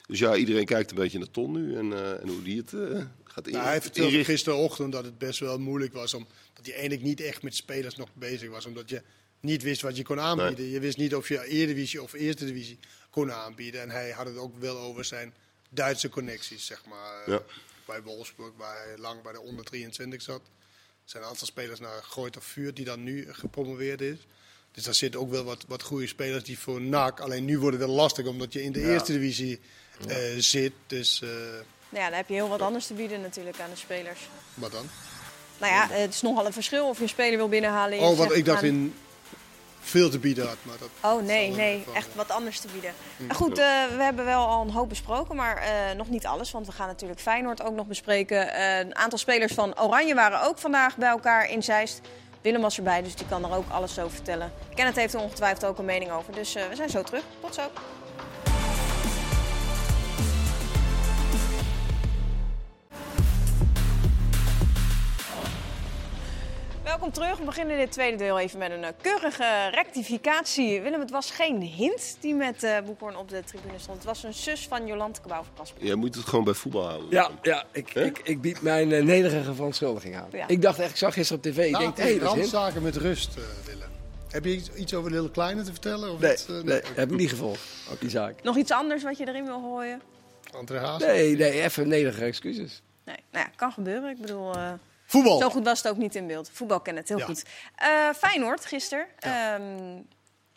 Dus 0.09 0.19
ja, 0.19 0.35
iedereen 0.35 0.65
kijkt 0.65 0.89
een 0.89 0.95
beetje 0.95 1.17
naar 1.17 1.31
Ton 1.31 1.51
nu 1.51 1.75
en, 1.75 1.93
eh, 1.93 2.21
en 2.21 2.27
hoe 2.27 2.43
die 2.43 2.57
het 2.57 2.73
eh, 2.73 3.01
gaat 3.23 3.47
in, 3.47 3.53
Nou, 3.53 3.65
hij 3.65 3.81
vertelde 3.81 4.09
inrichten. 4.09 4.33
gisterochtend 4.33 4.91
dat 4.91 5.03
het 5.03 5.17
best 5.17 5.39
wel 5.39 5.59
moeilijk 5.59 5.93
was. 5.93 6.13
Om, 6.13 6.27
dat 6.53 6.65
hij 6.65 6.73
eigenlijk 6.73 7.03
niet 7.03 7.21
echt 7.21 7.43
met 7.43 7.55
spelers 7.55 7.95
nog 7.95 8.09
bezig 8.13 8.49
was. 8.49 8.65
Omdat 8.65 8.89
je 8.89 9.01
niet 9.39 9.63
wist 9.63 9.81
wat 9.81 9.97
je 9.97 10.03
kon 10.03 10.19
aanbieden. 10.19 10.65
Je 10.65 10.79
wist 10.79 10.97
niet 10.97 11.15
of 11.15 11.27
je 11.27 11.45
Eredivisie 11.45 12.01
of 12.01 12.13
Eerste 12.13 12.45
Divisie 12.45 12.79
kon 13.09 13.31
aanbieden. 13.31 13.81
En 13.81 13.89
hij 13.89 14.11
had 14.11 14.25
het 14.25 14.37
ook 14.37 14.59
wel 14.59 14.77
over 14.77 15.05
zijn 15.05 15.33
Duitse 15.69 16.09
connecties, 16.09 16.65
zeg 16.65 16.85
maar. 16.85 17.29
Ja. 17.29 17.41
Bij 17.85 18.01
Wolfsburg, 18.01 18.51
waar 18.57 18.85
hij 18.85 18.97
lang 18.97 19.21
bij 19.21 19.31
de 19.31 19.41
onder 19.41 19.65
23 19.65 20.21
zat. 20.21 20.41
Er 20.41 20.45
zijn 21.03 21.23
een 21.23 21.29
aantal 21.29 21.47
spelers 21.47 21.79
naar 21.79 22.03
Gooit 22.03 22.37
of 22.37 22.43
Vuur 22.43 22.73
die 22.73 22.85
dan 22.85 23.03
nu 23.03 23.33
gepromoveerd 23.33 24.01
is. 24.01 24.17
Dus 24.71 24.83
daar 24.83 24.93
zitten 24.93 25.19
ook 25.19 25.29
wel 25.31 25.43
wat, 25.43 25.65
wat 25.67 25.81
goede 25.81 26.07
spelers 26.07 26.43
die 26.43 26.59
voor 26.59 26.81
NAC. 26.81 27.19
Alleen 27.19 27.45
nu 27.45 27.59
wordt 27.59 27.77
het 27.77 27.85
wel 27.85 27.95
lastig 27.95 28.25
omdat 28.25 28.53
je 28.53 28.63
in 28.63 28.71
de 28.71 28.81
Eerste 28.81 29.11
Divisie 29.11 29.59
eh, 30.07 30.15
zit. 30.37 30.71
Dus 30.87 31.21
eh, 31.21 31.29
Nou 31.89 32.03
ja, 32.03 32.09
dan 32.09 32.17
heb 32.17 32.27
je 32.27 32.33
heel 32.33 32.49
wat 32.49 32.61
anders 32.61 32.87
te 32.87 32.93
bieden 32.93 33.21
natuurlijk 33.21 33.59
aan 33.59 33.69
de 33.69 33.77
spelers. 33.77 34.19
wat 34.53 34.71
dan? 34.71 34.89
Nou 35.57 35.73
ja, 35.73 35.87
het 35.89 36.13
is 36.13 36.21
nogal 36.21 36.45
een 36.45 36.53
verschil 36.53 36.87
of 36.87 36.97
je 36.97 37.03
een 37.03 37.09
speler 37.09 37.37
wil 37.37 37.49
binnenhalen. 37.49 37.99
Oh, 37.99 38.17
wat 38.17 38.35
ik 38.35 38.45
dacht 38.45 38.63
in 38.63 38.95
veel 39.79 40.09
te 40.09 40.19
bieden 40.19 40.47
had. 40.47 40.57
Maar 40.61 40.77
dat 40.79 40.89
Oh 41.11 41.21
nee, 41.21 41.51
nee, 41.51 41.83
echt 41.93 42.07
wat 42.15 42.31
anders 42.31 42.59
te 42.59 42.67
bieden. 42.71 42.93
Maar 43.17 43.35
Goed, 43.35 43.57
eh, 43.57 43.65
we 43.97 44.03
hebben 44.03 44.25
wel 44.25 44.47
al 44.47 44.61
een 44.61 44.71
hoop 44.71 44.89
besproken, 44.89 45.35
maar 45.35 45.63
nog 45.95 46.09
niet 46.09 46.25
alles. 46.25 46.51
Want 46.51 46.65
we 46.65 46.71
gaan 46.71 46.87
natuurlijk 46.87 47.19
Feyenoord 47.19 47.61
ook 47.61 47.75
nog 47.75 47.87
bespreken. 47.87 48.61
Een 48.79 48.95
aantal 48.95 49.17
spelers 49.17 49.53
van 49.53 49.79
Oranje 49.79 50.15
waren 50.15 50.41
ook 50.41 50.57
vandaag 50.57 50.97
bij 50.97 51.09
elkaar 51.09 51.49
in 51.49 51.63
Zeist. 51.63 52.01
Willem 52.41 52.61
was 52.61 52.77
erbij, 52.77 53.01
dus 53.01 53.15
die 53.15 53.27
kan 53.27 53.43
er 53.43 53.55
ook 53.55 53.69
alles 53.69 53.99
over 53.99 54.15
vertellen. 54.15 54.51
Kenneth 54.75 54.95
heeft 54.95 55.13
er 55.13 55.19
ongetwijfeld 55.19 55.65
ook 55.65 55.77
een 55.77 55.85
mening 55.85 56.11
over. 56.11 56.33
Dus 56.33 56.53
we 56.53 56.75
zijn 56.75 56.89
zo 56.89 57.03
terug. 57.03 57.23
Tot 57.41 57.55
zo. 57.55 57.61
Welkom 67.09 67.27
terug. 67.27 67.39
We 67.39 67.45
beginnen 67.45 67.77
dit 67.77 67.91
tweede 67.91 68.17
deel 68.17 68.39
even 68.39 68.59
met 68.59 68.71
een 68.71 68.83
eh, 68.83 68.89
keurige 69.01 69.69
rectificatie. 69.71 70.81
Willem, 70.81 70.99
het 70.99 71.11
was 71.11 71.31
geen 71.31 71.61
hint 71.61 72.17
die 72.19 72.33
met 72.35 72.63
eh 72.63 72.77
Boekhoorn 72.85 73.15
op 73.17 73.29
de 73.29 73.43
tribune 73.43 73.79
stond. 73.79 73.97
Het 73.97 74.05
was 74.05 74.23
een 74.23 74.33
zus 74.33 74.67
van 74.67 74.85
Jolante 74.85 75.21
Cabau 75.21 75.43
van 75.43 75.53
Kasper. 75.57 75.85
Jij 75.85 75.95
moet 75.95 76.15
het 76.15 76.25
gewoon 76.25 76.45
bij 76.45 76.53
voetbal 76.53 76.87
houden. 76.87 77.09
Ja, 77.09 77.29
ja 77.41 77.63
ik, 77.71 77.93
ik, 77.93 78.19
ik 78.23 78.41
bied 78.41 78.61
mijn 78.61 78.91
eh, 78.91 79.03
nederige 79.03 79.53
verontschuldiging 79.53 80.15
aan. 80.15 80.27
Ja. 80.31 80.47
Ik 80.47 80.61
dacht 80.61 80.79
echt, 80.79 80.89
ik 80.89 80.95
zag 80.95 81.13
gisteren 81.13 81.43
op 81.43 81.51
tv, 81.51 81.65
ik 81.65 81.71
Nou, 81.71 81.83
denk, 81.83 81.97
hé, 81.97 82.03
hey, 82.03 82.17
randzaken 82.17 82.81
met 82.81 82.95
rust, 82.95 83.33
Willem. 83.65 83.89
Heb 84.29 84.45
je 84.45 84.61
iets, 84.75 84.93
over 84.93 85.11
Lille 85.11 85.31
Kleine 85.31 85.63
te 85.63 85.71
vertellen? 85.71 86.11
Of 86.11 86.19
Nee, 86.19 86.33
iets, 86.33 86.47
eh, 86.47 86.61
nee, 86.61 86.81
heb 86.95 87.11
ik 87.11 87.17
niet 87.17 87.29
gevolgd, 87.29 87.61
op 87.91 87.99
die 87.99 88.09
zaak. 88.09 88.43
Nog 88.43 88.57
iets 88.57 88.71
anders 88.71 89.03
wat 89.03 89.17
je 89.17 89.27
erin 89.27 89.45
wil 89.45 89.59
gooien? 89.59 90.01
André 90.51 90.79
Haas? 90.79 91.01
Nee, 91.01 91.35
nee, 91.35 91.61
even 91.61 91.87
nederige 91.87 92.23
excuses. 92.23 92.81
Nee, 93.05 93.17
nou 93.31 93.45
ja, 93.45 93.51
kan 93.55 93.71
gebeuren. 93.71 94.09
Ik 94.09 94.21
bedoel, 94.21 94.55
eh, 94.55 94.71
Voetbal! 95.09 95.39
zo 95.39 95.49
goed 95.49 95.63
was 95.63 95.81
het 95.83 95.91
ook 95.91 95.97
niet 95.97 96.15
in 96.15 96.27
beeld. 96.27 96.49
Voetbal 96.53 96.79
kennen 96.79 97.01
het 97.01 97.11
heel 97.11 97.19
Ja. 97.19 97.25
goed. 97.25 97.43
Eh, 97.75 98.09
Feyenoord 98.09 98.65
gisteren. 98.65 99.07
Ja. 99.19 99.55
Ehm, 99.55 100.01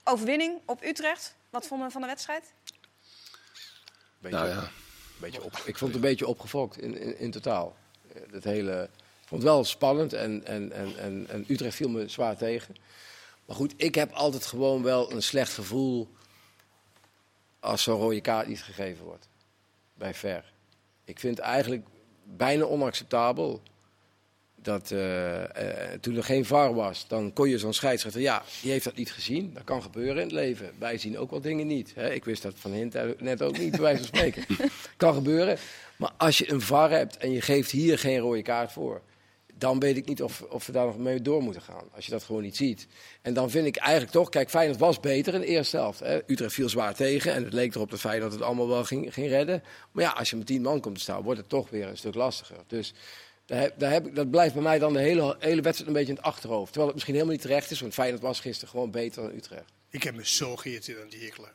overwinning 0.04 0.60
op 0.66 0.82
Utrecht. 0.84 1.34
Wat 1.50 1.66
vonden 1.66 1.86
we 1.86 1.92
van 1.92 2.00
de 2.00 2.06
wedstrijd? 2.06 2.52
Beetje, 4.18 4.38
Nou 4.38 4.48
ja, 4.50 4.68
beetje 5.20 5.42
op, 5.42 5.52
ik 5.52 5.78
vond 5.78 5.80
het 5.80 5.94
een 5.94 6.08
beetje 6.10 6.26
opgefokt 6.26 6.78
in, 6.78 6.98
in, 7.00 7.18
in 7.18 7.30
totaal. 7.30 7.76
Dat 8.30 8.44
hele, 8.44 8.82
ik 9.22 9.28
vond 9.28 9.42
het 9.42 9.50
wel 9.50 9.64
spannend 9.64 10.12
en, 10.12 10.46
en, 10.46 10.72
en, 10.72 10.98
en, 10.98 11.26
en 11.28 11.44
Utrecht 11.48 11.76
viel 11.76 11.88
me 11.88 12.08
zwaar 12.08 12.36
tegen. 12.36 12.74
Maar 13.44 13.56
goed, 13.56 13.74
ik 13.76 13.94
heb 13.94 14.12
altijd 14.12 14.46
gewoon 14.46 14.82
wel 14.82 15.12
een 15.12 15.22
slecht 15.22 15.52
gevoel 15.52 16.08
als 17.60 17.82
zo'n 17.82 17.98
rode 17.98 18.20
kaart 18.20 18.46
niet 18.46 18.62
gegeven 18.62 19.04
wordt. 19.04 19.28
Bij 19.94 20.14
Ver. 20.14 20.52
Ik 21.04 21.20
vind 21.20 21.36
het 21.36 21.46
eigenlijk 21.46 21.86
bijna 22.24 22.64
onacceptabel 22.64 23.62
dat 24.62 24.90
eh, 24.90 25.42
eh, 25.42 26.00
toen 26.00 26.16
er 26.16 26.24
geen 26.24 26.44
VAR 26.44 26.74
was, 26.74 27.08
dan 27.08 27.32
kon 27.32 27.48
je 27.48 27.58
zo'n 27.58 27.72
scheidsrechter, 27.72 28.20
ja, 28.20 28.42
die 28.62 28.70
heeft 28.70 28.84
dat 28.84 28.96
niet 28.96 29.12
gezien. 29.12 29.50
Dat 29.54 29.64
kan 29.64 29.82
gebeuren 29.82 30.16
in 30.16 30.22
het 30.22 30.32
leven. 30.32 30.70
Wij 30.78 30.98
zien 30.98 31.18
ook 31.18 31.30
wel 31.30 31.40
dingen 31.40 31.66
niet. 31.66 31.92
Hè? 31.94 32.12
Ik 32.12 32.24
wist 32.24 32.42
dat 32.42 32.54
van 32.56 32.72
Hint 32.72 33.20
net 33.20 33.42
ook 33.42 33.58
niet, 33.58 33.70
bij 33.70 33.80
wijze 33.80 33.98
van 33.98 34.06
spreken. 34.06 34.44
kan 34.96 35.14
gebeuren. 35.14 35.58
Maar 35.96 36.12
als 36.16 36.38
je 36.38 36.52
een 36.52 36.60
VAR 36.60 36.90
hebt 36.90 37.16
en 37.16 37.30
je 37.30 37.40
geeft 37.40 37.70
hier 37.70 37.98
geen 37.98 38.18
rode 38.18 38.42
kaart 38.42 38.72
voor, 38.72 39.02
dan 39.62 39.80
weet 39.80 39.96
ik 39.96 40.06
niet 40.06 40.22
of, 40.22 40.42
of 40.42 40.66
we 40.66 40.72
daar 40.72 40.86
nog 40.86 40.98
mee 40.98 41.22
door 41.22 41.42
moeten 41.42 41.62
gaan. 41.62 41.84
Als 41.94 42.04
je 42.04 42.10
dat 42.10 42.22
gewoon 42.22 42.42
niet 42.42 42.56
ziet. 42.56 42.86
En 43.22 43.34
dan 43.34 43.50
vind 43.50 43.66
ik 43.66 43.76
eigenlijk 43.76 44.12
toch, 44.12 44.28
kijk, 44.28 44.50
Feyenoord 44.50 44.78
was 44.78 45.00
beter 45.00 45.34
in 45.34 45.40
de 45.40 45.46
eerste 45.46 45.76
helft. 45.76 46.00
Hè? 46.00 46.18
Utrecht 46.26 46.52
viel 46.54 46.68
zwaar 46.68 46.94
tegen 46.94 47.32
en 47.32 47.44
het 47.44 47.52
leek 47.52 47.74
erop 47.74 47.90
dat 47.90 48.00
Feyenoord 48.00 48.32
het 48.32 48.42
allemaal 48.42 48.68
wel 48.68 48.84
ging, 48.84 49.14
ging 49.14 49.28
redden. 49.28 49.62
Maar 49.92 50.04
ja, 50.04 50.10
als 50.10 50.30
je 50.30 50.36
met 50.36 50.46
tien 50.46 50.62
man 50.62 50.80
komt 50.80 50.94
te 50.94 51.00
staan, 51.00 51.22
wordt 51.22 51.38
het 51.38 51.48
toch 51.48 51.70
weer 51.70 51.88
een 51.88 51.96
stuk 51.96 52.14
lastiger. 52.14 52.56
Dus 52.66 52.94
daar 53.52 53.60
heb, 53.60 53.78
daar 53.78 53.92
heb 53.92 54.06
ik, 54.06 54.14
dat 54.14 54.30
blijft 54.30 54.54
bij 54.54 54.62
mij 54.62 54.78
dan 54.78 54.92
de 54.92 55.00
hele, 55.00 55.36
hele 55.38 55.60
wedstrijd 55.60 55.86
een 55.86 55.96
beetje 55.96 56.12
in 56.12 56.16
het 56.16 56.24
achterhoofd. 56.24 56.66
Terwijl 56.66 56.86
het 56.86 56.94
misschien 56.94 57.14
helemaal 57.14 57.34
niet 57.34 57.44
terecht 57.44 57.70
is, 57.70 57.80
want 57.80 57.94
Feyenoord 57.94 58.22
was 58.22 58.40
gisteren 58.40 58.68
gewoon 58.68 58.90
beter 58.90 59.22
dan 59.22 59.34
Utrecht. 59.34 59.72
Ik 59.90 60.02
heb 60.02 60.14
me 60.14 60.26
zo 60.26 60.56
geïrriteerd 60.56 61.02
aan 61.02 61.08
die 61.08 61.18
Hikkelen. 61.18 61.50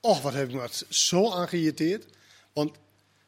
Och, 0.00 0.20
wat 0.20 0.32
heb 0.32 0.48
ik 0.48 0.54
me 0.54 0.68
zo 0.88 1.30
aan 1.30 1.48
geïrriteerd. 1.48 2.06
Want, 2.52 2.76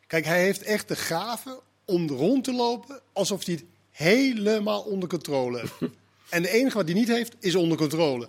kijk, 0.06 0.24
hij 0.24 0.42
heeft 0.42 0.62
echt 0.62 0.88
de 0.88 0.96
gave 0.96 1.60
om 1.84 2.08
rond 2.08 2.44
te 2.44 2.52
lopen 2.52 3.00
alsof 3.12 3.44
hij 3.44 3.54
het 3.54 3.64
helemaal 3.90 4.82
onder 4.82 5.08
controle 5.08 5.58
heeft. 5.58 5.74
en 6.30 6.42
het 6.42 6.52
enige 6.52 6.76
wat 6.76 6.86
hij 6.86 6.94
niet 6.94 7.08
heeft, 7.08 7.34
is 7.38 7.54
onder 7.54 7.78
controle. 7.78 8.28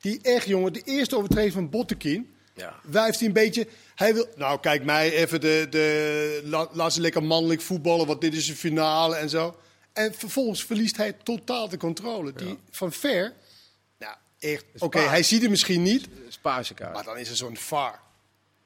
Die 0.00 0.18
echt, 0.22 0.46
jongen, 0.46 0.72
de 0.72 0.82
eerste 0.84 1.16
overtreding 1.16 1.52
van 1.52 1.70
Bottekin... 1.70 2.32
Ja. 2.58 2.74
Wuift 2.82 3.18
hij 3.18 3.28
een 3.28 3.34
beetje. 3.34 3.66
Hij 3.94 4.14
wil. 4.14 4.26
Nou, 4.36 4.60
kijk 4.60 4.84
mij 4.84 5.12
even 5.12 5.40
de. 5.40 5.66
de 5.70 6.40
la- 6.44 6.68
laat 6.72 6.92
ze 6.92 7.00
lekker 7.00 7.22
mannelijk 7.22 7.60
voetballen, 7.60 8.06
want 8.06 8.20
dit 8.20 8.34
is 8.34 8.48
een 8.48 8.56
finale 8.56 9.16
en 9.16 9.28
zo. 9.28 9.56
En 9.92 10.14
vervolgens 10.14 10.64
verliest 10.64 10.96
hij 10.96 11.12
totaal 11.12 11.68
de 11.68 11.76
controle. 11.76 12.32
Die 12.32 12.58
van 12.70 12.92
ver. 12.92 13.32
Nou, 13.98 14.14
echt. 14.38 14.64
Oké, 14.78 14.98
hij 14.98 15.22
ziet 15.22 15.40
het 15.42 15.50
misschien 15.50 15.82
niet, 15.82 16.08
Spaarse 16.28 16.74
maar 16.92 17.04
dan 17.04 17.18
is 17.18 17.30
er 17.30 17.36
zo'n 17.36 17.56
VAR. 17.56 18.00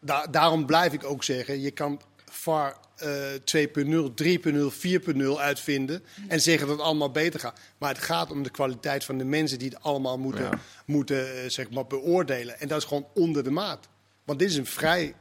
Da- 0.00 0.26
daarom 0.26 0.66
blijf 0.66 0.92
ik 0.92 1.04
ook 1.04 1.24
zeggen: 1.24 1.60
je 1.60 1.70
kan 1.70 2.00
VAR 2.30 2.76
eh 3.02 3.40
2.0, 3.44 4.14
3.0, 4.14 4.70
4.0 4.70 5.22
uitvinden. 5.38 6.02
En 6.28 6.40
zeggen 6.40 6.66
dat 6.66 6.76
het 6.76 6.86
allemaal 6.86 7.10
beter 7.10 7.40
gaat. 7.40 7.58
Maar 7.78 7.94
het 7.94 8.02
gaat 8.04 8.30
om 8.30 8.42
de 8.42 8.50
kwaliteit 8.50 9.04
van 9.04 9.18
de 9.18 9.24
mensen 9.24 9.58
die 9.58 9.68
het 9.68 9.82
allemaal 9.82 10.18
moeten, 10.18 10.44
Ja. 10.44 10.58
moeten 10.86 11.36
eh, 11.42 11.48
zeg 11.48 11.70
maar, 11.70 11.86
beoordelen. 11.86 12.60
En 12.60 12.68
dat 12.68 12.78
is 12.78 12.84
gewoon 12.88 13.06
onder 13.14 13.44
de 13.44 13.50
maat. 13.50 13.88
Want 14.24 14.38
dit 14.38 14.50
is 14.50 14.56
een 14.56 14.66
vrij. 14.66 15.14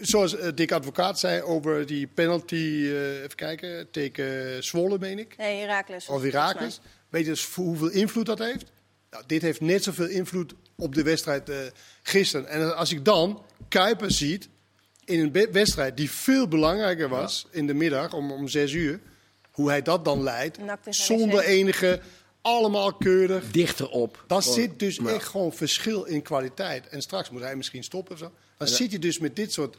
Zoals 0.00 0.36
eh, 0.36 0.48
Dick 0.54 0.72
Advocaat 0.72 1.18
zei 1.18 1.42
over 1.42 1.86
die 1.86 2.06
penalty. 2.06 2.54
eh, 2.54 3.16
even 3.22 3.34
kijken. 3.36 3.90
Tegen 3.90 4.64
Zwolle, 4.64 4.98
meen 4.98 5.18
ik. 5.18 5.36
Nee, 5.36 5.60
Herakles. 5.60 6.06
Of 6.08 6.22
Herakles. 6.22 6.80
Weet 7.08 7.24
je 7.24 7.30
dus 7.30 7.54
hoeveel 7.54 7.88
invloed 7.90 8.26
dat 8.26 8.38
heeft? 8.38 8.64
Nou, 9.10 9.24
dit 9.26 9.42
heeft 9.42 9.60
net 9.60 9.82
zoveel 9.84 10.06
invloed 10.08 10.54
op 10.76 10.94
de 10.94 11.02
wedstrijd 11.02 11.48
eh, 11.48 11.56
gisteren. 12.02 12.46
En 12.48 12.76
als 12.76 12.92
ik 12.92 13.04
dan 13.04 13.42
Kuiper 13.68 14.12
ziet 14.12 14.48
in 15.08 15.20
een 15.20 15.52
wedstrijd 15.52 15.96
die 15.96 16.10
veel 16.10 16.48
belangrijker 16.48 17.08
was 17.08 17.46
in 17.50 17.66
de 17.66 17.74
middag 17.74 18.12
om, 18.12 18.32
om 18.32 18.48
zes 18.48 18.72
uur, 18.72 19.00
hoe 19.50 19.68
hij 19.68 19.82
dat 19.82 20.04
dan 20.04 20.22
leidt, 20.22 20.58
zonder 20.88 21.40
enige 21.44 22.00
allemaal 22.42 22.92
keurig. 22.92 23.50
Dichter 23.50 23.88
op. 23.88 24.24
Dan 24.26 24.42
Gewoon- 24.42 24.56
zit 24.58 24.78
dus 24.78 24.96
Ja. 24.96 25.08
echt 25.08 25.26
gewoon 25.26 25.52
verschil 25.52 26.04
in 26.04 26.22
kwaliteit. 26.22 26.88
En 26.88 27.02
straks 27.02 27.30
moet 27.30 27.40
hij 27.42 27.56
misschien 27.56 27.84
stoppen 27.84 28.12
of 28.12 28.18
zo. 28.18 28.32
Dan 28.56 28.68
zit 28.68 28.90
je 28.92 28.98
dus 28.98 29.18
met 29.18 29.36
dit 29.36 29.52
soort 29.52 29.76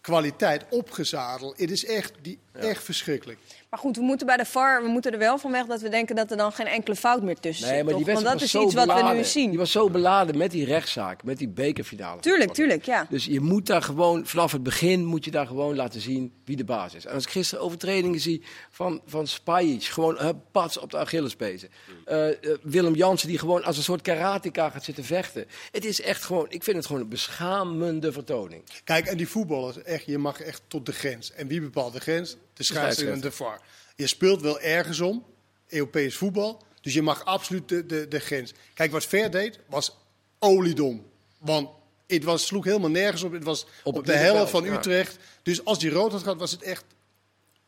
kwaliteit 0.00 0.64
opgezadeld. 0.70 1.58
Het 1.58 1.70
is 1.70 1.84
echt, 1.84 2.12
die, 2.22 2.38
echt 2.52 2.84
verschrikkelijk. 2.84 3.38
Maar 3.70 3.80
goed, 3.80 3.96
we 3.96 4.02
moeten 4.02 4.26
bij 4.26 4.36
de 4.36 4.44
VAR, 4.44 4.82
we 4.82 4.88
moeten 4.88 5.12
er 5.12 5.18
wel 5.18 5.38
van 5.38 5.50
weg 5.50 5.66
dat 5.66 5.80
we 5.80 5.88
denken 5.88 6.16
dat 6.16 6.30
er 6.30 6.36
dan 6.36 6.52
geen 6.52 6.66
enkele 6.66 6.96
fout 6.96 7.22
meer 7.22 7.38
tussen 7.40 7.66
Nee, 7.66 7.76
zit. 7.76 7.84
maar 7.84 7.94
die 7.94 8.04
toch? 8.04 8.14
Want 8.14 8.26
wedstrijd 8.26 8.32
dat 8.32 8.32
was 8.32 8.42
is 8.42 8.50
zo 8.50 8.64
iets 8.64 8.74
wat 8.74 8.86
we 8.86 9.00
beladen. 9.00 9.16
nu 9.16 9.24
zien. 9.24 9.48
Die 9.50 9.58
was 9.58 9.70
zo 9.70 9.90
beladen 9.90 10.38
met 10.38 10.50
die 10.50 10.64
rechtszaak, 10.64 11.24
met 11.24 11.38
die 11.38 11.48
bekerfinale. 11.48 12.20
Tuurlijk, 12.20 12.52
tuurlijk, 12.52 12.84
ja. 12.84 13.06
Dus 13.08 13.24
je 13.24 13.40
moet 13.40 13.66
daar 13.66 13.82
gewoon, 13.82 14.26
vanaf 14.26 14.52
het 14.52 14.62
begin 14.62 15.04
moet 15.04 15.24
je 15.24 15.30
daar 15.30 15.46
gewoon 15.46 15.76
laten 15.76 16.00
zien 16.00 16.32
wie 16.44 16.56
de 16.56 16.64
baas 16.64 16.94
is. 16.94 17.06
En 17.06 17.14
als 17.14 17.24
ik 17.24 17.30
gisteren 17.30 17.64
overtredingen 17.64 18.20
zie 18.20 18.42
van, 18.70 19.02
van 19.06 19.26
Spajic, 19.26 19.84
gewoon 19.84 20.14
uh, 20.14 20.28
pats 20.50 20.78
op 20.78 20.90
de 20.90 20.98
Achillespezen. 20.98 21.68
Eh, 22.04 22.28
eh, 22.28 22.34
Willem 22.62 22.94
Jansen 22.94 23.28
die 23.28 23.38
gewoon 23.38 23.64
als 23.64 23.76
een 23.76 23.82
soort 23.82 24.02
karateka 24.02 24.70
gaat 24.70 24.84
zitten 24.84 25.04
vechten. 25.04 25.46
Het 25.70 25.84
is 25.84 26.00
echt 26.00 26.24
gewoon, 26.24 26.46
ik 26.48 26.62
vind 26.62 26.76
het 26.76 26.86
gewoon 26.86 27.02
een 27.02 27.08
beschamende 27.08 28.12
vertoning. 28.12 28.62
Kijk, 28.84 29.06
en 29.06 29.16
die 29.16 29.28
voetballers, 29.28 29.82
echt, 29.82 30.06
je 30.06 30.18
mag 30.18 30.40
echt 30.40 30.62
tot 30.66 30.86
de 30.86 30.92
grens. 30.92 31.32
En 31.32 31.46
wie 31.46 31.60
bepaalt 31.60 31.92
de 31.92 32.00
grens? 32.00 32.36
De 32.52 32.62
scheidsrechter 32.62 33.14
en 33.14 33.20
de 33.20 33.30
VAR. 33.30 33.60
Je 33.96 34.06
speelt 34.06 34.40
wel 34.40 34.60
ergens 34.60 35.00
om, 35.00 35.24
Europees 35.68 36.16
voetbal. 36.16 36.62
Dus 36.80 36.94
je 36.94 37.02
mag 37.02 37.24
absoluut 37.24 37.68
de, 37.68 37.86
de, 37.86 38.08
de 38.08 38.18
grens. 38.18 38.52
Kijk, 38.74 38.90
wat 38.90 39.04
Ver 39.04 39.30
deed, 39.30 39.58
was 39.66 39.96
oliedom. 40.38 41.10
Want 41.38 41.68
het 42.06 42.24
was, 42.24 42.46
sloeg 42.46 42.64
helemaal 42.64 42.90
nergens 42.90 43.22
op. 43.22 43.32
Het 43.32 43.44
was 43.44 43.66
op, 43.82 44.04
de 44.04 44.12
helft 44.12 44.50
van 44.50 44.64
ja. 44.64 44.76
Utrecht. 44.76 45.16
Dus 45.42 45.64
als 45.64 45.78
die 45.78 45.90
rood 45.90 46.12
had 46.12 46.22
gehad, 46.22 46.38
was 46.38 46.50
het 46.50 46.62
echt 46.62 46.84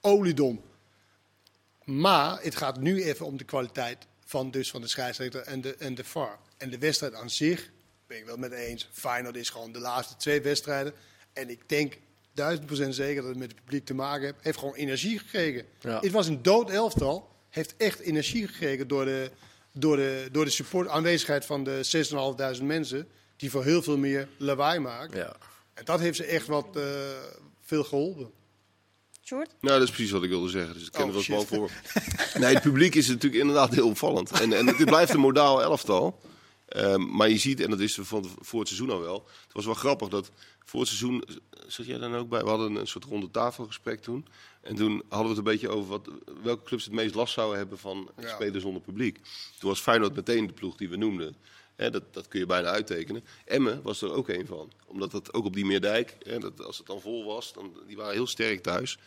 oliedom. 0.00 0.62
Maar 1.84 2.42
het 2.42 2.56
gaat 2.56 2.80
nu 2.80 3.04
even 3.04 3.26
om 3.26 3.36
de 3.36 3.44
kwaliteit 3.44 4.06
van, 4.24 4.50
dus 4.50 4.70
van 4.70 4.80
de 4.80 4.88
scheidsrechter 4.88 5.40
en 5.40 5.60
de, 5.60 5.74
en 5.76 5.94
de 5.94 6.04
VAR. 6.04 6.38
En 6.56 6.70
de 6.70 6.78
wedstrijd 6.78 7.14
aan 7.14 7.30
zich, 7.30 7.70
ben 8.06 8.18
ik 8.18 8.24
wel 8.24 8.36
met 8.36 8.52
eens. 8.52 8.88
Feyenoord 8.92 9.36
is 9.36 9.50
gewoon 9.50 9.72
de 9.72 9.78
laatste 9.78 10.16
twee 10.16 10.42
wedstrijden. 10.42 10.94
En 11.32 11.50
ik 11.50 11.68
denk 11.68 11.98
duizend 12.34 12.66
procent 12.66 12.94
zeker 12.94 13.20
dat 13.22 13.30
het 13.30 13.38
met 13.38 13.50
het 13.50 13.60
publiek 13.60 13.84
te 13.84 13.94
maken 13.94 14.24
heeft. 14.24 14.36
Heeft 14.40 14.58
gewoon 14.58 14.74
energie 14.74 15.18
gekregen. 15.18 15.66
Ja. 15.80 16.00
Het 16.00 16.12
was 16.12 16.26
een 16.26 16.42
dood 16.42 16.70
elftal. 16.70 17.32
Heeft 17.50 17.74
echt 17.76 17.98
energie 17.98 18.46
gekregen 18.46 18.88
door 18.88 19.04
de, 19.04 19.30
door 19.72 19.96
de, 19.96 20.28
door 20.32 20.44
de 20.44 20.50
support, 20.50 20.88
aanwezigheid 20.88 21.44
van 21.44 21.64
de 21.64 22.06
6.500 22.58 22.64
mensen. 22.64 23.08
Die 23.36 23.50
voor 23.50 23.64
heel 23.64 23.82
veel 23.82 23.98
meer 23.98 24.28
lawaai 24.36 24.78
maken. 24.78 25.18
Ja. 25.18 25.36
En 25.74 25.84
dat 25.84 26.00
heeft 26.00 26.16
ze 26.16 26.24
echt 26.24 26.46
wat 26.46 26.76
eh, 26.76 26.82
veel 27.60 27.84
geholpen. 27.84 28.30
Sjoerd? 29.24 29.54
Nou, 29.60 29.78
dat 29.78 29.88
is 29.88 29.94
precies 29.94 30.12
wat 30.12 30.22
ik 30.22 30.28
wilde 30.28 30.48
zeggen. 30.48 30.74
Dus 30.74 30.86
ik 30.86 30.92
ken 30.92 31.02
Oh, 31.02 31.16
er 31.16 31.24
wel 31.28 31.44
voor. 31.44 31.70
Nee, 32.38 32.54
het 32.54 32.62
publiek 32.62 32.94
is 32.94 33.08
natuurlijk 33.08 33.40
inderdaad 33.40 33.74
heel 33.74 33.88
opvallend. 33.88 34.30
En, 34.30 34.52
en 34.52 34.66
het 34.66 34.84
blijft 34.84 35.12
een 35.12 35.20
modaal 35.20 35.62
elftal. 35.62 36.20
Ehm, 36.68 37.16
maar 37.16 37.28
je 37.28 37.38
ziet, 37.38 37.60
en 37.60 37.70
dat 37.70 37.80
is 37.80 37.98
van 38.00 38.30
voor 38.40 38.58
het 38.58 38.68
seizoen 38.68 38.90
al 38.90 39.00
wel. 39.00 39.28
Het 39.44 39.52
was 39.52 39.64
wel 39.64 39.74
grappig 39.74 40.08
dat 40.08 40.30
voor 40.64 40.80
het 40.80 40.88
seizoen. 40.88 41.24
Zat 41.66 41.86
jij 41.86 41.98
dan 41.98 42.14
ook 42.14 42.28
bij? 42.28 42.42
We 42.42 42.48
hadden 42.48 42.74
een 42.74 42.86
soort 42.86 43.04
ronde 43.04 43.30
tafelgesprek 43.30 44.00
toen. 44.00 44.26
En 44.60 44.74
toen 44.74 45.02
hadden 45.08 45.20
we 45.22 45.28
het 45.28 45.36
een 45.36 45.52
beetje 45.52 45.68
over 45.68 45.88
wat, 45.88 46.08
welke 46.42 46.62
clubs 46.62 46.84
het 46.84 46.92
meest 46.92 47.14
last 47.14 47.34
zouden 47.34 47.58
hebben 47.58 47.78
van 47.78 48.10
Ja. 48.20 48.28
spelen 48.28 48.60
zonder 48.60 48.82
publiek. 48.82 49.20
Toen 49.58 49.68
was 49.68 49.80
Feyenoord 49.80 50.14
meteen 50.14 50.46
de 50.46 50.52
ploeg 50.52 50.76
die 50.76 50.88
we 50.88 50.96
noemden. 50.96 51.36
Hè, 51.74 51.90
dat, 51.90 52.14
dat 52.14 52.28
kun 52.28 52.40
je 52.40 52.46
bijna 52.46 52.68
uittekenen. 52.68 53.24
Emmen 53.44 53.82
was 53.82 54.02
er 54.02 54.12
ook 54.12 54.28
een 54.28 54.46
van. 54.46 54.72
Omdat 54.86 55.10
dat 55.10 55.32
ook 55.32 55.44
op 55.44 55.54
die 55.54 55.64
Meerdijk, 55.64 56.16
hè, 56.22 56.38
dat, 56.38 56.64
als 56.64 56.78
het 56.78 56.86
dan 56.86 57.00
vol 57.00 57.24
was, 57.24 57.52
dan, 57.52 57.76
die 57.86 57.96
waren 57.96 58.12
heel 58.12 58.26
sterk 58.26 58.62
thuis. 58.62 58.98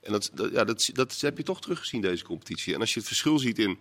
En 0.00 0.12
dat, 0.12 0.30
dat, 0.34 0.52
ja, 0.52 0.64
dat, 0.64 0.90
dat 0.92 1.20
heb 1.20 1.36
je 1.36 1.42
toch 1.42 1.60
teruggezien, 1.60 2.00
deze 2.00 2.24
competitie. 2.24 2.74
En 2.74 2.80
als 2.80 2.92
je 2.92 2.98
het 2.98 3.08
verschil 3.08 3.38
ziet 3.38 3.58
in, 3.58 3.78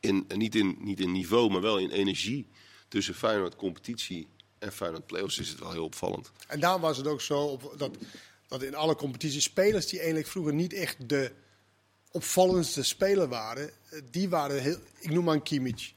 in, 0.00 0.24
niet, 0.34 0.54
in, 0.54 0.76
niet 0.80 1.00
in 1.00 1.12
niveau, 1.12 1.50
maar 1.50 1.60
wel 1.60 1.78
in 1.78 1.90
energie 1.90 2.46
tussen 2.88 3.14
Feyenoord 3.14 3.56
competitie 3.56 4.26
en 4.58 4.72
Feyenoord 4.72 5.06
playoffs, 5.06 5.38
is 5.38 5.48
het 5.48 5.58
wel 5.58 5.72
heel 5.72 5.84
opvallend. 5.84 6.30
En 6.46 6.60
daarom 6.60 6.80
was 6.80 6.96
het 6.96 7.06
ook 7.06 7.20
zo 7.20 7.38
op, 7.40 7.74
dat, 7.76 7.96
dat 8.48 8.62
in 8.62 8.74
alle 8.74 8.96
competities 8.96 9.44
spelers 9.44 9.86
die 9.86 9.98
eigenlijk 9.98 10.28
vroeger 10.28 10.54
niet 10.54 10.72
echt 10.72 11.08
de 11.08 11.32
opvallendste 12.10 12.82
speler 12.82 13.28
waren, 13.28 13.70
eh, 13.88 14.00
die 14.10 14.28
waren 14.28 14.62
heel. 14.62 14.76
Ik 14.98 15.10
noem 15.10 15.24
maar 15.24 15.34
een 15.34 15.42
Kimmich. 15.42 15.92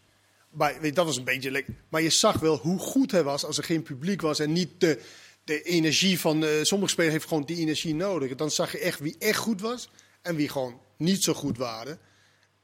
Maar, 0.49 0.81
weet, 0.81 0.95
dat 0.95 1.05
was 1.05 1.17
een 1.17 1.23
beetje 1.23 1.51
lekker. 1.51 1.73
Maar 1.89 2.01
je 2.01 2.09
zag 2.09 2.39
wel 2.39 2.57
hoe 2.57 2.79
goed 2.79 3.11
hij 3.11 3.23
was 3.23 3.45
als 3.45 3.57
er 3.57 3.63
geen 3.63 3.83
publiek 3.83 4.21
was 4.21 4.39
en 4.39 4.51
niet 4.51 4.69
de, 4.77 5.01
de 5.43 5.61
energie 5.61 6.19
van. 6.19 6.43
eh, 6.43 6.49
sommige 6.63 6.91
spelers 6.91 7.13
heeft 7.13 7.27
gewoon 7.27 7.45
die 7.45 7.57
energie 7.57 7.95
nodig. 7.95 8.35
Dan 8.35 8.51
zag 8.51 8.71
je 8.71 8.79
echt 8.79 8.99
wie 8.99 9.15
echt 9.19 9.39
goed 9.39 9.61
was 9.61 9.89
en 10.21 10.35
wie 10.35 10.49
gewoon 10.49 10.81
niet 10.97 11.23
zo 11.23 11.33
goed 11.33 11.57
waren. 11.57 11.99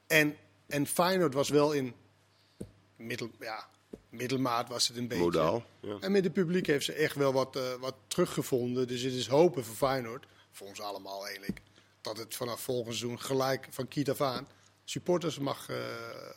En, 0.07 0.35
en 0.67 0.87
Feyenoord 0.87 1.33
was 1.33 1.49
wel 1.49 1.71
in 1.71 1.93
middel, 2.97 3.29
ja, 3.39 3.67
middelmaat 4.15 4.69
was 4.69 4.87
het 4.87 4.97
een 4.97 5.07
beetje. 5.07 5.23
Modaal. 5.23 5.63
Ja. 5.79 5.97
En 5.99 6.11
met 6.11 6.23
het 6.23 6.33
publiek 6.33 6.67
heeft 6.67 6.85
ze 6.85 6.93
echt 6.93 7.15
wel 7.15 7.33
wat, 7.33 7.55
eh, 7.55 7.73
wat 7.79 7.95
teruggevonden. 8.07 8.87
Dus 8.87 9.01
het 9.01 9.13
is 9.13 9.27
hopen 9.27 9.65
voor 9.65 9.75
Feyenoord, 9.75 10.25
voor 10.51 10.67
ons 10.67 10.81
allemaal 10.81 11.25
eigenlijk, 11.25 11.61
dat 12.01 12.17
het 12.17 12.35
vanaf 12.35 12.61
volgend 12.61 12.95
seizoen 12.95 13.19
gelijk 13.19 13.67
van 13.71 13.87
kiet 13.87 14.09
af 14.09 14.21
aan 14.21 14.47
supporters 14.85 15.39
mag 15.39 15.69
eh 15.69 15.75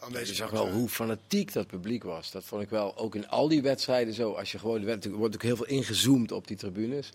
aanwezig 0.00 0.28
Je 0.28 0.34
zag 0.34 0.50
zijn. 0.50 0.62
wel 0.62 0.72
hoe 0.72 0.88
fanatiek 0.88 1.52
dat 1.52 1.66
publiek 1.66 2.02
was. 2.02 2.30
Dat 2.30 2.44
vond 2.44 2.62
ik 2.62 2.70
wel 2.70 2.96
ook 2.96 3.14
in 3.14 3.28
al 3.28 3.48
die 3.48 3.62
wedstrijden 3.62 4.14
zo. 4.14 4.32
Als 4.32 4.52
je 4.52 4.58
gewoon, 4.58 4.86
er 4.86 4.98
er 5.04 5.10
wordt 5.10 5.34
ook 5.34 5.42
heel 5.42 5.56
veel 5.56 5.66
ingezoomd 5.66 6.32
op 6.32 6.46
die 6.46 6.56
tribunes. 6.56 7.12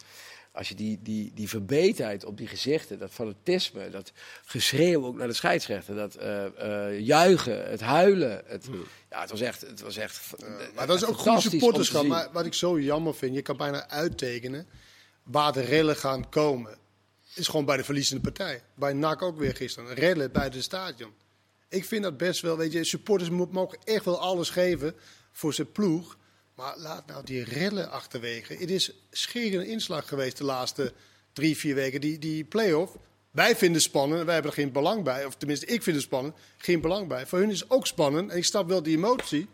Als 0.54 0.70
je 0.70 0.76
die, 0.76 1.00
die, 1.02 1.32
die 1.36 1.50
verbeterheid 1.50 2.26
op 2.26 2.38
die 2.38 2.48
gezichten, 2.48 3.00
dat 3.00 3.12
fanatisme, 3.12 3.90
dat 3.90 4.12
geschreeuw 4.46 5.06
ook 5.06 5.16
naar 5.16 5.28
de 5.28 5.34
scheidsrechter, 5.34 5.96
dat 5.96 6.16
eh, 6.16 6.46
eh, 6.90 7.00
juichen, 7.00 7.70
het 7.70 7.82
huilen. 7.82 8.42
Het, 8.46 8.68
ja, 9.10 9.22
het 9.22 9.30
was 9.30 9.42
echt. 9.42 9.62
Het 9.62 9.82
was 9.82 9.98
echt 9.98 10.22
Maar 10.76 10.88
dat 10.88 10.96
is 10.96 11.06
ook 11.06 11.18
goed 11.18 11.42
supporterschap. 11.42 12.06
Maar 12.06 12.30
wat 12.32 12.46
ik 12.46 12.54
zo 12.54 12.80
jammer 12.80 13.16
vind, 13.16 13.36
je 13.36 13.42
kan 13.42 13.58
bijna 13.58 13.90
uittekenen 13.90 14.68
waar 15.24 15.52
de 15.54 15.62
rellen 15.62 15.96
gaan 15.96 16.30
komen. 16.30 16.78
Is 17.36 17.48
gewoon 17.48 17.66
bij 17.66 17.78
de 17.78 17.84
verliezende 17.84 18.22
partij. 18.22 18.64
Bij 18.76 18.94
NAC 18.94 19.22
ook 19.22 19.38
weer 19.38 19.56
gisteren. 19.56 19.94
Rellen 19.94 20.32
buiten 20.32 20.56
het 20.56 20.64
stadion. 20.64 21.12
Ik 21.70 21.86
vind 21.86 22.04
dat 22.04 22.18
best 22.18 22.42
wel, 22.42 22.58
weet 22.58 22.72
je, 22.72 22.84
supporters 22.84 23.30
mo- 23.30 23.50
mogen 23.52 23.78
echt 23.84 24.06
wel 24.06 24.20
alles 24.20 24.50
geven 24.50 24.96
voor 25.32 25.54
zijn 25.54 25.72
ploeg. 25.72 26.18
Maar 26.56 26.78
laat 26.78 27.06
nou 27.08 27.26
die 27.26 27.44
rellen 27.44 27.92
achterwege. 27.92 28.54
Het 28.54 28.70
is 28.72 28.92
schierende 29.12 29.68
inslag 29.68 30.08
geweest 30.08 30.38
de 30.38 30.44
laatste 30.44 30.94
drie, 31.34 31.58
vier 31.58 31.76
weken. 31.76 32.02
Die, 32.02 32.20
die 32.20 32.44
play-off. 32.44 32.96
Wij 33.32 33.56
vinden 33.56 33.76
het 33.78 33.84
spannend, 33.90 34.24
wij 34.24 34.34
hebben 34.34 34.52
er 34.52 34.58
geen 34.58 34.72
belang 34.72 35.04
bij. 35.04 35.26
Of 35.26 35.36
tenminste, 35.36 35.66
ik 35.66 35.84
vind 35.84 35.96
het 35.96 36.06
spannend, 36.06 36.36
geen 36.58 36.82
belang 36.82 37.08
bij. 37.08 37.26
Voor 37.28 37.40
hun 37.40 37.50
is 37.50 37.60
het 37.60 37.70
ook 37.70 37.88
spannend. 37.88 38.32
En 38.32 38.38
ik 38.38 38.46
snap 38.46 38.68
wel 38.68 38.84
die 38.84 38.98
emotie. 38.98 39.48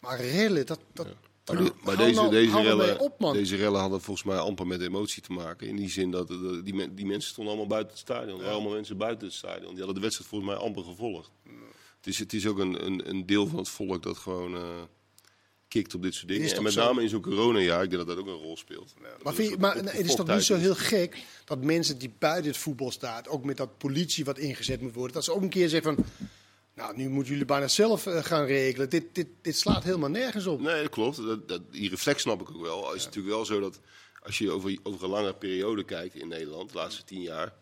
Maar 0.00 0.20
rellen, 0.20 0.66
dat... 0.66 0.80
dat 0.92 1.06
Maar, 1.46 1.56
de- 1.56 1.72
maar 1.84 1.94
hou 1.94 2.08
deze, 2.08 2.20
nou- 2.20 2.30
deze, 2.30 2.60
rellen, 2.60 2.98
op, 3.00 3.32
deze 3.32 3.56
rellen 3.56 3.80
hadden 3.80 4.00
volgens 4.00 4.26
mij 4.26 4.36
amper 4.38 4.66
met 4.66 4.80
emotie 4.80 5.22
te 5.22 5.32
maken. 5.32 5.66
In 5.68 5.76
die 5.76 5.90
zin 5.90 6.10
dat 6.10 6.28
die, 6.64 6.94
die 6.94 7.06
mensen 7.06 7.30
stonden 7.30 7.52
allemaal 7.52 7.70
buiten 7.70 7.90
het 7.92 8.00
stadion. 8.00 8.30
Er 8.30 8.36
waren 8.36 8.52
allemaal 8.52 8.72
mensen 8.72 8.96
buiten 8.96 9.26
het 9.26 9.36
stadion. 9.36 9.68
Die 9.68 9.76
hadden 9.76 9.94
de 9.94 10.00
wedstrijd 10.00 10.30
volgens 10.30 10.50
mij 10.50 10.60
amper 10.60 10.84
gevolgd. 10.84 11.30
Het 11.96 12.06
is, 12.06 12.18
het 12.18 12.32
is 12.32 12.46
ook 12.46 12.58
een, 12.58 12.86
een, 12.86 13.08
een 13.08 13.26
deel 13.26 13.46
van 13.46 13.58
het 13.58 13.68
volk 13.68 14.02
dat 14.02 14.16
gewoon 14.16 14.54
eh 14.54 14.82
kikt 15.68 15.94
op 15.94 16.02
dit 16.02 16.14
soort 16.14 16.28
dingen. 16.28 16.56
En 16.56 16.62
met 16.62 16.72
zo? 16.72 16.84
name 16.84 17.02
in 17.02 17.08
zo'n 17.08 17.20
coronajaar, 17.20 17.82
ik 17.82 17.90
denk 17.90 18.06
dat 18.06 18.16
dat 18.16 18.24
ook 18.26 18.30
een 18.32 18.42
rol 18.42 18.56
speelt. 18.56 18.94
Maar, 19.22 19.34
vind 19.34 19.48
je- 19.50 19.56
maar 19.58 19.76
het 19.76 19.94
is 19.98 20.14
toch 20.14 20.26
niet 20.26 20.42
zo 20.42 20.56
heel 20.56 20.74
gek 20.74 21.16
dat 21.44 21.64
mensen 21.64 21.98
die 21.98 22.12
buiten 22.18 22.50
het 22.50 22.60
voetbal 22.60 22.90
staan, 22.90 23.26
ook 23.26 23.44
met 23.44 23.56
dat 23.56 23.78
politie 23.78 24.24
wat 24.24 24.38
ingezet 24.38 24.80
moet 24.80 24.94
worden, 24.94 25.14
dat 25.14 25.24
ze 25.24 25.32
ook 25.32 25.42
een 25.42 25.48
keer 25.48 25.68
zeggen 25.68 25.94
van, 25.94 26.04
nou 26.74 26.96
nu 26.96 27.08
moeten 27.08 27.32
jullie 27.32 27.46
bijna 27.46 27.68
zelf 27.68 28.06
eh, 28.06 28.24
gaan 28.24 28.44
regelen. 28.44 28.90
Dit, 28.90 29.04
dit, 29.14 29.26
dit 29.42 29.56
slaat 29.56 29.84
helemaal 29.84 30.10
nergens 30.10 30.46
op. 30.46 30.60
Nee, 30.60 30.82
dat 30.82 30.90
klopt. 30.90 31.16
Dat, 31.16 31.48
dat, 31.48 31.72
die 31.72 31.88
reflex 31.90 32.22
snap 32.22 32.40
ik 32.40 32.50
ook 32.50 32.62
wel. 32.62 32.86
Het 32.86 32.96
is 32.96 33.04
natuurlijk 33.04 33.34
wel 33.34 33.44
zo 33.44 33.60
dat 33.60 33.80
als 34.22 34.38
je 34.38 34.50
over, 34.50 34.78
over 34.82 35.04
een 35.04 35.10
lange 35.10 35.34
periode 35.34 35.84
kijkt 35.84 36.14
in 36.14 36.28
Nederland, 36.28 36.70
de 36.72 36.76
laatste 36.78 37.04
tien 37.04 37.22
jaar, 37.22 37.52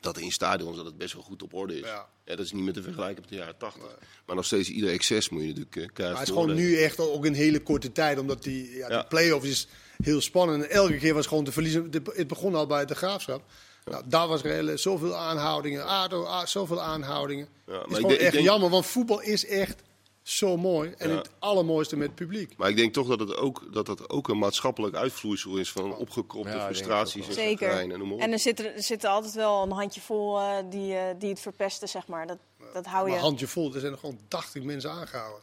dat 0.00 0.18
in 0.18 0.32
stadions 0.32 0.76
dat 0.76 0.84
het 0.86 0.96
best 0.98 1.12
wel 1.14 1.22
goed 1.22 1.42
op 1.42 1.54
orde 1.54 1.74
is. 1.74 1.80
Ja. 1.80 2.06
Ja. 2.24 2.36
dat 2.36 2.44
is 2.44 2.52
niet 2.52 2.64
meer 2.64 2.72
te 2.72 2.82
vergelijken 2.82 3.20
met 3.20 3.30
de 3.30 3.36
jaren 3.36 3.56
tachtig. 3.56 3.98
Maar 4.26 4.36
nog 4.36 4.44
steeds 4.44 4.68
ieder 4.68 4.90
excess 4.90 5.28
moet 5.28 5.42
je 5.42 5.48
natuurlijk 5.54 5.98
eh, 5.98 6.04
Maar 6.04 6.12
het 6.14 6.22
is 6.22 6.28
gewoon 6.28 6.54
nu 6.54 6.76
echt 6.76 7.00
ook 7.00 7.24
een 7.24 7.34
hele 7.34 7.60
korte 7.62 7.92
tijd, 7.92 8.18
omdat 8.18 8.42
die, 8.42 8.76
ja, 8.76 8.88
Ja. 8.88 8.96
die 8.98 9.06
play-off 9.08 9.44
is 9.44 9.66
heel 10.02 10.20
spannend. 10.20 10.64
En 10.64 10.70
elke 10.70 10.96
keer 10.96 11.14
was 11.14 11.26
gewoon 11.26 11.44
te 11.44 11.52
verliezen. 11.52 11.90
Het 12.14 12.26
begon 12.28 12.54
al 12.54 12.66
bij 12.66 12.84
de 12.86 12.94
graafschap. 12.94 13.42
Nou, 13.84 14.02
daar 14.06 14.28
was 14.28 14.40
zoveel 14.82 15.14
aanhoudingen, 15.16 15.84
ADO, 15.86 16.28
zoveel 16.44 16.80
aanhoudingen. 16.80 17.48
maar 17.66 17.74
het 17.76 17.84
ik 17.84 17.90
is 17.90 17.96
gewoon 17.96 18.08
denk- 18.08 18.20
ik 18.20 18.26
echt 18.26 18.32
denk- 18.32 18.44
jammer, 18.46 18.70
want 18.70 18.86
voetbal 18.86 19.20
is 19.20 19.46
echt 19.46 19.82
zo 20.26 20.56
mooi. 20.56 20.94
En 20.98 21.08
Ja. 21.10 21.16
het 21.16 21.30
allermooiste 21.38 21.96
met 21.96 22.06
het 22.06 22.16
publiek. 22.16 22.56
Maar 22.56 22.68
ik 22.68 22.76
denk 22.76 22.92
toch 22.92 23.08
dat 23.08 23.20
het 23.20 23.36
ook, 23.36 23.72
dat 23.72 23.86
dat 23.86 24.10
ook 24.10 24.28
een 24.28 24.38
maatschappelijk 24.38 24.94
uitvloeisel 24.96 25.56
is 25.56 25.72
van 25.72 25.96
opgekropte 25.96 26.50
Ja, 26.50 26.64
frustraties 26.64 27.26
en 27.28 27.32
Zeker. 27.34 27.70
en 27.70 27.88
noem 27.88 28.00
maar 28.08 28.10
op. 28.16 28.20
En 28.20 28.32
er 28.32 28.38
zitten, 28.38 28.74
er 28.74 28.82
zitten 28.82 29.10
altijd 29.10 29.34
wel 29.34 29.62
een 29.62 29.70
handjevol 29.70 30.40
eh 30.40 30.56
die, 30.70 30.96
eh, 30.96 31.14
die 31.18 31.28
het 31.28 31.40
verpesten, 31.40 31.88
zeg 31.88 32.06
maar. 32.06 32.26
Dat, 32.26 32.38
dat 32.72 32.86
hou 32.86 33.06
Maar 33.06 33.16
je. 33.16 33.22
handje 33.22 33.46
vol, 33.46 33.74
er 33.74 33.80
zijn 33.80 33.92
er 33.92 33.98
gewoon 33.98 34.18
80 34.28 34.62
mensen 34.62 34.90
aangehouden. 34.90 35.42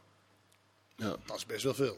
Ja. 0.96 1.15
Dat 1.26 1.36
is 1.38 1.46
best 1.46 1.63
wel 1.63 1.74
veel. 1.74 1.98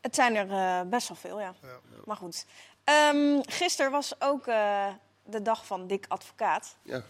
Het 0.00 0.14
zijn 0.14 0.34
er 0.36 0.50
eh, 0.50 0.88
best 0.90 1.08
wel 1.08 1.16
veel, 1.16 1.40
ja. 1.40 1.54
Ja. 1.62 1.78
Maar 2.04 2.16
goed. 2.16 2.46
Ehm 2.84 3.40
gisteren 3.42 3.90
was 3.90 4.12
ook 4.20 4.46
eh, 4.46 4.86
de 5.24 5.42
dag 5.42 5.66
van 5.66 5.86
Dick 5.86 6.04
Advocaat. 6.08 6.76
Ja. 6.82 7.02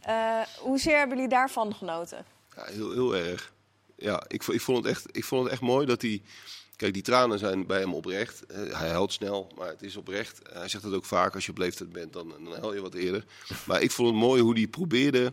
Eh 0.00 0.40
hoezeer 0.58 0.98
hebben 0.98 1.16
jullie 1.16 1.30
daarvan 1.32 1.74
genoten? 1.74 2.24
Ja, 2.56 2.64
heel, 2.64 2.92
heel 2.92 3.16
erg. 3.16 3.54
Ja, 3.96 4.24
ik, 4.28 4.46
ik, 4.46 4.60
vond 4.60 4.78
het 4.78 4.86
echt, 4.86 5.16
ik 5.16 5.24
vond 5.24 5.42
het 5.42 5.52
echt 5.52 5.62
mooi 5.62 5.86
dat 5.86 6.02
hij... 6.02 6.22
Kijk, 6.76 6.92
die 6.92 7.02
tranen 7.02 7.38
zijn 7.38 7.66
bij 7.66 7.80
hem 7.80 7.94
oprecht. 7.94 8.42
Hij 8.52 8.88
huilt 8.88 9.12
snel, 9.12 9.52
maar 9.56 9.68
het 9.68 9.82
is 9.82 9.96
oprecht. 9.96 10.40
Hij 10.52 10.68
zegt 10.68 10.84
het 10.84 10.94
ook 10.94 11.04
vaak, 11.04 11.34
als 11.34 11.44
je 11.44 11.50
op 11.50 11.58
leeftijd 11.58 11.92
bent, 11.92 12.12
dan, 12.12 12.28
dan 12.28 12.52
huil 12.52 12.74
je 12.74 12.80
wat 12.80 12.94
eerder. 12.94 13.24
Maar 13.66 13.82
ik 13.82 13.90
vond 13.90 14.08
het 14.08 14.18
mooi 14.18 14.42
hoe 14.42 14.54
hij 14.54 14.66
probeerde 14.66 15.32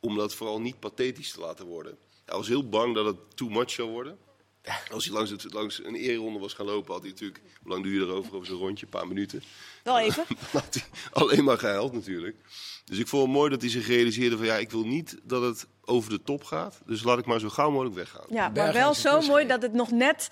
om 0.00 0.16
dat 0.16 0.34
vooral 0.34 0.60
niet 0.60 0.80
pathetisch 0.80 1.32
te 1.32 1.40
laten 1.40 1.66
worden. 1.66 1.98
Hij 2.24 2.36
was 2.36 2.48
heel 2.48 2.68
bang 2.68 2.94
dat 2.94 3.06
het 3.06 3.16
too 3.34 3.48
much 3.48 3.70
zou 3.70 3.90
worden. 3.90 4.18
Als 4.90 5.04
hij 5.04 5.14
langs, 5.14 5.30
het, 5.30 5.52
langs 5.52 5.84
een 5.84 5.94
eerronde 5.94 6.38
was 6.38 6.52
gaan 6.52 6.66
lopen, 6.66 6.92
had 6.92 7.02
hij 7.02 7.10
natuurlijk... 7.10 7.40
Hoe 7.62 7.72
lang 7.72 7.84
duur 7.84 8.00
je 8.00 8.06
erover? 8.06 8.34
Over 8.34 8.46
zo'n 8.46 8.58
rondje? 8.58 8.84
Een 8.84 8.90
paar 8.90 9.08
minuten. 9.08 9.42
Wel 9.82 9.98
even. 9.98 10.24
had 10.52 10.74
hij 10.74 10.84
alleen 11.12 11.44
maar 11.44 11.58
gehuild 11.58 11.92
natuurlijk. 11.92 12.36
Dus 12.84 12.98
ik 12.98 13.08
vond 13.08 13.22
het 13.22 13.32
mooi 13.32 13.50
dat 13.50 13.60
hij 13.60 13.70
zich 13.70 13.86
realiseerde 13.86 14.36
van... 14.36 14.46
ja, 14.46 14.56
ik 14.56 14.70
wil 14.70 14.86
niet 14.86 15.18
dat 15.22 15.42
het 15.42 15.66
over 15.84 16.10
de 16.10 16.22
top 16.22 16.44
gaat. 16.44 16.78
Dus 16.86 17.02
laat 17.02 17.18
ik 17.18 17.26
maar 17.26 17.40
zo 17.40 17.48
gauw 17.48 17.70
mogelijk 17.70 17.94
weggaan. 17.94 18.24
Ja, 18.28 18.48
maar 18.48 18.72
wel 18.72 18.94
zo 18.94 19.20
mooi 19.20 19.46
dat 19.46 19.62
het 19.62 19.72
nog 19.72 19.90
net, 19.90 20.30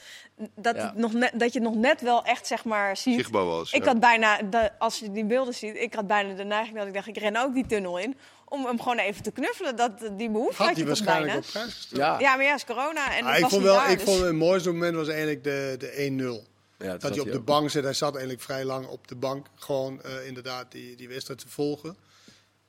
dat, 0.54 0.76
Ja. 0.76 0.86
het 0.86 0.96
nog 0.96 1.12
net, 1.12 1.32
dat 1.34 1.52
je 1.52 1.58
het 1.60 1.68
nog 1.68 1.76
net 1.78 2.00
wel 2.00 2.24
echt 2.24 2.46
zeg 2.46 2.64
maar 2.64 2.96
ziet. 2.96 3.14
Zichtbaar 3.14 3.44
was. 3.44 3.72
Ik 3.72 3.82
ja. 3.84 3.88
had 3.88 4.00
bijna, 4.00 4.42
de, 4.42 4.70
als 4.78 4.98
je 4.98 5.10
die 5.12 5.24
beelden 5.24 5.54
ziet, 5.54 5.76
ik 5.76 5.94
had 5.94 6.06
bijna 6.06 6.34
de 6.34 6.44
neiging 6.44 6.76
dat 6.78 6.86
ik 6.86 6.94
dacht, 6.94 7.06
ik 7.06 7.18
ren 7.18 7.36
ook 7.36 7.54
die 7.54 7.66
tunnel 7.66 7.98
in. 7.98 8.16
Om 8.48 8.64
hem 8.66 8.78
gewoon 8.80 8.98
even 8.98 9.22
te 9.22 9.30
knuffelen. 9.30 9.76
Dat, 9.76 9.90
die 10.16 10.30
behoefte 10.30 10.56
Had 10.56 10.66
had 10.66 10.74
hij 10.74 10.82
je 10.82 10.86
waarschijnlijk 10.88 11.26
bijna. 11.32 11.46
op 11.46 11.52
prijs 11.52 11.74
gesteld. 11.74 12.00
Ja, 12.00 12.18
Ja, 12.18 12.36
maar 12.36 12.44
ja, 12.44 12.54
is 12.54 12.64
corona 12.64 13.16
en 13.16 13.22
Ah, 13.24 13.28
het 13.28 13.36
ik 13.36 13.42
was 13.42 13.50
vond 13.52 13.62
wel, 13.64 13.74
daar, 13.74 13.90
ik 13.90 13.98
dus- 13.98 14.08
vond 14.08 14.20
het 14.20 14.34
mooiste 14.34 14.70
moment 14.70 14.94
was 14.94 15.08
eigenlijk 15.08 15.44
de, 15.44 15.74
de 15.78 15.92
1-0. 15.92 16.48
ja, 16.78 16.96
Dat 16.96 17.10
hij 17.10 17.20
op 17.20 17.32
de 17.32 17.40
bank 17.40 17.70
zit. 17.70 17.84
Hij 17.84 17.92
zat 17.92 18.12
eigenlijk 18.12 18.42
vrij 18.44 18.64
lang 18.64 18.86
op 18.86 19.08
de 19.08 19.14
bank. 19.16 19.46
Gewoon 19.54 20.02
eh, 20.02 20.26
inderdaad 20.26 20.72
die, 20.72 20.96
die 20.96 21.08
wedstrijd 21.08 21.40
te 21.40 21.48
volgen. 21.48 21.96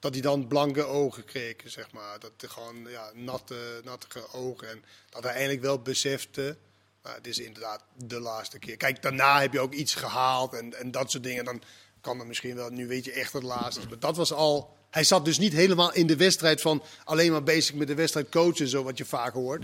Dat 0.02 0.14
hij 0.14 0.22
dan 0.22 0.48
blanke 0.48 0.84
ogen 0.84 1.26
kreeg, 1.26 1.56
zeg 1.66 1.92
maar. 1.92 2.20
Dat 2.20 2.32
gewoon 2.38 2.88
ja, 2.90 3.12
natte, 3.14 3.82
nattige 3.84 4.34
ogen. 4.34 4.70
En 4.70 4.84
dat 5.10 5.24
hij 5.24 5.32
eigenlijk 5.32 5.62
wel 5.62 5.82
besefte. 5.82 6.58
Nou, 7.04 7.16
het 7.16 7.28
is 7.28 7.40
inderdaad 7.40 7.84
de 7.96 8.20
laatste 8.20 8.60
keer. 8.60 8.78
Kijk, 8.78 9.02
daarna 9.02 9.42
heb 9.42 9.54
je 9.54 9.60
ook 9.60 9.74
iets 9.74 9.96
gehaald 9.96 10.54
en, 10.54 10.74
en 10.74 10.92
dat 10.92 11.12
soort 11.12 11.24
dingen. 11.24 11.46
Dan 11.46 11.62
kan 12.02 12.20
er 12.20 12.28
misschien 12.28 12.56
wel, 12.56 12.70
nu 12.70 12.88
weet 12.88 13.06
je 13.06 13.12
echt 13.12 13.34
het 13.34 13.44
laatste. 13.44 13.88
Maar 13.88 14.00
dat 14.00 14.18
was 14.18 14.34
al. 14.34 14.78
Hij 14.90 15.04
zat 15.04 15.26
dus 15.26 15.38
niet 15.38 15.54
helemaal 15.54 15.94
in 15.94 16.08
de 16.08 16.16
wedstrijd 16.16 16.62
van 16.62 16.84
alleen 17.04 17.32
maar 17.32 17.44
bezig 17.44 17.76
met 17.76 17.88
de 17.88 17.96
wedstrijd 17.96 18.30
coachen, 18.30 18.68
zo 18.68 18.84
wat 18.84 18.98
je 18.98 19.06
vaak 19.06 19.34
hoort. 19.34 19.64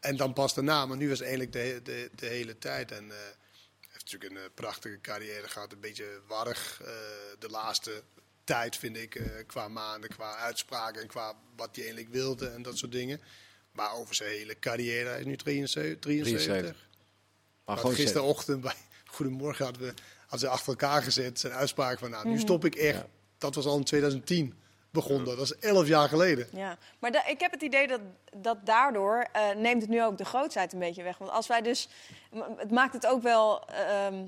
En 0.00 0.16
dan 0.16 0.32
pas 0.32 0.54
daarna, 0.54 0.86
maar 0.86 0.96
nu 0.96 1.08
was 1.08 1.20
eigenlijk 1.20 1.52
de, 1.52 1.80
de, 1.82 2.10
de 2.14 2.26
hele 2.26 2.58
tijd. 2.58 2.92
En 2.92 3.08
hij 3.08 3.34
heeft 3.80 4.04
natuurlijk 4.04 4.32
een 4.32 4.44
eh, 4.44 4.50
prachtige 4.54 5.00
carrière 5.00 5.48
gehad. 5.48 5.72
Een 5.72 5.80
beetje 5.80 6.20
warrig 6.26 6.80
eh, 6.82 6.88
de 7.38 7.48
laatste 7.48 8.02
tijd, 8.48 8.76
vind 8.76 8.96
ik. 8.96 9.14
eh, 9.14 9.24
qua 9.46 9.68
maanden, 9.68 10.10
qua 10.10 10.36
uitspraken 10.36 11.00
en 11.02 11.06
qua 11.08 11.34
wat 11.56 11.68
hij 11.76 11.84
eigenlijk 11.84 12.14
wilde 12.14 12.48
en 12.48 12.62
dat 12.62 12.78
soort 12.78 12.92
dingen. 12.92 13.20
Maar 13.72 13.92
over 13.94 14.14
zijn 14.14 14.30
hele 14.30 14.58
carrière, 14.58 15.08
hij 15.08 15.18
is 15.18 15.24
nu 15.24 15.36
73. 15.36 15.98
73. 15.98 16.46
73. 16.46 16.88
Maar 17.64 17.76
gewoon 17.76 17.94
gisterochtend 17.94 18.60
bij 18.60 18.74
Goedemorgen 19.16 19.64
hadden 19.64 19.82
we 19.82 19.94
hadden 20.20 20.38
ze 20.48 20.48
achter 20.48 20.68
elkaar 20.68 21.02
gezet. 21.02 21.40
Zijn 21.40 21.52
uitspraak 21.52 21.98
van, 21.98 22.10
nou, 22.10 22.28
nu 22.28 22.38
stop 22.38 22.64
ik 22.64 22.74
echt. 22.74 22.96
Ja. 22.98 23.06
Dat 23.38 23.54
was 23.54 23.66
al 23.66 23.76
in 23.76 23.84
2010 23.84 24.54
begonnen. 24.90 25.36
Dat 25.36 25.44
is 25.44 25.56
11 25.58 25.86
jaar 25.86 26.08
geleden. 26.08 26.48
Ja, 26.52 26.78
maar 26.98 27.12
da- 27.12 27.26
ik 27.26 27.40
heb 27.40 27.50
het 27.50 27.62
idee 27.62 27.86
dat, 27.86 28.00
dat 28.36 28.66
daardoor 28.66 29.26
eh, 29.32 29.50
neemt 29.54 29.80
het 29.82 29.90
nu 29.90 30.02
ook 30.04 30.18
de 30.18 30.24
grootsheid 30.24 30.72
een 30.72 30.78
beetje 30.78 31.02
weg. 31.02 31.18
Want 31.18 31.30
als 31.30 31.46
wij 31.46 31.60
dus, 31.62 31.88
m- 32.32 32.40
het 32.56 32.70
maakt 32.70 32.92
het 32.92 33.06
ook 33.06 33.22
wel, 33.22 33.68
ehm, 33.68 34.24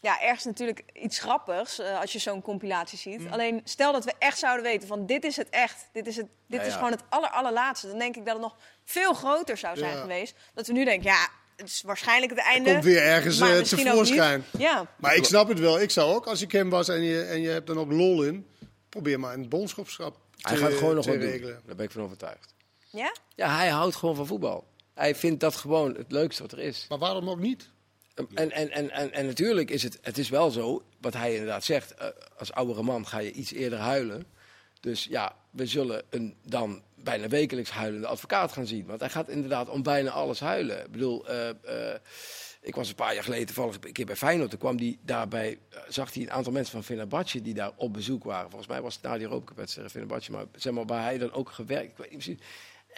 ja, 0.00 0.20
ergens 0.20 0.44
natuurlijk 0.44 0.82
iets 0.92 1.18
grappigs 1.18 1.78
eh, 1.78 2.00
als 2.00 2.12
je 2.12 2.18
zo'n 2.18 2.42
compilatie 2.42 2.98
ziet. 2.98 3.20
Mm. 3.20 3.32
Alleen 3.32 3.60
stel 3.64 3.92
dat 3.92 4.04
we 4.04 4.12
echt 4.18 4.38
zouden 4.38 4.64
weten 4.64 4.88
van 4.88 5.06
dit 5.06 5.24
is 5.24 5.36
het 5.36 5.48
echt, 5.50 5.88
dit 5.92 6.06
is, 6.06 6.16
het, 6.16 6.26
dit 6.46 6.60
Ja, 6.60 6.66
is 6.66 6.72
ja. 6.72 6.76
gewoon 6.78 6.90
het 6.92 7.02
aller, 7.08 7.30
allerlaatste. 7.30 7.86
Dan 7.88 7.98
denk 7.98 8.16
ik 8.16 8.24
dat 8.24 8.32
het 8.34 8.42
nog 8.42 8.56
veel 8.84 9.14
groter 9.14 9.56
zou 9.56 9.76
zijn 9.76 9.94
Ja. 9.94 10.00
geweest. 10.00 10.34
Dat 10.54 10.66
we 10.66 10.72
nu 10.72 10.84
denken, 10.84 11.10
ja, 11.10 11.28
het 11.56 11.66
is 11.68 11.82
waarschijnlijk 11.82 12.30
het 12.30 12.40
einde. 12.40 12.70
Komt 12.72 12.84
weer 12.84 13.02
ergens 13.02 13.38
maar 13.38 13.56
eh, 13.56 13.62
tevoorschijn. 13.62 14.44
Ja, 14.58 14.86
Maar 14.96 15.14
ik 15.16 15.24
snap 15.24 15.48
het 15.48 15.58
wel. 15.58 15.80
Ik 15.80 15.90
zou 15.90 16.14
ook, 16.14 16.26
als 16.26 16.42
ik 16.42 16.52
hem 16.52 16.70
was 16.70 16.88
en 16.88 17.02
je, 17.02 17.22
en 17.22 17.40
je 17.40 17.48
hebt 17.48 17.66
dan 17.66 17.78
ook 17.78 17.92
lol 17.92 18.22
in, 18.22 18.46
probeer 18.88 19.20
maar 19.20 19.34
een 19.34 19.48
bondschapschap 19.48 20.14
te, 20.14 20.48
Hij 20.48 20.56
gaat 20.56 20.72
gewoon 20.72 20.94
nog 20.94 21.06
wat 21.06 21.14
doen. 21.14 21.24
regelen. 21.30 21.62
Daar 21.66 21.76
ben 21.76 21.84
ik 21.84 21.90
van 21.90 22.02
overtuigd. 22.02 22.54
ja? 22.90 23.12
Ja, 23.34 23.56
hij 23.56 23.68
houdt 23.68 23.96
gewoon 23.96 24.16
van 24.16 24.26
voetbal. 24.26 24.66
Hij 24.94 25.14
vindt 25.14 25.40
dat 25.40 25.56
gewoon 25.56 25.94
het 25.94 26.12
leukste 26.12 26.42
wat 26.42 26.52
er 26.52 26.58
is. 26.58 26.86
Maar 26.88 26.98
waarom 26.98 27.30
ook 27.30 27.38
niet? 27.38 27.70
En, 28.34 28.50
en, 28.50 28.70
en, 28.70 28.90
en, 28.90 29.12
en 29.12 29.26
natuurlijk 29.26 29.70
is 29.70 29.82
het, 29.82 29.98
het 30.02 30.18
is 30.18 30.28
wel 30.28 30.50
zo, 30.50 30.82
wat 31.00 31.14
hij 31.14 31.32
inderdaad 31.32 31.64
zegt, 31.64 31.94
eh, 31.94 32.06
als 32.38 32.52
oudere 32.52 32.82
man 32.82 33.06
ga 33.06 33.18
je 33.18 33.32
iets 33.32 33.52
eerder 33.52 33.78
huilen. 33.78 34.26
Dus 34.80 35.04
ja, 35.04 35.36
we 35.50 35.66
zullen 35.66 36.02
een 36.10 36.36
dan 36.42 36.82
bijna 36.94 37.28
wekelijks 37.28 37.70
huilende 37.70 38.06
advocaat 38.06 38.52
gaan 38.52 38.66
zien. 38.66 38.86
Want 38.86 39.00
hij 39.00 39.08
gaat 39.08 39.28
inderdaad 39.28 39.68
om 39.68 39.82
bijna 39.82 40.10
alles 40.10 40.40
huilen. 40.40 40.84
Ik 40.84 40.90
bedoel, 40.90 41.28
eh, 41.28 41.48
eh, 41.48 42.00
ik 42.60 42.74
was 42.74 42.88
een 42.88 42.94
paar 42.94 43.14
jaar 43.14 43.24
geleden 43.24 43.46
toevallig 43.46 43.76
een 43.80 43.92
keer 43.92 44.06
bij 44.06 44.16
Feyenoord. 44.16 44.50
Toen 44.50 44.58
kwam 44.58 44.76
die 44.76 44.98
daarbij, 45.02 45.58
zag 45.88 46.14
hij 46.14 46.22
een 46.22 46.30
aantal 46.30 46.52
mensen 46.52 46.72
van 46.72 46.84
Fenerbahce 46.84 47.42
die 47.42 47.54
daar 47.54 47.72
op 47.76 47.92
bezoek 47.92 48.24
waren. 48.24 48.50
Volgens 48.50 48.70
mij 48.70 48.82
was 48.82 48.94
het 48.94 49.02
na 49.02 49.14
die 49.14 49.22
Europa 49.22 49.44
Cup 49.44 49.56
wedstrijd 49.56 49.90
Fenerbahce, 49.90 50.32
maar 50.32 50.44
zeg 50.54 50.72
maar 50.72 50.86
waar 50.86 51.02
hij 51.02 51.18
dan 51.18 51.32
ook 51.32 51.50
gewerkt. 51.50 51.90
Ik 51.90 51.96
weet 51.96 52.10
niet 52.10 52.24
precies. 52.24 52.44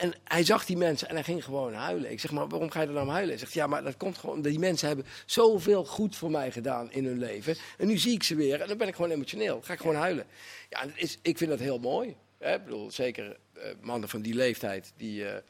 En 0.00 0.14
hij 0.24 0.44
zag 0.44 0.66
die 0.66 0.76
mensen 0.76 1.08
en 1.08 1.14
hij 1.14 1.24
ging 1.24 1.44
gewoon 1.44 1.74
huilen. 1.74 2.10
Ik 2.10 2.20
zeg 2.20 2.30
maar, 2.30 2.48
waarom 2.48 2.70
ga 2.70 2.80
je 2.80 2.86
er 2.86 2.92
nou 2.92 3.06
om 3.06 3.12
huilen? 3.12 3.30
Hij 3.30 3.38
zegt, 3.38 3.52
ja, 3.52 3.66
maar 3.66 3.82
dat 3.82 3.96
komt 3.96 4.18
gewoon 4.18 4.42
die 4.42 4.58
mensen 4.58 4.86
hebben 4.86 5.06
zoveel 5.26 5.84
goed 5.84 6.16
voor 6.16 6.30
mij 6.30 6.52
gedaan 6.52 6.92
in 6.92 7.04
hun 7.04 7.18
leven. 7.18 7.56
En 7.78 7.86
nu 7.86 7.98
zie 7.98 8.12
ik 8.12 8.22
ze 8.22 8.34
weer 8.34 8.60
en 8.60 8.68
dan 8.68 8.76
ben 8.76 8.88
ik 8.88 8.94
gewoon 8.94 9.10
emotioneel. 9.10 9.54
Dan 9.54 9.64
ga 9.64 9.72
ik 9.72 9.80
gewoon 9.80 9.96
huilen. 9.96 10.26
Ja, 10.68 10.80
het 10.80 10.92
is, 10.96 11.18
ik 11.22 11.38
vind 11.38 11.50
dat 11.50 11.58
heel 11.58 11.78
mooi. 11.78 12.16
Hè? 12.38 12.54
Ik 12.54 12.64
bedoel, 12.64 12.90
zeker 12.90 13.36
eh, 13.52 13.62
mannen 13.80 14.08
van 14.08 14.22
die 14.22 14.34
leeftijd, 14.34 14.92
die, 14.96 15.26
eh, 15.26 15.42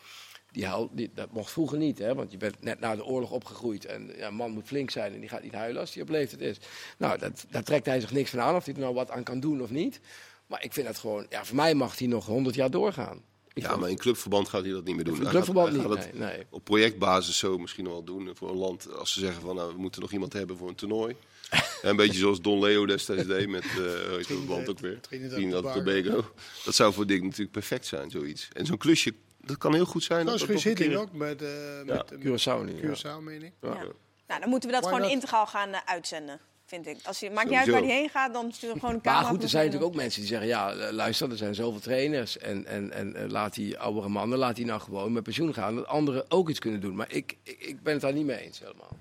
die 0.53 0.67
huil, 0.67 0.91
die, 0.93 1.11
dat 1.15 1.33
mocht 1.33 1.53
vroeger 1.53 1.79
niet. 1.79 1.99
Hè? 1.99 2.15
Want 2.15 2.33
je 2.33 2.39
bent 2.39 2.63
net 2.63 2.81
na 2.81 2.97
de 2.97 3.05
oorlog 3.05 3.31
opgegroeid 3.31 3.85
en 3.85 4.13
ja, 4.17 4.27
een 4.27 4.35
man 4.35 4.51
moet 4.51 4.67
flink 4.67 4.91
zijn 4.91 5.15
en 5.15 5.21
die 5.21 5.29
gaat 5.29 5.43
niet 5.43 5.55
huilen 5.55 5.81
als 5.81 5.95
hij 5.95 6.03
op 6.03 6.09
leeftijd 6.09 6.41
is. 6.41 6.59
Nou, 6.99 7.19
dat, 7.19 7.47
daar 7.51 7.63
trekt 7.63 7.87
hij 7.87 8.01
zich 8.01 8.13
niks 8.13 8.31
van 8.31 8.41
aan 8.41 8.57
of 8.57 8.65
hij 8.65 8.75
er 8.75 8.81
nou 8.81 8.95
wat 8.95 9.11
aan 9.11 9.23
kan 9.23 9.41
doen 9.41 9.63
of 9.63 9.71
niet. 9.71 10.01
Maar 10.47 10.65
ik 10.65 10.73
vind 10.73 10.87
dat 10.87 10.99
gewoon, 10.99 11.27
ja, 11.29 11.45
voor 11.45 11.57
mij 11.57 11.75
mag 11.75 11.99
hij 11.99 12.07
nog 12.09 12.27
100 12.27 12.55
jaar 12.55 12.71
doorgaan. 12.71 13.23
Ik 13.61 13.66
Ja, 13.70 13.77
maar 13.77 13.90
in 13.90 13.96
clubverband 13.99 14.49
gaat 14.49 14.62
hij 14.62 14.73
dat 14.73 14.85
niet 14.85 14.94
meer 14.96 15.05
doen. 15.05 15.14
in 15.16 15.20
Hij 15.23 15.31
clubverband 15.31 15.68
gaat- 15.68 15.77
hij 15.77 15.88
niet. 15.88 15.99
gaat 16.05 16.12
Nee, 16.14 16.29
nee. 16.37 16.46
op 16.51 16.64
projectbasis 16.64 17.38
zo 17.38 17.59
misschien 17.59 17.85
wel 17.85 18.05
doen 18.05 18.31
voor 18.35 18.51
een 18.51 18.57
land. 18.57 18.92
Als 18.94 19.12
ze 19.12 19.20
zeggen 19.20 19.42
van 19.42 19.55
nou, 19.57 19.73
we 19.75 19.81
moeten 19.81 20.01
nog 20.01 20.12
iemand 20.12 20.33
hebben 20.33 20.57
voor 20.57 20.68
een 20.68 20.75
toernooi. 20.75 21.16
Een 21.83 21.96
beetje 21.96 22.18
zoals 22.18 22.40
Don 22.40 22.59
Leo 22.61 22.87
destijds 22.87 23.27
deed 23.27 23.49
met 23.49 23.64
uh, 23.64 24.29
dat 24.29 24.49
land 24.49 24.68
ook 24.68 24.79
weer. 24.79 25.01
Trinidad 25.01 25.73
Tobago. 25.73 26.25
Dat 26.64 26.75
zou 26.75 26.92
voor 26.92 27.07
Dick 27.07 27.23
natuurlijk 27.23 27.51
perfect 27.53 27.87
zijn, 27.87 28.11
zoiets. 28.11 28.49
En 28.53 28.66
zo'n 28.66 28.77
klusje, 28.77 29.14
dat 29.40 29.59
kan 29.59 29.75
heel 29.75 29.85
goed 29.85 30.03
zijn. 30.03 30.27
Dat 30.27 30.49
is 30.49 30.64
Hitting 30.64 30.96
ook 30.96 31.12
met, 31.12 31.42
eh 31.42 31.49
met, 31.87 32.11
met 32.11 32.14
Curaçao 32.20 32.44
ja. 32.44 32.81
Curaçao, 32.83 33.23
meen 33.23 33.42
ik. 33.42 33.53
Ja. 33.61 33.68
Ja. 33.68 33.85
Nou, 34.27 34.40
dan 34.40 34.49
moeten 34.51 34.68
we 34.68 34.75
dat 34.75 34.85
Why 34.85 34.92
gewoon 34.94 35.09
not? 35.09 35.14
integraal 35.16 35.46
gaan 35.46 35.73
eh, 35.73 35.81
uitzenden, 35.85 36.40
vind 36.70 36.87
ik. 36.87 36.98
Als 37.02 37.20
je, 37.20 37.30
maakt 37.30 37.48
niet 37.48 37.59
uit 37.59 37.68
waar 37.68 37.80
die 37.80 37.90
heen 37.90 38.09
gaat, 38.09 38.33
dan 38.33 38.52
we 38.61 38.66
gewoon 38.66 38.94
een 38.94 39.00
camera. 39.00 39.20
Maar 39.20 39.30
goed, 39.30 39.42
er 39.42 39.48
zijn 39.48 39.64
natuurlijk 39.64 39.92
ook 39.92 40.00
mensen 40.00 40.20
die 40.20 40.30
zeggen: 40.30 40.48
ja, 40.48 40.72
eh, 40.72 40.92
luister, 40.92 41.30
er 41.30 41.37
zijn 41.37 41.54
zoveel 41.54 41.80
trainers. 41.80 42.38
En, 42.38 42.66
en, 42.66 42.92
en 42.92 43.16
eh, 43.16 43.28
laat 43.28 43.54
die 43.54 43.78
oudere 43.78 44.09
mannen, 44.09 44.38
laat 44.38 44.56
die 44.56 44.64
nou 44.64 44.80
gewoon 44.80 45.12
met 45.12 45.22
pensioen 45.22 45.54
gaan. 45.54 45.74
Dat 45.74 45.87
anderen 45.87 46.24
ook 46.28 46.48
iets 46.48 46.59
kunnen 46.59 46.80
doen. 46.80 46.94
Maar 46.94 47.12
ik, 47.12 47.37
ik, 47.42 47.61
ik 47.61 47.83
ben 47.83 47.92
het 47.92 48.02
daar 48.02 48.12
niet 48.12 48.26
mee 48.26 48.38
eens 48.38 48.59
helemaal. 48.59 48.96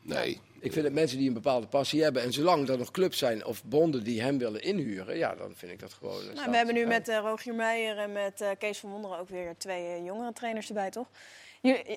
Nee, 0.00 0.40
Ik 0.60 0.72
vind 0.72 0.84
dat 0.84 0.94
mensen 0.94 1.18
die 1.18 1.28
een 1.28 1.34
bepaalde 1.34 1.66
passie 1.66 2.02
hebben. 2.02 2.22
En 2.22 2.32
zolang 2.32 2.68
er 2.68 2.78
nog 2.78 2.90
clubs 2.90 3.18
zijn 3.18 3.44
of 3.44 3.64
bonden 3.64 4.04
die 4.04 4.22
hem 4.22 4.38
willen 4.38 4.62
inhuren, 4.62 5.16
ja, 5.16 5.34
dan 5.34 5.52
vind 5.54 5.72
ik 5.72 5.80
dat 5.80 5.92
gewoon. 5.92 6.20
Nou, 6.34 6.50
we 6.50 6.56
hebben 6.56 6.74
nu 6.74 6.86
met 6.86 7.08
eh, 7.08 7.18
Rogier 7.18 7.54
Meijer 7.54 7.98
en 7.98 8.12
met 8.12 8.44
Kees 8.58 8.78
van 8.78 8.90
Wonderen 8.90 9.18
ook 9.18 9.28
weer 9.28 9.54
twee 9.58 10.02
jongere 10.02 10.32
trainers 10.32 10.68
erbij, 10.68 10.90
toch? 10.90 11.06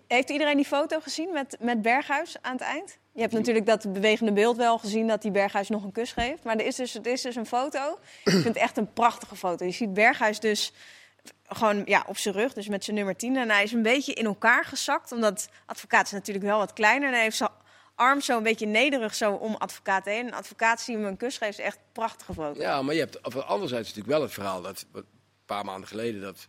Heeft 0.07 0.29
iedereen 0.29 0.55
die 0.55 0.65
foto 0.65 0.99
gezien 0.99 1.31
met, 1.33 1.57
met 1.59 1.81
Berghuis 1.81 2.35
aan 2.41 2.51
het 2.51 2.61
eind? 2.61 2.97
Je 3.11 3.21
hebt 3.21 3.33
natuurlijk 3.33 3.65
dat 3.65 3.93
bewegende 3.93 4.31
beeld 4.31 4.57
wel 4.57 4.77
gezien 4.77 5.07
dat 5.07 5.21
die 5.21 5.31
Berghuis 5.31 5.69
nog 5.69 5.83
een 5.83 5.91
kus 5.91 6.11
geeft. 6.11 6.43
Maar 6.43 6.55
er 6.55 6.65
is 6.65 6.75
dus, 6.75 6.95
er 6.95 7.07
is 7.07 7.21
dus 7.21 7.35
een 7.35 7.45
foto. 7.45 7.99
Ik 8.23 8.31
vind 8.31 8.43
het 8.43 8.55
echt 8.55 8.77
een 8.77 8.93
prachtige 8.93 9.35
foto. 9.35 9.65
Je 9.65 9.71
ziet 9.71 9.93
Berghuis 9.93 10.39
dus 10.39 10.73
gewoon 11.47 11.81
ja, 11.85 12.03
op 12.07 12.17
zijn 12.17 12.35
rug, 12.35 12.53
dus 12.53 12.67
met 12.67 12.83
zijn 12.83 12.95
nummer 12.95 13.15
10. 13.15 13.35
En 13.35 13.49
hij 13.49 13.63
is 13.63 13.71
een 13.71 13.81
beetje 13.81 14.13
in 14.13 14.25
elkaar 14.25 14.65
gezakt, 14.65 15.11
omdat 15.11 15.49
advocaat 15.65 16.05
is 16.05 16.11
natuurlijk 16.11 16.45
wel 16.45 16.57
wat 16.57 16.73
kleiner. 16.73 17.07
En 17.07 17.13
hij 17.13 17.23
heeft 17.23 17.37
zijn 17.37 17.49
arm 17.95 18.21
zo 18.21 18.37
een 18.37 18.43
beetje 18.43 18.65
nederig 18.65 19.15
zo 19.15 19.31
om 19.31 19.55
advocaat 19.55 20.05
heen. 20.05 20.27
En 20.27 20.33
advocaat 20.33 20.81
zie 20.81 20.95
hem 20.95 21.05
een 21.05 21.17
kus 21.17 21.37
geeft, 21.37 21.59
is 21.59 21.65
echt 21.65 21.77
een 21.77 21.91
prachtige 21.91 22.33
foto. 22.33 22.61
Ja, 22.61 22.81
maar 22.81 22.93
je 22.93 22.99
hebt 22.99 23.45
anderzijds 23.45 23.87
natuurlijk 23.87 24.15
wel 24.15 24.21
het 24.21 24.33
verhaal 24.33 24.61
dat 24.61 24.85
een 24.93 25.05
paar 25.45 25.65
maanden 25.65 25.87
geleden 25.87 26.21
dat 26.21 26.47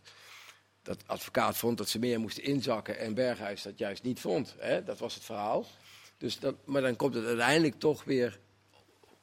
dat 0.89 1.03
advocaat 1.05 1.57
vond 1.57 1.77
dat 1.77 1.89
ze 1.89 1.99
meer 1.99 2.19
moesten 2.19 2.43
inzakken 2.43 2.97
en 2.99 3.13
Berghuis 3.13 3.61
dat 3.61 3.77
juist 3.77 4.03
niet 4.03 4.19
vond. 4.19 4.55
Hè? 4.57 4.83
Dat 4.83 4.99
was 4.99 5.13
het 5.13 5.23
verhaal. 5.23 5.65
Dus 6.17 6.39
dat, 6.39 6.55
maar 6.65 6.81
dan 6.81 6.95
komt 6.95 7.13
het 7.13 7.25
uiteindelijk 7.25 7.79
toch 7.79 8.03
weer, 8.03 8.39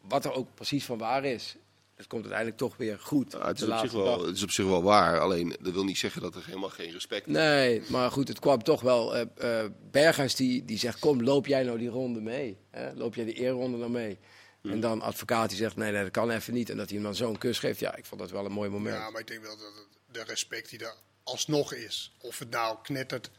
wat 0.00 0.24
er 0.24 0.32
ook 0.32 0.54
precies 0.54 0.84
van 0.84 0.98
waar 0.98 1.24
is, 1.24 1.56
het 1.94 2.06
komt 2.06 2.20
uiteindelijk 2.20 2.58
toch 2.60 2.76
weer 2.76 2.98
goed. 2.98 3.32
Het, 3.32 3.60
is 3.60 3.68
op 3.68 3.78
zich 3.78 3.92
wel, 3.92 4.04
dag. 4.04 4.26
het 4.26 4.36
is 4.36 4.42
op 4.42 4.50
zich 4.50 4.64
wel 4.64 4.82
waar. 4.82 5.20
Alleen, 5.20 5.56
dat 5.60 5.72
wil 5.72 5.84
niet 5.84 5.98
zeggen 5.98 6.22
dat 6.22 6.34
er 6.34 6.44
helemaal 6.46 6.68
geen 6.68 6.90
respect 6.92 7.26
is. 7.26 7.32
Nee, 7.32 7.82
maar 7.88 8.10
goed, 8.10 8.28
het 8.28 8.38
kwam 8.38 8.62
toch 8.62 8.80
wel. 8.80 9.16
eh 9.16 9.62
eh, 9.64 9.70
Berghuis 9.90 10.34
die, 10.34 10.64
die 10.64 10.78
zegt: 10.78 10.98
Kom, 10.98 11.22
loop 11.22 11.46
jij 11.46 11.62
nou 11.62 11.78
die 11.78 11.88
ronde 11.88 12.20
mee? 12.20 12.58
Hè? 12.70 12.92
Loop 12.94 13.14
jij 13.14 13.24
de 13.24 13.32
eerronde 13.32 13.76
nou 13.78 13.90
mee? 13.90 14.18
En 14.62 14.80
dan 14.80 15.00
advocaat 15.02 15.48
die 15.48 15.58
zegt: 15.58 15.76
Nee, 15.76 15.92
nee, 15.92 16.02
dat 16.02 16.10
kan 16.10 16.30
even 16.30 16.54
niet. 16.54 16.70
En 16.70 16.76
dat 16.76 16.86
hij 16.86 16.94
hem 16.94 17.04
dan 17.06 17.14
zo'n 17.14 17.38
kus 17.38 17.58
geeft. 17.58 17.80
Ja, 17.80 17.96
ik 17.96 18.04
vond 18.04 18.20
dat 18.20 18.30
wel 18.30 18.44
een 18.44 18.52
mooi 18.52 18.70
moment. 18.70 18.96
Ja, 18.96 19.10
maar 19.10 19.20
ik 19.20 19.26
denk 19.26 19.42
wel 19.42 19.56
dat 19.56 19.66
het- 19.74 20.14
de 20.14 20.22
respect 20.24 20.70
die 20.70 20.78
daar 20.78 20.94
alsnog 21.26 21.72
is. 21.72 22.12
Of 22.20 22.38
het 22.38 22.50
nou 22.50 22.76
knettert 22.82 23.30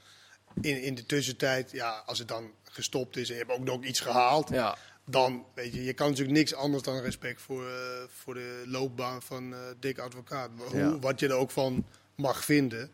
in, 0.61 0.81
in 0.81 0.95
de 0.95 1.05
tussentijd, 1.05 1.71
ja, 1.71 2.03
als 2.05 2.19
het 2.19 2.27
dan 2.27 2.51
gestopt 2.63 3.17
is 3.17 3.29
en 3.29 3.35
je 3.35 3.41
hebt 3.41 3.53
ook 3.57 3.63
nog 3.65 3.83
iets 3.83 3.99
gehaald, 3.99 4.49
Ja. 4.49 4.77
dan 5.05 5.45
weet 5.55 5.73
je, 5.73 5.83
je 5.83 5.93
kan 5.93 6.09
natuurlijk 6.09 6.37
niks 6.37 6.53
anders 6.53 6.83
dan 6.83 6.99
respect 7.01 7.41
voor, 7.41 7.69
eh, 7.69 8.03
voor 8.07 8.33
de 8.33 8.63
loopbaan 8.65 9.21
van 9.21 9.53
eh 9.53 9.59
Dick 9.79 9.97
Advocaat. 9.99 10.49
Hoe, 10.57 10.77
Ja. 10.79 10.99
Wat 10.99 11.19
je 11.19 11.27
er 11.27 11.33
ook 11.33 11.51
van 11.51 11.85
mag 12.15 12.45
vinden. 12.45 12.91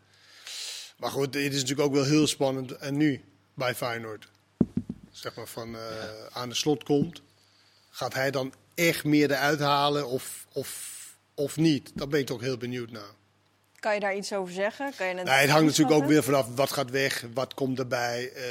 Maar 0.96 1.10
goed, 1.10 1.32
dit 1.32 1.52
is 1.52 1.60
natuurlijk 1.60 1.88
ook 1.88 1.94
wel 1.94 2.04
heel 2.04 2.26
spannend. 2.26 2.72
En 2.72 2.96
nu 2.96 3.24
bij 3.54 3.74
Feyenoord, 3.74 4.28
zeg 5.10 5.34
maar 5.34 5.46
van 5.46 5.76
eh, 5.76 5.82
aan 6.32 6.48
de 6.48 6.54
slot 6.54 6.82
komt, 6.84 7.22
gaat 7.90 8.14
hij 8.14 8.30
dan 8.30 8.54
echt 8.74 9.04
meer 9.04 9.30
eruit 9.30 9.60
halen 9.60 10.06
of, 10.06 10.46
of, 10.52 10.92
of 11.34 11.56
niet? 11.56 11.90
Daar 11.94 12.08
ben 12.08 12.20
ik 12.20 12.26
toch 12.26 12.40
heel 12.40 12.56
benieuwd 12.56 12.90
naar. 12.90 13.14
Kan 13.84 13.94
je 13.94 14.00
daar 14.00 14.16
iets 14.16 14.32
over 14.32 14.54
zeggen? 14.54 14.92
Kan 14.96 15.06
je 15.06 15.14
het 15.14 15.24
Nee, 15.24 15.34
het 15.34 15.50
hangt 15.50 15.66
natuurlijk 15.66 15.96
ook 15.96 16.08
weer 16.08 16.22
vanaf 16.22 16.46
wat 16.54 16.72
gaat 16.72 16.90
weg, 16.90 17.24
wat 17.34 17.54
komt 17.54 17.78
erbij, 17.78 18.32
eh, 18.32 18.44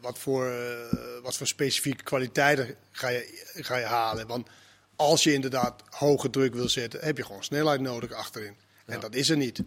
wat, 0.00 0.18
voor, 0.18 0.46
eh, 0.46 1.22
wat 1.22 1.36
voor 1.36 1.46
specifieke 1.46 2.02
kwaliteiten 2.02 2.76
ga 2.90 3.08
je, 3.08 3.44
ga 3.54 3.76
je 3.76 3.84
halen. 3.84 4.26
Want 4.26 4.48
als 4.96 5.22
je 5.22 5.32
inderdaad 5.32 5.82
hoge 5.90 6.30
druk 6.30 6.54
wil 6.54 6.68
zetten, 6.68 7.00
heb 7.04 7.16
je 7.16 7.24
gewoon 7.24 7.44
snelheid 7.44 7.80
nodig 7.80 8.12
achterin. 8.12 8.56
En 8.86 9.00
dat 9.00 9.14
is 9.14 9.28
er 9.28 9.36
niet. 9.36 9.62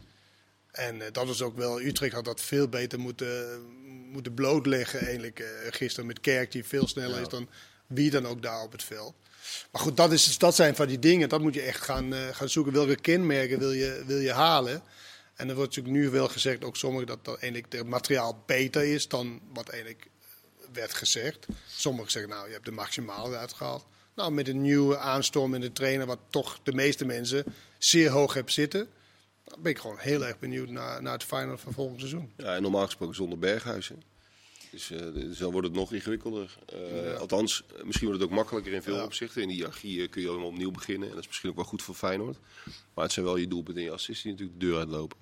En 0.71 1.01
eh, 1.01 1.07
dat 1.11 1.29
is 1.29 1.41
ook 1.41 1.57
wel, 1.57 1.81
Utrecht 1.81 2.13
had 2.13 2.25
dat 2.25 2.41
veel 2.41 2.67
beter 2.67 2.99
moeten, 2.99 3.61
moeten 4.11 4.33
blootleggen 4.33 4.99
eigenlijk 4.99 5.39
eh, 5.39 5.47
gisteren 5.69 6.05
met 6.05 6.19
Kerk, 6.19 6.51
die 6.51 6.63
veel 6.63 6.87
sneller 6.87 7.21
is 7.21 7.27
dan 7.27 7.49
wie 7.87 8.11
dan 8.11 8.25
ook 8.25 8.41
daar 8.41 8.61
op 8.61 8.71
het 8.71 8.83
veld. 8.83 9.13
Maar 9.71 9.81
goed, 9.81 9.97
dat, 9.97 10.11
is, 10.11 10.37
dat 10.37 10.55
zijn 10.55 10.75
van 10.75 10.87
die 10.87 10.99
dingen, 10.99 11.29
dat 11.29 11.41
moet 11.41 11.53
je 11.53 11.61
echt 11.61 11.81
gaan, 11.81 12.13
eh, 12.13 12.19
gaan 12.31 12.49
zoeken. 12.49 12.73
Welke 12.73 12.95
kenmerken 12.95 13.59
wil 13.59 13.71
je, 13.71 14.03
wil 14.05 14.19
je 14.19 14.31
halen? 14.31 14.83
En 15.43 15.49
er 15.49 15.55
wordt 15.55 15.75
natuurlijk 15.75 16.03
nu 16.03 16.09
wel 16.09 16.27
gezegd, 16.27 16.63
ook 16.63 16.77
sommigen, 16.77 17.07
dat, 17.07 17.25
dat 17.25 17.39
eigenlijk 17.39 17.73
het 17.73 17.87
materiaal 17.87 18.43
beter 18.45 18.83
is 18.83 19.07
dan 19.07 19.41
wat 19.53 19.69
eigenlijk 19.69 20.07
werd 20.73 20.93
gezegd. 20.93 21.45
Sommigen 21.67 22.11
zeggen, 22.11 22.31
nou, 22.31 22.47
je 22.47 22.53
hebt 22.53 22.65
de 22.65 22.71
maximale 22.71 23.35
uitgehaald. 23.37 23.85
Nou, 24.15 24.31
met 24.31 24.47
een 24.47 24.61
nieuwe 24.61 24.97
aanstorm 24.97 25.53
in 25.53 25.61
de 25.61 25.71
trainer, 25.71 26.05
wat 26.05 26.19
toch 26.29 26.59
de 26.63 26.73
meeste 26.73 27.05
mensen 27.05 27.43
zeer 27.77 28.09
hoog 28.09 28.33
hebt 28.33 28.51
zitten. 28.53 28.87
Dan 29.43 29.61
ben 29.61 29.71
ik 29.71 29.77
gewoon 29.77 29.97
heel 29.99 30.25
erg 30.25 30.39
benieuwd 30.39 30.69
naar, 30.69 31.01
naar 31.01 31.13
het 31.13 31.23
final 31.23 31.57
van 31.57 31.73
volgend 31.73 31.99
seizoen. 31.99 32.31
Ja, 32.37 32.55
en 32.55 32.61
normaal 32.61 32.85
gesproken 32.85 33.15
zonder 33.15 33.39
Berghuizen. 33.39 34.03
Dus, 34.71 34.91
eh, 34.91 34.99
dus 35.13 35.37
dan 35.37 35.51
wordt 35.51 35.67
het 35.67 35.75
nog 35.75 35.93
ingewikkelder. 35.93 36.57
Eh, 36.65 37.19
Althans, 37.19 37.63
eh, 37.77 37.83
misschien 37.83 38.07
wordt 38.07 38.21
het 38.21 38.29
ook 38.31 38.35
makkelijker 38.37 38.73
in 38.73 38.81
veel 38.83 38.95
Ja. 38.95 39.03
opzichten. 39.03 39.41
In 39.41 39.47
die 39.47 39.57
hiërarchie 39.57 40.01
eh, 40.01 40.09
kun 40.09 40.21
je 40.21 40.29
allemaal 40.29 40.47
opnieuw 40.47 40.71
beginnen. 40.71 41.07
En 41.07 41.13
dat 41.13 41.23
is 41.23 41.27
misschien 41.27 41.49
ook 41.49 41.55
wel 41.55 41.65
goed 41.65 41.81
voor 41.81 41.95
Feyenoord. 41.95 42.37
Maar 42.93 43.03
het 43.03 43.13
zijn 43.13 43.25
wel 43.25 43.37
je 43.37 43.47
doelpunten 43.47 43.83
en 43.83 43.89
je 43.89 43.93
assists 43.95 44.23
die 44.23 44.31
natuurlijk 44.31 44.59
de 44.59 44.65
deur 44.65 44.77
uitlopen. 44.77 45.17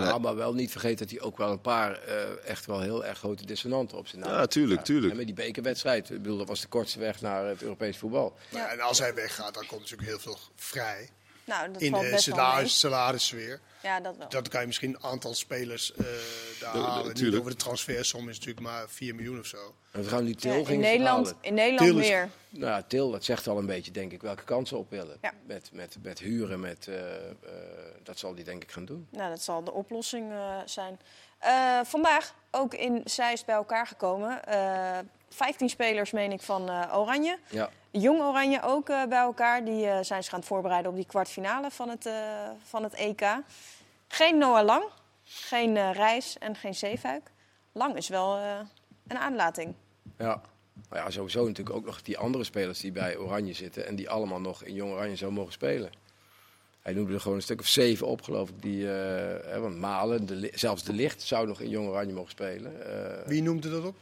Ja, 0.00 0.18
maar 0.18 0.36
wel 0.36 0.54
niet 0.54 0.70
vergeten 0.70 0.98
dat 0.98 1.10
hij 1.10 1.20
ook 1.20 1.36
wel 1.36 1.50
een 1.50 1.60
paar 1.60 2.02
eh, 2.02 2.48
echt 2.50 2.66
wel 2.66 2.80
heel 2.80 3.04
erg 3.04 3.18
grote 3.18 3.46
dissonanten 3.46 3.98
op 3.98 4.06
zijn 4.08 4.22
naam 4.22 4.32
Ja, 4.32 4.46
tuurlijk, 4.46 4.84
tuurlijk. 4.84 5.10
En 5.10 5.16
met 5.16 5.26
die 5.26 5.34
bekerwedstrijd, 5.34 6.10
ik 6.10 6.22
bedoel, 6.22 6.38
dat 6.38 6.48
was 6.48 6.60
de 6.60 6.66
kortste 6.66 6.98
weg 6.98 7.20
naar 7.20 7.46
het 7.46 7.62
Europees 7.62 7.96
voetbal. 7.96 8.36
Ja. 8.48 8.68
En 8.68 8.80
als 8.80 8.98
hij 8.98 9.14
weggaat, 9.14 9.54
dan 9.54 9.66
komt 9.66 9.80
natuurlijk 9.80 10.08
heel 10.08 10.18
veel 10.18 10.38
vrij. 10.56 11.08
Nou, 11.58 11.72
dat 11.72 11.82
In 11.82 11.90
valt 11.90 12.04
de 12.04 12.10
best 12.10 12.22
salaris, 12.22 12.78
salarissfeer. 12.78 13.60
Ja, 13.82 14.00
dat 14.00 14.16
wel. 14.16 14.28
Dat 14.28 14.48
kan 14.48 14.60
je 14.60 14.66
misschien 14.66 14.94
een 14.94 15.02
aantal 15.04 15.34
spelers 15.34 15.92
eh 15.94 16.04
daar 16.60 16.76
halen. 16.76 17.38
Over 17.38 17.50
de 17.50 17.56
transfersom 17.56 18.28
is 18.28 18.38
natuurlijk 18.38 18.66
maar 18.66 18.84
4 18.88 19.14
miljoen 19.14 19.38
of 19.38 19.46
zo. 19.46 19.74
En 19.90 20.02
we 20.02 20.08
gaan 20.08 20.24
nu 20.24 20.30
Ja, 20.30 20.36
Til 20.36 20.66
in, 20.68 20.80
Nederland, 20.80 21.34
in 21.40 21.54
Nederland 21.54 21.90
Til 21.90 21.98
is- 22.00 22.08
meer. 22.08 22.28
Nou, 22.48 22.66
ja, 22.72 22.82
Til, 22.82 23.10
dat 23.10 23.24
zegt 23.24 23.46
al 23.46 23.58
een 23.58 23.66
beetje, 23.66 23.90
denk 23.90 24.12
ik, 24.12 24.22
welke 24.22 24.44
kansen 24.44 24.78
op 24.78 24.90
willen. 24.90 25.18
Ja. 25.20 25.32
Met, 25.46 25.70
met, 25.72 25.96
met 26.02 26.18
huren, 26.18 26.60
met, 26.60 26.88
eh, 26.88 27.14
eh, 27.30 27.32
dat 28.02 28.18
zal 28.18 28.34
hij 28.34 28.44
denk 28.44 28.62
ik 28.62 28.70
gaan 28.72 28.84
doen. 28.84 29.06
Nou, 29.10 29.30
dat 29.30 29.42
zal 29.42 29.64
de 29.64 29.72
oplossing 29.72 30.32
eh, 30.32 30.56
zijn. 30.64 31.00
Eh, 31.38 31.80
vandaag 31.84 32.34
ook 32.50 32.74
in 32.74 33.00
Zeist 33.04 33.46
bij 33.46 33.54
elkaar 33.54 33.86
gekomen. 33.86 34.40
Eh 35.32 35.38
15 35.46 35.68
spelers, 35.68 36.10
meen 36.10 36.32
ik, 36.32 36.42
van 36.42 36.68
eh, 36.68 36.98
Oranje. 36.98 37.38
Ja, 37.50 37.70
Jong 37.90 38.20
Oranje 38.20 38.62
ook 38.62 38.88
eh, 38.88 39.04
bij 39.08 39.18
elkaar. 39.18 39.64
Die 39.64 39.86
eh, 39.86 39.98
zijn 40.02 40.22
zich 40.22 40.32
aan 40.32 40.38
het 40.38 40.48
voorbereiden 40.48 40.90
op 40.90 40.96
die 40.96 41.06
kwartfinale 41.06 41.70
van 41.70 41.88
het, 41.88 42.06
eh, 42.06 42.14
van 42.64 42.82
het 42.82 42.94
EK. 42.94 43.22
Geen 44.08 44.38
Noah 44.38 44.64
Lang, 44.64 44.84
geen 45.24 45.92
Reis 45.92 46.38
en 46.38 46.54
geen 46.56 46.74
Zeefuik. 46.74 47.30
Lang 47.72 47.96
is 47.96 48.08
wel 48.08 48.36
eh, 48.36 48.58
een 49.06 49.18
aanlating. 49.18 49.74
ja. 50.18 50.40
Maar 50.88 51.00
ja, 51.04 51.10
sowieso 51.10 51.46
natuurlijk 51.46 51.76
ook 51.76 51.84
nog 51.84 52.02
die 52.02 52.18
andere 52.18 52.44
spelers 52.44 52.80
die 52.80 52.92
bij 52.92 53.16
Oranje 53.16 53.52
zitten 53.52 53.86
en 53.86 53.96
die 53.96 54.10
allemaal 54.10 54.40
nog 54.40 54.64
in 54.64 54.74
Jong 54.74 54.92
Oranje 54.92 55.16
zouden 55.16 55.38
mogen 55.38 55.52
spelen. 55.54 55.90
Hij 56.80 56.92
noemde 56.92 57.14
er 57.14 57.20
gewoon 57.20 57.36
een 57.36 57.42
stuk 57.42 57.60
of 57.60 57.66
zeven 57.66 58.06
op, 58.06 58.22
geloof 58.22 58.48
ik. 58.48 58.62
Die, 58.62 58.92
eh, 58.92 59.50
hè, 59.52 59.60
want 59.60 59.76
Malen, 59.76 60.26
de, 60.26 60.50
zelfs 60.54 60.82
de 60.84 60.92
Licht 60.92 61.22
zou 61.22 61.46
nog 61.46 61.60
in 61.60 61.68
Jong 61.68 61.88
Oranje 61.88 62.12
mogen 62.12 62.30
spelen. 62.30 62.86
Eh, 63.20 63.26
Wie 63.26 63.42
noemde 63.42 63.70
dat 63.70 63.84
op? 63.84 63.96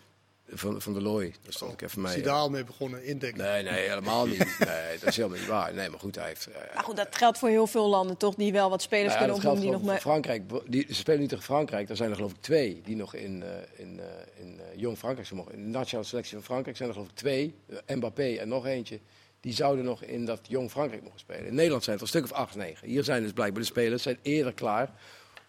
Van, 0.52 0.82
van 0.82 0.92
de 0.92 1.00
Looy, 1.02 1.34
daar 1.42 1.52
stond 1.52 1.72
ik 1.72 1.82
even 1.82 1.96
Is 1.98 2.04
mee. 2.04 2.12
hij 2.14 2.22
daar 2.22 2.34
al 2.34 2.50
mee 2.50 2.64
begonnen 2.64 3.04
indekken? 3.04 3.42
Nee, 3.44 3.62
nee, 3.62 3.88
helemaal 3.88 4.26
niet. 4.26 4.38
Nee, 4.58 4.98
dat 4.98 5.08
is 5.08 5.16
helemaal 5.16 5.38
niet 5.38 5.46
waar. 5.46 5.74
Nee, 5.74 5.88
maar 5.88 5.98
goed, 6.00 6.14
hij 6.14 6.26
heeft... 6.26 6.46
eh, 6.46 6.74
Maar 6.74 6.84
goed, 6.84 6.96
dat 6.96 7.16
geldt 7.16 7.38
voor 7.38 7.48
heel 7.48 7.66
veel 7.66 7.88
landen 7.88 8.16
toch? 8.16 8.34
Die 8.34 8.52
wel 8.52 8.70
wat 8.70 8.82
spelers 8.82 9.14
nou 9.14 9.18
ja, 9.18 9.24
kunnen 9.24 9.40
geldt 9.42 9.60
die 9.60 9.70
nog 9.70 9.80
voor 9.80 10.00
Frankrijk. 10.00 10.42
Die, 10.66 10.84
ze 10.88 10.94
spelen 10.94 11.20
nu 11.20 11.26
tegen 11.26 11.44
Frankrijk. 11.44 11.88
Er 11.88 11.96
zijn 11.96 12.10
er 12.10 12.16
geloof 12.16 12.30
ik 12.30 12.40
twee 12.40 12.80
die 12.84 12.96
nog 12.96 13.14
in, 13.14 13.42
eh, 13.42 13.48
in, 13.76 14.00
eh, 14.00 14.06
in 14.44 14.60
eh, 14.60 14.80
Jong 14.80 14.98
Frankrijk 14.98 15.26
zijn 15.26 15.38
mogen. 15.38 15.54
In 15.54 15.62
de 15.64 15.68
nationale 15.78 16.06
selectie 16.06 16.34
van 16.34 16.42
Frankrijk 16.44 16.76
zijn 16.76 16.88
er 16.88 16.94
geloof 16.94 17.10
ik 17.10 17.16
twee. 17.16 17.54
Mbappé 17.86 18.34
en 18.36 18.48
nog 18.48 18.66
eentje. 18.66 18.98
Die 19.40 19.52
zouden 19.52 19.84
nog 19.84 20.02
in 20.02 20.24
dat 20.24 20.40
Jong 20.42 20.70
Frankrijk 20.70 21.02
mogen 21.02 21.18
spelen. 21.20 21.46
In 21.46 21.54
Nederland 21.54 21.84
zijn 21.84 21.98
het 21.98 22.08
er 22.08 22.14
een 22.14 22.20
stuk 22.22 22.32
of 22.36 22.44
acht, 22.44 22.54
negen. 22.56 22.88
Hier 22.88 23.04
zijn 23.04 23.22
dus 23.22 23.32
blijkbaar 23.32 23.60
de 23.62 23.68
spelers 23.68 24.02
zijn 24.02 24.18
eerder 24.22 24.52
klaar 24.52 24.90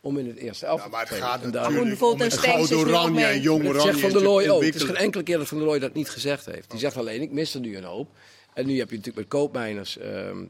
om 0.01 0.17
in 0.17 0.27
het 0.27 0.37
eerste 0.37 0.65
elftal 0.65 0.89
Ja, 0.89 0.91
maar 0.91 0.99
het 1.01 1.09
te 1.09 1.15
spelen. 1.15 1.31
gaat 1.31 1.43
En 1.75 1.83
bijvoorbeeld 1.83 2.43
om 2.43 2.77
een 2.79 2.87
oranje 2.87 3.25
en 3.25 3.41
jong 3.41 3.67
oranje. 3.67 3.81
zegt 3.81 3.99
Van 3.99 4.11
der 4.11 4.21
Looy 4.23 4.47
ook. 4.47 4.63
Het 4.63 4.75
is 4.75 4.83
geen 4.83 4.95
enkele 4.95 5.23
keer 5.23 5.37
dat 5.37 5.47
Van 5.47 5.57
der 5.57 5.67
Looy 5.67 5.79
dat 5.79 5.93
niet 5.93 6.09
gezegd 6.09 6.45
heeft. 6.45 6.69
Die 6.71 6.79
zegt 6.79 6.97
alleen, 6.97 7.21
ik 7.21 7.31
mis 7.31 7.53
er 7.53 7.59
nu 7.59 7.77
een 7.77 7.83
hoop. 7.83 8.09
En 8.53 8.65
nu 8.65 8.77
heb 8.79 8.89
je 8.89 8.95
natuurlijk 8.95 9.29
met 9.29 9.39
Koopmeiners, 9.39 9.97
ehm, 9.97 10.45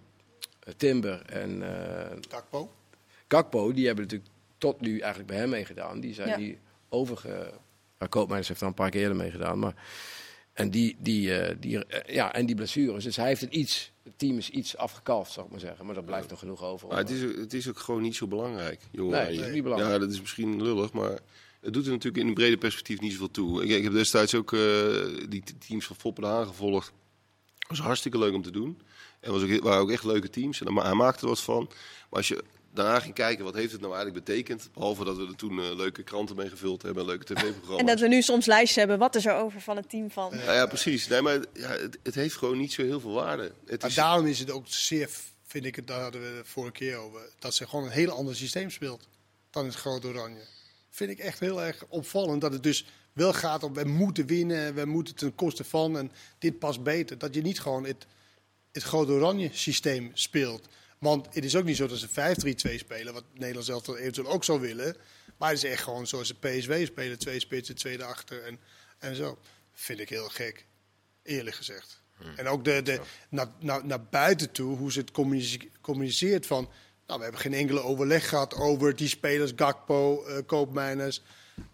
Timber 0.78 1.22
en 1.26 1.64
eh, 1.64 2.18
Gakpo. 2.30 2.72
Gakpo, 3.28 3.74
die 3.74 3.86
hebben 3.86 4.04
natuurlijk 4.04 4.32
tot 4.58 4.82
nu 4.82 5.00
eigenlijk 5.00 5.28
bij 5.32 5.38
hem 5.40 5.50
meegedaan. 5.50 6.00
Die 6.00 6.14
zijn 6.14 6.28
Ja. 6.30 6.38
die 6.38 6.58
overge... 6.90 7.52
Ja, 8.00 8.08
Koopmeiners 8.08 8.48
heeft 8.48 8.62
er 8.62 8.68
een 8.68 8.74
paar 8.74 8.90
keer 8.90 9.02
eerder 9.02 9.18
meegedaan. 9.18 9.60
Maar... 9.60 9.74
En 10.54 10.70
die, 10.70 10.96
die, 11.00 11.38
eh, 11.40 11.56
die, 11.60 11.86
eh, 11.86 12.16
ja, 12.16 12.34
en 12.34 12.46
die 12.46 12.56
blessures. 12.56 13.04
Dus 13.04 13.16
hij 13.16 13.28
heeft 13.28 13.42
het 13.42 13.54
iets... 13.54 13.91
Het 14.04 14.18
team 14.18 14.38
is 14.38 14.50
iets 14.50 14.78
afgekalfd, 14.78 15.32
zou 15.32 15.46
ik 15.46 15.52
maar 15.52 15.62
zeggen. 15.62 15.86
Maar 15.86 15.96
daar 15.96 16.04
blijft 16.04 16.30
nog 16.30 16.40
genoeg 16.40 16.64
over. 16.64 16.88
Maar 16.88 16.98
het 16.98 17.10
is, 17.10 17.22
het 17.22 17.54
is 17.54 17.70
ook 17.70 17.80
gewoon 17.80 18.02
niet 18.02 18.16
zo 18.16 18.28
belangrijk. 18.28 18.82
jongen. 18.92 19.12
Nee, 19.12 19.38
het 19.38 19.48
is 19.48 19.54
niet 19.54 19.64
belangrijk. 19.64 19.94
Ja, 19.94 20.00
dat 20.00 20.12
is 20.12 20.20
misschien 20.20 20.64
lullig, 20.64 20.94
maar 20.94 21.20
het 21.62 21.74
doet 21.74 21.86
er 21.86 21.92
natuurlijk 21.92 22.24
in 22.24 22.28
een 22.28 22.34
brede 22.34 22.58
perspectief 22.58 23.00
niet 23.00 23.12
zoveel 23.12 23.32
toe. 23.32 23.64
Ik, 23.64 23.70
ik 23.70 23.84
heb 23.84 23.94
destijds 23.94 24.36
ook 24.36 24.54
eh, 24.54 24.60
die 25.30 25.44
teams 25.68 25.86
van 25.86 25.96
Foppen 25.96 26.48
gevolgd. 26.48 26.92
was 27.68 27.80
hartstikke 27.80 28.18
leuk 28.18 28.34
om 28.34 28.42
te 28.42 28.52
doen. 28.52 28.82
En 29.20 29.32
was 29.32 29.44
ook, 29.44 29.64
waren 29.64 29.82
ook 29.82 29.92
echt 29.92 30.04
leuke 30.04 30.30
teams. 30.30 30.62
En 30.62 30.76
hij 30.76 30.94
maakte 30.94 31.22
er 31.22 31.28
wat 31.28 31.42
van. 31.42 31.66
Maar 32.10 32.20
als 32.20 32.28
je 32.28 32.44
daarna 32.74 33.00
ging 33.00 33.14
kijken, 33.14 33.44
wat 33.44 33.54
heeft 33.54 33.72
het 33.72 33.82
nou 33.82 33.94
eigenlijk 33.94 34.26
betekend? 34.26 34.70
Behalve 34.74 35.04
dat 35.04 35.18
we 35.18 35.26
er 35.28 35.36
toen 35.36 35.60
eh, 35.60 35.76
leuke 35.76 36.04
kranten 36.04 36.36
mee 36.36 36.50
gevuld 36.50 36.82
hebben 36.82 37.04
en 37.04 37.10
leuke 37.10 37.34
tv-programma's. 37.34 37.80
En 37.80 37.86
dat 37.86 38.00
we 38.00 38.08
nu 38.08 38.22
soms 38.22 38.46
lijstjes 38.46 38.76
hebben. 38.76 38.98
Wat 38.98 39.16
is 39.16 39.26
er 39.26 39.36
over 39.36 39.62
van 39.62 39.76
het 39.76 39.90
team 39.90 40.12
van... 40.12 40.34
Ja, 40.46 40.54
ja, 40.54 40.66
precies. 40.66 41.08
Nee, 41.08 41.22
maar 41.22 41.40
ja, 41.54 41.70
het, 41.70 41.98
het 42.04 42.16
heeft 42.16 42.36
gewoon 42.36 42.58
niet 42.58 42.74
zo 42.74 42.84
heel 42.84 43.00
veel 43.00 43.14
waarde. 43.14 43.52
Het 43.66 43.82
Maar 43.82 43.90
is, 43.90 43.96
daarom 43.96 44.26
is 44.26 44.40
het 44.40 44.52
ook 44.52 44.68
zeer, 44.68 45.10
vind 45.46 45.66
ik 45.66 45.76
het, 45.76 45.88
daar 45.88 46.02
hadden 46.02 46.22
we 46.22 46.38
de 46.38 46.50
vorige 46.50 46.74
keer 46.74 46.98
over, 46.98 47.22
dat 47.40 47.56
ze 47.56 47.68
gewoon 47.68 47.86
een 47.86 47.92
heel 47.92 48.12
ander 48.12 48.36
systeem 48.36 48.70
speelt 48.70 49.08
dan 49.50 49.66
het 49.66 49.76
Groot 49.76 50.06
Oranje. 50.06 50.46
Vind 50.90 51.10
ik 51.12 51.20
echt 51.20 51.40
heel 51.40 51.62
erg 51.62 51.84
opvallend 51.88 52.42
dat 52.42 52.54
het 52.54 52.64
dus 52.64 52.86
wel 53.14 53.34
gaat 53.34 53.64
om 53.64 53.74
we 53.74 53.84
moeten 53.84 54.26
winnen, 54.26 54.74
we 54.74 54.86
moeten 54.86 55.16
ten 55.16 55.36
koste 55.36 55.64
van 55.64 55.98
en 55.98 56.12
dit 56.40 56.60
past 56.60 56.84
beter. 56.84 57.18
Dat 57.18 57.36
je 57.36 57.42
niet 57.42 57.60
gewoon 57.60 57.86
het, 57.86 58.06
het 58.72 58.84
Groot 58.84 59.10
Oranje 59.10 59.50
systeem 59.52 60.12
speelt. 60.14 60.68
Want 61.02 61.34
het 61.36 61.46
is 61.46 61.56
ook 61.56 61.64
niet 61.64 61.76
zo 61.76 61.88
dat 61.88 61.98
ze 61.98 62.08
5-3-2 62.74 62.76
spelen, 62.76 63.14
wat 63.14 63.24
Nederland 63.34 63.66
zelf 63.66 63.88
eventueel 63.88 64.28
ook 64.28 64.44
zou 64.44 64.60
willen. 64.60 64.96
Maar 65.38 65.50
het 65.50 65.64
is 65.64 65.70
echt 65.70 65.84
gewoon 65.84 66.08
zoals 66.08 66.28
de 66.28 66.50
PSW 66.50 66.74
spelen, 66.86 67.20
twee 67.20 67.40
spitsen, 67.40 67.76
tweede 67.76 68.04
achter 68.04 68.44
en, 68.44 68.60
en 69.00 69.16
zo. 69.16 69.38
Vind 69.74 70.00
ik 70.00 70.10
heel 70.10 70.30
gek, 70.30 70.66
eerlijk 71.24 71.56
gezegd. 71.56 72.02
En 72.36 72.48
ook 72.48 72.64
de, 72.66 72.82
de, 72.82 73.02
naar, 73.30 73.48
naar, 73.60 73.86
naar 73.86 74.04
buiten 74.04 74.52
toe, 74.52 74.78
hoe 74.78 74.92
ze 74.92 75.00
het 75.00 75.12
communice- 75.12 75.70
communiceert 75.82 76.46
van... 76.46 76.70
Nou, 77.08 77.18
we 77.18 77.24
hebben 77.24 77.42
geen 77.42 77.54
enkele 77.54 77.82
overleg 77.84 78.30
gehad 78.30 78.54
over 78.54 78.96
die 78.96 79.08
spelers, 79.08 79.52
Gakpo, 79.56 80.26
eh 80.26 80.38
Koopmeiners. 80.46 81.22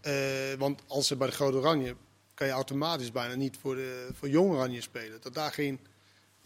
Eh, 0.02 0.14
want 0.58 0.82
als 0.88 1.08
ze 1.08 1.16
bij 1.16 1.28
de 1.28 1.34
Grote 1.34 1.58
Oranje, 1.58 1.96
kan 2.34 2.48
je 2.48 2.54
automatisch 2.54 3.12
bijna 3.12 3.36
niet 3.36 3.58
voor, 3.62 3.76
de, 3.76 4.10
voor 4.14 4.30
Jong 4.30 4.52
Oranje 4.52 4.82
spelen. 4.82 5.22
Dat 5.22 5.34
daar 5.34 5.52
geen 5.52 5.80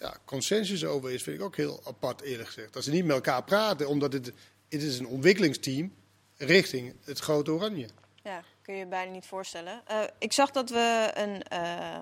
ja, 0.02 0.18
consensus 0.26 0.86
over 0.86 1.12
is, 1.12 1.24
vind 1.24 1.38
ik 1.40 1.44
ook 1.44 1.56
heel 1.56 1.82
apart 1.86 2.22
eerlijk 2.22 2.48
gezegd. 2.48 2.74
Dat 2.74 2.84
ze 2.84 2.92
niet 2.92 3.06
met 3.06 3.16
elkaar 3.16 3.44
praten, 3.44 3.88
omdat 3.88 4.14
het, 4.14 4.26
het 4.70 4.82
is 4.84 5.00
een 5.00 5.08
ontwikkelingsteam 5.08 5.94
richting 6.38 6.94
het 7.04 7.20
Grote 7.20 7.52
Oranje. 7.52 7.88
Ja, 8.24 8.44
kun 8.62 8.74
je 8.74 8.80
je 8.80 8.86
bijna 8.86 9.12
niet 9.12 9.26
voorstellen. 9.26 9.82
Eh, 9.88 10.00
ik 10.20 10.34
zag 10.34 10.52
dat 10.52 10.70
we 10.70 11.12
een. 11.14 11.44
eh, 11.44 12.00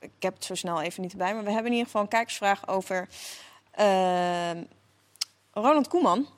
ik 0.00 0.10
heb 0.18 0.34
het 0.34 0.44
zo 0.44 0.54
snel 0.54 0.80
even 0.82 1.02
niet 1.02 1.16
bij, 1.16 1.34
maar 1.34 1.44
we 1.44 1.50
hebben 1.50 1.66
in 1.66 1.72
ieder 1.72 1.86
geval 1.86 2.02
een 2.02 2.08
kijkersvraag 2.08 2.68
over 2.68 3.08
eh, 3.70 4.50
Ronald 5.52 5.88
Koeman. 5.88 6.28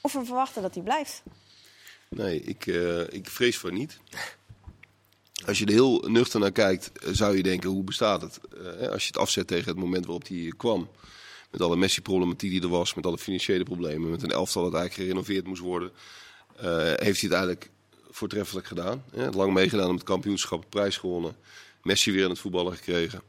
Of 0.00 0.12
we 0.12 0.24
verwachten 0.24 0.62
dat 0.62 0.74
hij 0.74 0.82
blijft. 0.82 1.22
Nee, 2.08 2.40
ik, 2.40 2.66
eh, 2.66 3.00
ik 3.12 3.28
vrees 3.28 3.58
voor 3.58 3.72
niet. 3.72 3.98
Als 5.46 5.58
je 5.58 5.64
er 5.66 5.72
heel 5.72 6.04
nuchter 6.08 6.40
naar 6.40 6.52
kijkt, 6.52 6.98
eh, 6.98 7.08
zou 7.12 7.36
je 7.36 7.42
denken, 7.42 7.70
hoe 7.70 7.84
bestaat 7.84 8.22
het? 8.22 8.40
Eh, 8.80 8.88
als 8.88 9.02
je 9.02 9.06
het 9.06 9.18
afzet 9.18 9.46
tegen 9.46 9.68
het 9.68 9.78
moment 9.78 10.04
waarop 10.04 10.28
hij 10.28 10.52
kwam. 10.56 10.88
Met 11.50 11.60
alle 11.60 11.76
Messi-problematiek 11.76 12.50
die 12.50 12.62
er 12.62 12.68
was, 12.68 12.94
met 12.94 13.06
alle 13.06 13.18
financiële 13.18 13.64
problemen, 13.64 14.10
met 14.10 14.22
een 14.22 14.30
elftal 14.30 14.62
dat 14.62 14.74
eigenlijk 14.74 15.08
gerenoveerd 15.08 15.46
moest 15.46 15.60
worden. 15.60 15.90
eh, 16.56 16.76
heeft 16.76 17.20
hij 17.20 17.28
het 17.28 17.32
eigenlijk 17.32 17.70
voortreffelijk 18.10 18.66
gedaan. 18.66 19.04
Lang 19.32 19.52
meegedaan 19.52 19.88
om 19.88 19.94
het 19.94 20.04
kampioenschap, 20.04 20.64
prijs 20.68 20.96
gewonnen. 20.96 21.36
Messi 21.82 22.12
weer 22.12 22.24
in 22.24 22.30
het 22.30 22.38
voetballen 22.38 22.76
gekregen. 22.76 23.22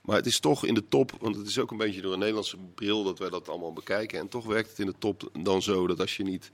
Maar 0.00 0.16
het 0.16 0.26
is 0.26 0.40
toch 0.40 0.64
in 0.64 0.74
de 0.74 0.88
top, 0.88 1.12
want 1.20 1.36
het 1.36 1.46
is 1.46 1.58
ook 1.58 1.70
een 1.70 1.76
beetje 1.76 2.00
door 2.00 2.12
een 2.12 2.18
Nederlandse 2.18 2.56
bril 2.74 3.04
dat 3.04 3.18
wij 3.18 3.30
dat 3.30 3.48
allemaal 3.48 3.72
bekijken. 3.72 4.18
En 4.18 4.28
toch 4.28 4.46
werkt 4.46 4.68
het 4.70 4.78
in 4.78 4.86
de 4.86 4.94
top 4.98 5.30
dan 5.42 5.62
zo 5.62 5.86
dat 5.86 6.00
als 6.00 6.16
je 6.16 6.22
niet 6.22 6.50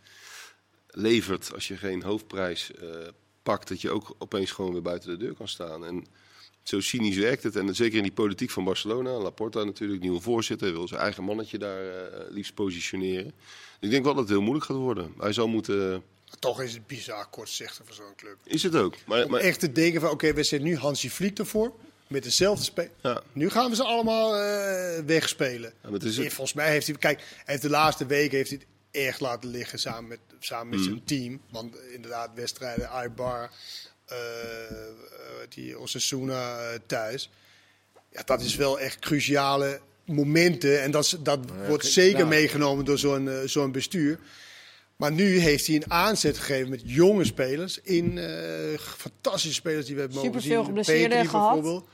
levert, 0.86 1.54
als 1.54 1.68
je 1.68 1.76
geen 1.76 2.02
hoofdprijs 2.02 2.70
pakt, 3.42 3.68
dat 3.68 3.80
je 3.80 3.90
ook 3.90 4.14
opeens 4.18 4.50
gewoon 4.50 4.72
weer 4.72 4.82
buiten 4.82 5.10
de 5.10 5.24
deur 5.24 5.34
kan 5.34 5.48
staan. 5.48 5.84
En 5.84 6.06
zo 6.62 6.80
cynisch 6.80 7.16
werkt 7.16 7.42
het. 7.42 7.56
En 7.56 7.74
zeker 7.74 7.96
in 7.96 8.02
die 8.02 8.12
politiek 8.12 8.50
van 8.50 8.64
Barcelona, 8.64 9.10
Laporta 9.10 9.64
natuurlijk, 9.64 10.00
nieuwe 10.02 10.20
voorzitter, 10.20 10.72
wil 10.72 10.88
zijn 10.88 11.00
eigen 11.00 11.24
mannetje 11.24 11.58
daar 11.58 11.86
eh, 11.86 12.30
liefst 12.30 12.54
positioneren. 12.54 13.32
Ik 13.80 13.90
denk 13.90 14.04
wel 14.04 14.14
dat 14.14 14.22
het 14.22 14.32
heel 14.32 14.42
moeilijk 14.42 14.66
gaat 14.66 14.76
worden. 14.76 15.14
Hij 15.18 15.32
zal 15.32 15.48
moeten. 15.48 16.02
Toch 16.38 16.62
is 16.62 16.72
het 16.72 16.86
bizar 16.86 17.26
kortzichtig 17.30 17.86
voor 17.86 17.94
zo'n 17.94 18.14
club. 18.16 18.36
Is 18.44 18.62
het 18.62 18.76
ook. 18.76 18.94
Maar, 19.06 19.30
maar 19.30 19.40
echt 19.40 19.60
te 19.60 19.72
denken 19.72 20.00
van, 20.00 20.10
oké, 20.10 20.32
we 20.32 20.42
zetten 20.42 20.68
nu 20.68 20.76
Hansi 20.76 21.10
Vliek 21.10 21.38
ervoor. 21.38 21.72
Met 22.06 22.22
dezelfde 22.22 22.64
speler. 22.64 22.90
Ja. 23.02 23.22
Nu 23.32 23.50
gaan 23.50 23.70
we 23.70 23.76
ze 23.76 23.84
allemaal 23.84 24.36
eh, 24.36 25.04
wegspelen. 25.06 25.72
Ja, 25.82 25.92
het 25.92 26.14
Volgens 26.14 26.52
mij 26.52 26.70
heeft 26.70 26.86
hij, 26.86 26.96
kijk, 26.96 27.22
heeft 27.44 27.62
de 27.62 27.70
laatste 27.70 28.06
weken 28.06 28.36
heeft 28.36 28.50
hij 28.50 28.60
echt 28.90 29.20
laten 29.20 29.50
liggen 29.50 29.78
samen 29.78 30.08
met, 30.08 30.18
samen 30.38 30.68
met 30.68 30.78
Mm. 30.78 30.84
zijn 30.84 31.04
team. 31.04 31.40
Want 31.50 31.76
inderdaad, 31.94 32.30
wedstrijden, 32.34 32.88
Aibar, 32.88 33.50
eh 34.06 34.16
eh, 34.16 35.46
die 35.48 35.78
Osasuna 35.78 36.58
eh, 36.58 36.78
thuis. 36.86 37.30
Ja, 38.12 38.22
dat 38.24 38.40
is 38.40 38.56
wel 38.56 38.80
echt 38.80 38.98
cruciale 38.98 39.80
momenten. 40.04 40.82
En 40.82 40.90
dat, 40.90 41.18
dat 41.22 41.38
wordt 41.68 41.84
ja. 41.84 41.90
zeker 41.90 42.26
meegenomen 42.26 42.84
door 42.84 42.98
zo'n 42.98 43.30
zo'n 43.44 43.72
bestuur. 43.72 44.18
Maar 44.96 45.12
nu 45.12 45.38
heeft 45.38 45.66
hij 45.66 45.76
een 45.76 45.90
aanzet 45.90 46.38
gegeven 46.38 46.70
met 46.70 46.80
jonge 46.84 47.24
spelers. 47.24 47.80
In 47.80 48.18
eh, 48.18 48.78
fantastische 48.78 49.54
spelers 49.54 49.86
die 49.86 49.94
we 49.94 50.00
hebben 50.00 50.18
mogen 50.18 50.32
Superveel 50.32 50.64
zien. 50.64 50.74
geblesseerden 50.74 51.26
gehad. 51.26 51.52
bijvoorbeeld. 51.52 51.88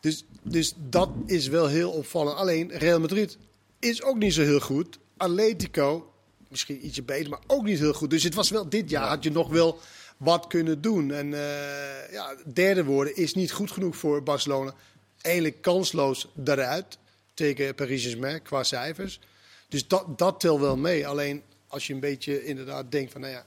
Dus, 0.00 0.24
dus 0.42 0.72
dat 0.76 1.10
is 1.26 1.46
wel 1.48 1.66
heel 1.66 1.90
opvallend. 1.90 2.36
Alleen 2.36 2.70
Real 2.72 3.00
Madrid 3.00 3.36
is 3.78 4.02
ook 4.02 4.16
niet 4.18 4.34
zo 4.34 4.42
heel 4.42 4.60
goed. 4.60 4.98
Atletico, 5.16 6.12
misschien 6.48 6.86
ietsje 6.86 7.02
beter, 7.02 7.30
maar 7.30 7.42
ook 7.46 7.64
niet 7.64 7.78
heel 7.78 7.92
goed. 7.92 8.10
Dus 8.10 8.22
het 8.22 8.34
was 8.34 8.50
wel 8.50 8.68
dit 8.68 8.90
jaar 8.90 9.08
had 9.08 9.24
je 9.24 9.30
nog 9.30 9.48
wel 9.48 9.78
wat 10.16 10.46
kunnen 10.46 10.80
doen. 10.80 11.12
En 11.12 11.34
eh, 11.34 12.12
ja, 12.12 12.36
derde 12.52 12.84
worden 12.84 13.16
is 13.16 13.34
niet 13.34 13.52
goed 13.52 13.70
genoeg 13.70 13.96
voor 13.96 14.22
Barcelona. 14.22 14.74
Eigenlijk 15.20 15.62
kansloos 15.62 16.28
eruit 16.44 16.98
tegen 17.34 17.74
Paris 17.74 18.02
Saint-Germain 18.02 18.42
qua 18.42 18.62
cijfers. 18.62 19.20
Dus 19.68 19.88
dat, 19.88 20.18
dat 20.18 20.40
telt 20.40 20.60
wel 20.60 20.76
mee. 20.76 21.06
Alleen 21.06 21.42
als 21.66 21.86
je 21.86 21.94
een 21.94 22.00
beetje 22.00 22.44
inderdaad 22.44 22.90
denkt 22.92 23.12
van, 23.12 23.20
nou 23.20 23.32
ja, 23.32 23.44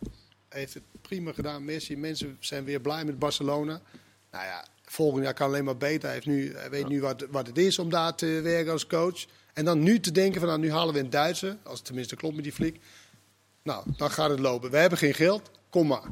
hij 0.49 0.59
heeft 0.59 0.73
het 0.73 0.83
prima 1.01 1.33
gedaan. 1.33 1.65
Messi, 1.65 1.97
mensen 1.97 2.37
zijn 2.39 2.63
weer 2.63 2.81
blij 2.81 3.05
met 3.05 3.19
Barcelona. 3.19 3.81
Nou 4.31 4.45
ja, 4.45 4.65
volgend 4.83 5.23
jaar 5.23 5.33
kan 5.33 5.47
alleen 5.47 5.63
maar 5.63 5.77
beter. 5.77 6.03
Hij, 6.03 6.13
heeft 6.13 6.25
nu, 6.25 6.55
hij 6.55 6.69
weet 6.69 6.87
nu 6.87 7.01
wat, 7.01 7.25
wat 7.29 7.47
het 7.47 7.57
is 7.57 7.79
om 7.79 7.89
daar 7.89 8.15
te 8.15 8.39
werken 8.43 8.71
als 8.71 8.87
coach. 8.87 9.25
En 9.53 9.65
dan 9.65 9.83
nu 9.83 9.99
te 9.99 10.11
denken 10.11 10.39
van, 10.39 10.49
nou, 10.49 10.61
nu 10.61 10.71
halen 10.71 10.93
we 10.93 10.99
een 10.99 11.09
Duitser. 11.09 11.57
Als 11.63 11.77
het 11.77 11.85
tenminste 11.85 12.15
klopt 12.15 12.35
met 12.35 12.43
die 12.43 12.53
flik. 12.53 12.79
Nou, 13.63 13.83
dan 13.97 14.11
gaat 14.11 14.29
het 14.29 14.39
lopen. 14.39 14.71
We 14.71 14.77
hebben 14.77 14.97
geen 14.97 15.13
geld, 15.13 15.51
kom 15.69 15.87
maar. 15.87 16.03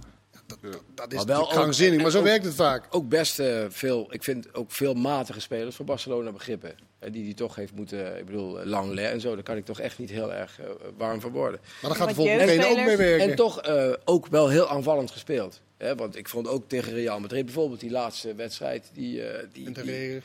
Dat, 0.46 0.58
dat, 0.62 0.82
dat 0.96 1.12
is 1.12 1.18
Maar 1.18 1.26
wel 1.26 1.48
krankzinnig, 1.48 2.02
maar 2.02 2.12
zo 2.12 2.18
ook- 2.18 2.24
werkt 2.24 2.46
het 2.46 2.56
vaak. 2.56 2.86
Ook 2.90 3.10
best 3.10 3.40
eh, 3.40 3.66
veel, 3.70 4.08
ik 4.14 4.24
vind 4.24 4.54
ook 4.54 4.72
veel 4.72 4.94
matige 4.94 5.40
spelers 5.40 5.76
voor 5.76 5.86
Barcelona 5.86 6.32
begrippen. 6.32 6.76
Hè, 7.00 7.10
die 7.10 7.24
die 7.24 7.34
toch 7.34 7.56
heeft 7.56 7.74
moeten, 7.74 8.18
ik 8.18 8.26
bedoel, 8.26 8.66
Langley 8.66 9.12
en 9.12 9.22
zo, 9.22 9.34
daar 9.34 9.44
kan 9.44 9.58
ik 9.58 9.66
toch 9.66 9.80
echt 9.80 10.00
niet 10.00 10.10
heel 10.10 10.34
erg 10.34 10.60
eh, 10.60 10.66
warm 10.98 11.22
van 11.22 11.32
worden. 11.32 11.60
Maar 11.64 11.90
dan 11.90 11.96
gaat 12.00 12.10
de 12.10 12.16
volgende 12.16 12.68
ook 12.70 12.76
mee 12.86 12.98
werken. 12.98 13.30
En 13.30 13.36
toch 13.36 13.62
eh, 13.62 13.94
ook 14.06 14.28
wel 14.28 14.50
heel 14.50 14.70
aanvallend 14.70 15.12
gespeeld. 15.12 15.62
Hè, 15.78 15.96
want 15.96 16.16
ik 16.16 16.30
vond 16.30 16.48
ook 16.48 16.70
tegen 16.70 16.94
Real 16.94 17.20
Madrid 17.20 17.46
bijvoorbeeld 17.46 17.80
die 17.80 17.92
laatste 17.92 18.36
wedstrijd, 18.36 18.90
die, 18.94 19.24
eh, 19.24 19.48
die, 19.54 19.72
die-. 19.72 20.22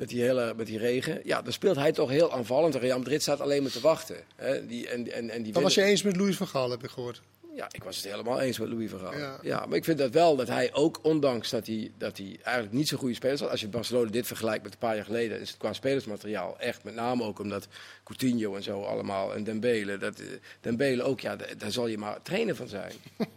Met, 0.00 0.08
die 0.08 0.22
hele, 0.22 0.54
met 0.56 0.66
die 0.66 0.78
regen. 0.78 1.20
Ja, 1.24 1.42
dan 1.42 1.52
speelt 1.52 1.76
hij 1.76 1.92
toch 1.92 2.10
heel 2.10 2.32
aanvallend. 2.32 2.74
En 2.74 2.80
Real 2.80 2.98
Madrid 2.98 3.22
staat 3.22 3.40
alleen 3.40 3.62
maar 3.62 3.70
te 3.70 3.80
wachten. 3.80 4.16
Hè, 4.36 4.66
die, 4.66 4.88
en, 4.88 5.12
en, 5.12 5.30
en 5.30 5.42
die 5.42 5.52
Dat 5.52 5.62
was 5.62 5.74
je 5.74 5.82
eens 5.82 6.02
met 6.02 6.16
Louis 6.16 6.36
van 6.36 6.46
Gaal, 6.46 6.70
heb 6.70 6.84
ik 6.84 6.90
gehoord. 6.90 7.22
Ja, 7.60 7.68
ik 7.72 7.84
was 7.84 7.96
het 7.96 8.04
helemaal 8.10 8.40
eens 8.40 8.58
met 8.58 8.68
Louis 8.68 8.90
van 8.90 8.98
Gaal. 8.98 9.18
Ja. 9.18 9.38
Ja. 9.42 9.66
maar 9.66 9.76
ik 9.76 9.84
vind 9.84 9.98
dat 9.98 10.10
wel 10.12 10.36
dat 10.36 10.48
hij 10.48 10.74
ook, 10.74 10.98
ondanks 11.02 11.50
dat 11.50 11.66
hij, 11.66 11.92
dat 11.98 12.16
hij 12.16 12.38
eigenlijk 12.42 12.74
niet 12.74 12.88
zo 12.88 12.96
goede 12.96 13.14
spelers 13.14 13.40
had. 13.40 13.50
Als 13.50 13.60
je 13.60 13.68
Barcelona 13.68 14.10
dit 14.10 14.26
vergelijkt 14.26 14.62
met 14.62 14.72
een 14.72 14.78
paar 14.78 14.94
jaar 14.96 15.04
geleden, 15.04 15.40
is 15.40 15.48
het 15.48 15.58
qua 15.58 15.72
spelersmateriaal 15.72 16.56
echt. 16.58 16.84
Met 16.84 16.94
name 16.94 17.22
ook 17.24 17.38
omdat 17.38 17.68
Coutinho 18.04 18.54
en 18.56 18.62
zo 18.62 18.82
allemaal 18.82 19.34
en 19.34 19.44
Dembele. 19.44 19.98
Dat, 19.98 20.18
eh, 20.20 20.26
Dembele 20.60 21.02
ook, 21.02 21.20
ja, 21.20 21.36
da- 21.36 21.44
daar 21.58 21.72
zal 21.72 21.86
je 21.86 21.98
maar 21.98 22.22
trainer 22.22 22.56
van 22.56 22.68
zijn. 22.68 22.92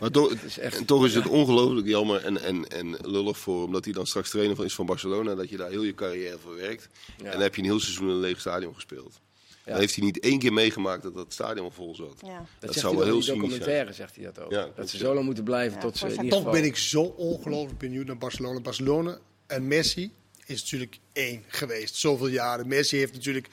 Maar 0.00 0.10
toch, 0.10 0.32
is 0.44 0.58
echt- 0.58 0.76
en 0.76 0.84
toch 0.84 1.04
is 1.04 1.14
het 1.14 1.26
ongelooflijk 1.28 1.86
jammer 1.86 2.24
en, 2.24 2.42
en, 2.42 2.68
en 2.68 2.96
lullig 3.02 3.38
voor, 3.38 3.64
omdat 3.64 3.84
hij 3.84 3.92
dan 3.94 4.06
straks 4.06 4.30
trainer 4.30 4.56
van 4.56 4.64
is 4.64 4.74
van 4.74 4.86
Barcelona, 4.86 5.34
dat 5.34 5.48
je 5.48 5.56
daar 5.56 5.70
heel 5.70 5.82
je 5.82 5.94
carrière 5.94 6.38
voor 6.38 6.56
werkt. 6.56 6.88
Ja. 7.18 7.24
En 7.24 7.30
dan 7.32 7.40
heb 7.40 7.54
je 7.54 7.60
een 7.62 7.68
heel 7.68 7.80
seizoen 7.80 8.08
in 8.08 8.14
een 8.14 8.20
leeg 8.20 8.40
stadion 8.40 8.74
gespeeld. 8.74 9.20
Ja. 9.64 9.70
Dan 9.70 9.80
heeft 9.80 9.94
hij 9.94 10.04
niet 10.04 10.20
één 10.20 10.38
keer 10.38 10.52
meegemaakt 10.52 11.02
dat 11.02 11.14
dat 11.14 11.32
stadion 11.32 11.72
vol 11.72 11.94
zat. 11.94 12.20
Ja. 12.22 12.46
Dat, 12.58 12.72
Dat 12.72 12.74
zou 12.74 12.96
wel 12.96 13.04
heel 13.04 13.22
cynisch 13.22 13.40
documentaire, 13.40 13.92
zegt 13.92 14.16
hij 14.16 14.24
dat 14.24 14.40
ook. 14.40 14.50
Ja, 14.50 14.68
dat 14.76 14.90
ze 14.90 14.96
zo 14.96 15.14
lang 15.14 15.26
moeten 15.26 15.44
blijven 15.44 15.74
Ja, 15.76 15.80
tot 15.80 15.96
ze 15.96 16.04
in 16.04 16.10
ieder 16.10 16.28
Toch 16.28 16.38
geval... 16.38 16.52
ben 16.52 16.64
ik 16.64 16.76
zo 16.76 17.02
ongelooflijk 17.02 17.78
benieuwd 17.78 18.06
naar 18.06 18.18
Barcelona. 18.18 18.60
Barcelona 18.60 19.18
en 19.46 19.68
Messi 19.68 20.12
is 20.46 20.62
natuurlijk 20.62 20.98
één 21.12 21.44
geweest. 21.46 21.94
Zoveel 21.94 22.26
jaren. 22.26 22.68
Messi 22.68 22.96
heeft 22.96 23.12
natuurlijk 23.12 23.48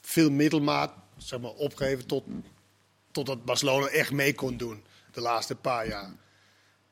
veel 0.00 0.30
middelmaat 0.30 0.92
zeg 1.16 1.40
maar, 1.40 1.50
opgegeven 1.50 2.06
tot, 2.06 2.24
totdat 3.10 3.44
Barcelona 3.44 3.86
echt 3.86 4.12
mee 4.12 4.34
kon 4.34 4.56
doen. 4.56 4.82
De 5.12 5.20
laatste 5.20 5.54
paar 5.54 5.88
jaar. 5.88 6.14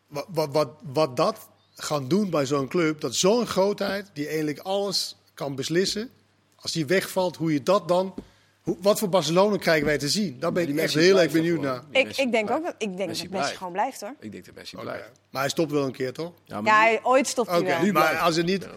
Wat, 0.06 0.26
wat, 0.28 0.52
wat, 0.52 0.68
wat 0.82 1.16
dat 1.16 1.48
gaan 1.74 2.08
doen 2.08 2.30
bij 2.30 2.46
zo'n 2.46 2.68
club, 2.68 3.00
dat 3.00 3.14
zo'n 3.14 3.46
grootheid 3.46 4.10
die 4.12 4.26
eigenlijk 4.26 4.58
alles 4.58 5.16
kan 5.34 5.54
beslissen. 5.54 6.10
Als 6.60 6.72
die 6.72 6.86
wegvalt, 6.86 7.36
hoe 7.36 7.52
je 7.52 7.62
dat 7.62 7.88
dan... 7.88 8.14
Hoe, 8.60 8.76
wat 8.80 8.98
voor 8.98 9.08
Barcelona 9.08 9.56
krijgen 9.56 9.86
wij 9.86 9.98
te 9.98 10.08
zien? 10.08 10.36
Daar 10.40 10.52
ben 10.52 10.68
ik 10.68 10.76
echt 10.76 10.94
heel 10.94 11.20
erg 11.20 11.32
benieuwd 11.32 11.60
naar. 11.60 11.82
Ik, 11.90 12.06
ik 12.08 12.16
denk 12.16 12.30
blijft. 12.30 12.50
ook 12.52 12.64
dat, 12.64 12.74
ik 12.78 12.96
denk 12.96 12.96
Messi 12.96 13.06
dat 13.06 13.08
Messi 13.10 13.28
blijft. 13.28 13.56
gewoon 13.56 13.72
blijft 13.72 14.00
hoor. 14.00 14.14
Ik 14.20 14.32
denk 14.32 14.44
dat 14.46 14.54
Messi 14.54 14.76
blijft. 14.76 15.10
Maar 15.30 15.40
hij 15.40 15.50
stopt 15.50 15.70
wel 15.70 15.84
een 15.84 15.92
keer, 15.92 16.12
toch? 16.12 16.32
Ja, 16.44 16.60
maar 16.60 16.72
Ja, 16.72 16.80
hij- 16.80 17.00
ooit 17.02 17.26
stopt 17.26 17.50
hij 17.50 17.62
wel. 17.62 17.82
Nu 17.82 17.92
maar 17.92 18.02
blijft. 18.02 18.20
als 18.22 18.36
het 18.36 18.48
ik 18.48 18.52
niet... 18.52 18.68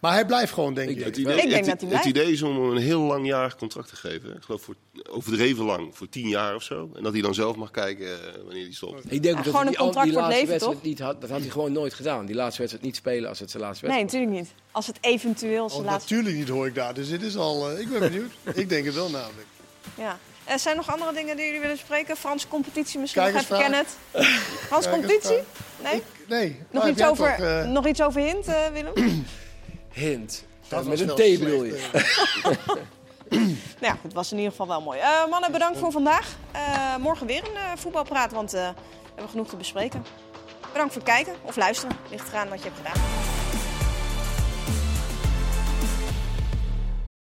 Maar 0.00 0.12
hij 0.12 0.24
blijft 0.26 0.52
gewoon, 0.52 0.74
denk 0.74 0.88
Ik 0.90 0.96
ik. 0.96 1.02
denk 1.02 1.16
Het 1.16 1.24
idee, 1.24 1.34
Ik 1.42 1.50
denk 1.50 1.64
het, 1.66 1.80
dat 1.80 1.80
hij 1.80 1.88
het 1.90 2.02
blijft. 2.02 2.06
idee 2.06 2.32
is 2.32 2.42
om 2.42 2.62
hem 2.62 2.70
een 2.70 2.82
heel 2.82 3.00
langjarig 3.00 3.56
contract 3.56 3.88
te 3.88 3.96
geven. 3.96 4.36
Ik 4.36 4.42
geloof 4.42 4.62
voor, 4.62 4.74
overdreven 5.10 5.64
lang, 5.64 5.96
voor 5.96 6.08
tien 6.08 6.28
jaar 6.28 6.54
of 6.54 6.62
zo. 6.62 6.90
En 6.96 7.02
dat 7.02 7.12
hij 7.12 7.22
dan 7.22 7.34
zelf 7.34 7.56
mag 7.56 7.70
kijken 7.70 8.06
eh, 8.06 8.34
wanneer 8.44 8.62
hij 8.64 8.72
stopt. 8.72 9.04
Ik 9.12 9.22
denk 9.22 9.24
Ja, 9.24 9.42
dat 9.42 9.44
gewoon 9.44 9.52
hij 9.54 9.60
een 9.66 9.68
die, 9.70 9.78
al- 9.78 9.84
contract 9.84 10.06
die 10.06 10.14
voor 10.14 10.22
het 10.22 10.30
laatste 10.32 10.34
leven, 10.34 10.48
wedstrijd 10.48 10.74
toch? 10.78 10.82
niet 10.82 10.98
had. 10.98 11.20
Dat 11.20 11.30
had 11.30 11.40
hij 11.40 11.50
gewoon 11.50 11.72
nooit 11.72 11.94
gedaan. 11.94 12.26
Die 12.26 12.34
laatste 12.34 12.58
wedstrijd 12.58 12.86
niet 12.86 12.96
spelen 12.96 13.28
als 13.28 13.38
het 13.38 13.50
zijn 13.50 13.62
laatste 13.62 13.86
Nee, 13.86 13.96
wedstrijd 13.98 14.24
natuurlijk 14.28 14.48
niet. 14.54 14.62
Als 14.72 14.86
het 14.86 14.98
eventueel 15.00 15.64
Oh, 15.64 15.70
zijn 15.70 15.84
laatste... 15.84 16.14
natuurlijk 16.14 16.38
niet 16.40 16.48
hoor 16.54 16.66
ik 16.66 16.74
daar. 16.74 16.94
Dus 16.94 17.08
dit 17.08 17.22
is 17.22 17.36
al. 17.36 17.70
eh, 17.70 17.80
ik 17.80 17.88
ben 17.90 18.00
benieuwd. 18.00 18.32
ik 18.62 18.68
denk 18.68 18.84
het 18.84 18.94
wel 18.94 19.10
namelijk. 19.10 19.46
Ja. 19.96 20.18
Er 20.44 20.58
zijn 20.58 20.76
nog 20.76 20.90
andere 20.92 21.12
dingen 21.12 21.36
die 21.36 21.44
jullie 21.44 21.60
willen 21.60 21.76
bespreken? 21.76 22.16
Franse 22.16 22.48
competitie 22.48 23.00
misschien 23.00 23.32
nog 23.32 23.46
kennen. 23.48 23.84
Franse 24.68 24.90
competitie? 24.90 25.38
Nee? 25.82 25.94
Ik, 25.94 26.02
nee. 26.28 26.56
Nog, 26.70 26.82
heb 26.82 26.92
iets 26.92 27.02
over, 27.04 27.36
toch, 27.36 27.46
eh, 27.46 27.66
nog 27.66 27.86
iets 27.86 28.02
over 28.02 28.20
hint, 28.20 28.46
Willem? 28.72 28.92
Hint. 29.92 30.44
dat 30.68 30.86
met 30.86 31.00
een 31.00 31.08
T 31.08 31.38
bedoel 31.38 31.64
je. 31.64 31.78
nou 33.30 33.56
ja, 33.80 33.96
het 34.02 34.12
was 34.12 34.30
in 34.30 34.36
ieder 34.36 34.50
geval 34.50 34.66
wel 34.66 34.80
mooi. 34.80 34.98
Eh, 34.98 35.26
mannen, 35.30 35.52
bedankt 35.52 35.78
voor 35.78 35.92
vandaag. 35.92 36.36
Eh, 36.52 36.96
morgen 36.96 37.26
weer 37.26 37.44
een 37.48 37.56
eh, 37.56 37.62
voetbalpraat, 37.76 38.32
want 38.32 38.50
we 38.50 38.72
hebben 39.06 39.30
genoeg 39.30 39.48
te 39.48 39.56
bespreken. 39.56 40.04
Bedankt 40.72 40.92
voor 40.92 41.02
het 41.02 41.12
kijken 41.12 41.34
of 41.42 41.56
luisteren. 41.56 41.96
Ligt 42.10 42.28
eraan 42.28 42.48
wat 42.48 42.58
je 42.58 42.64
hebt 42.64 42.76
gedaan. 42.76 43.27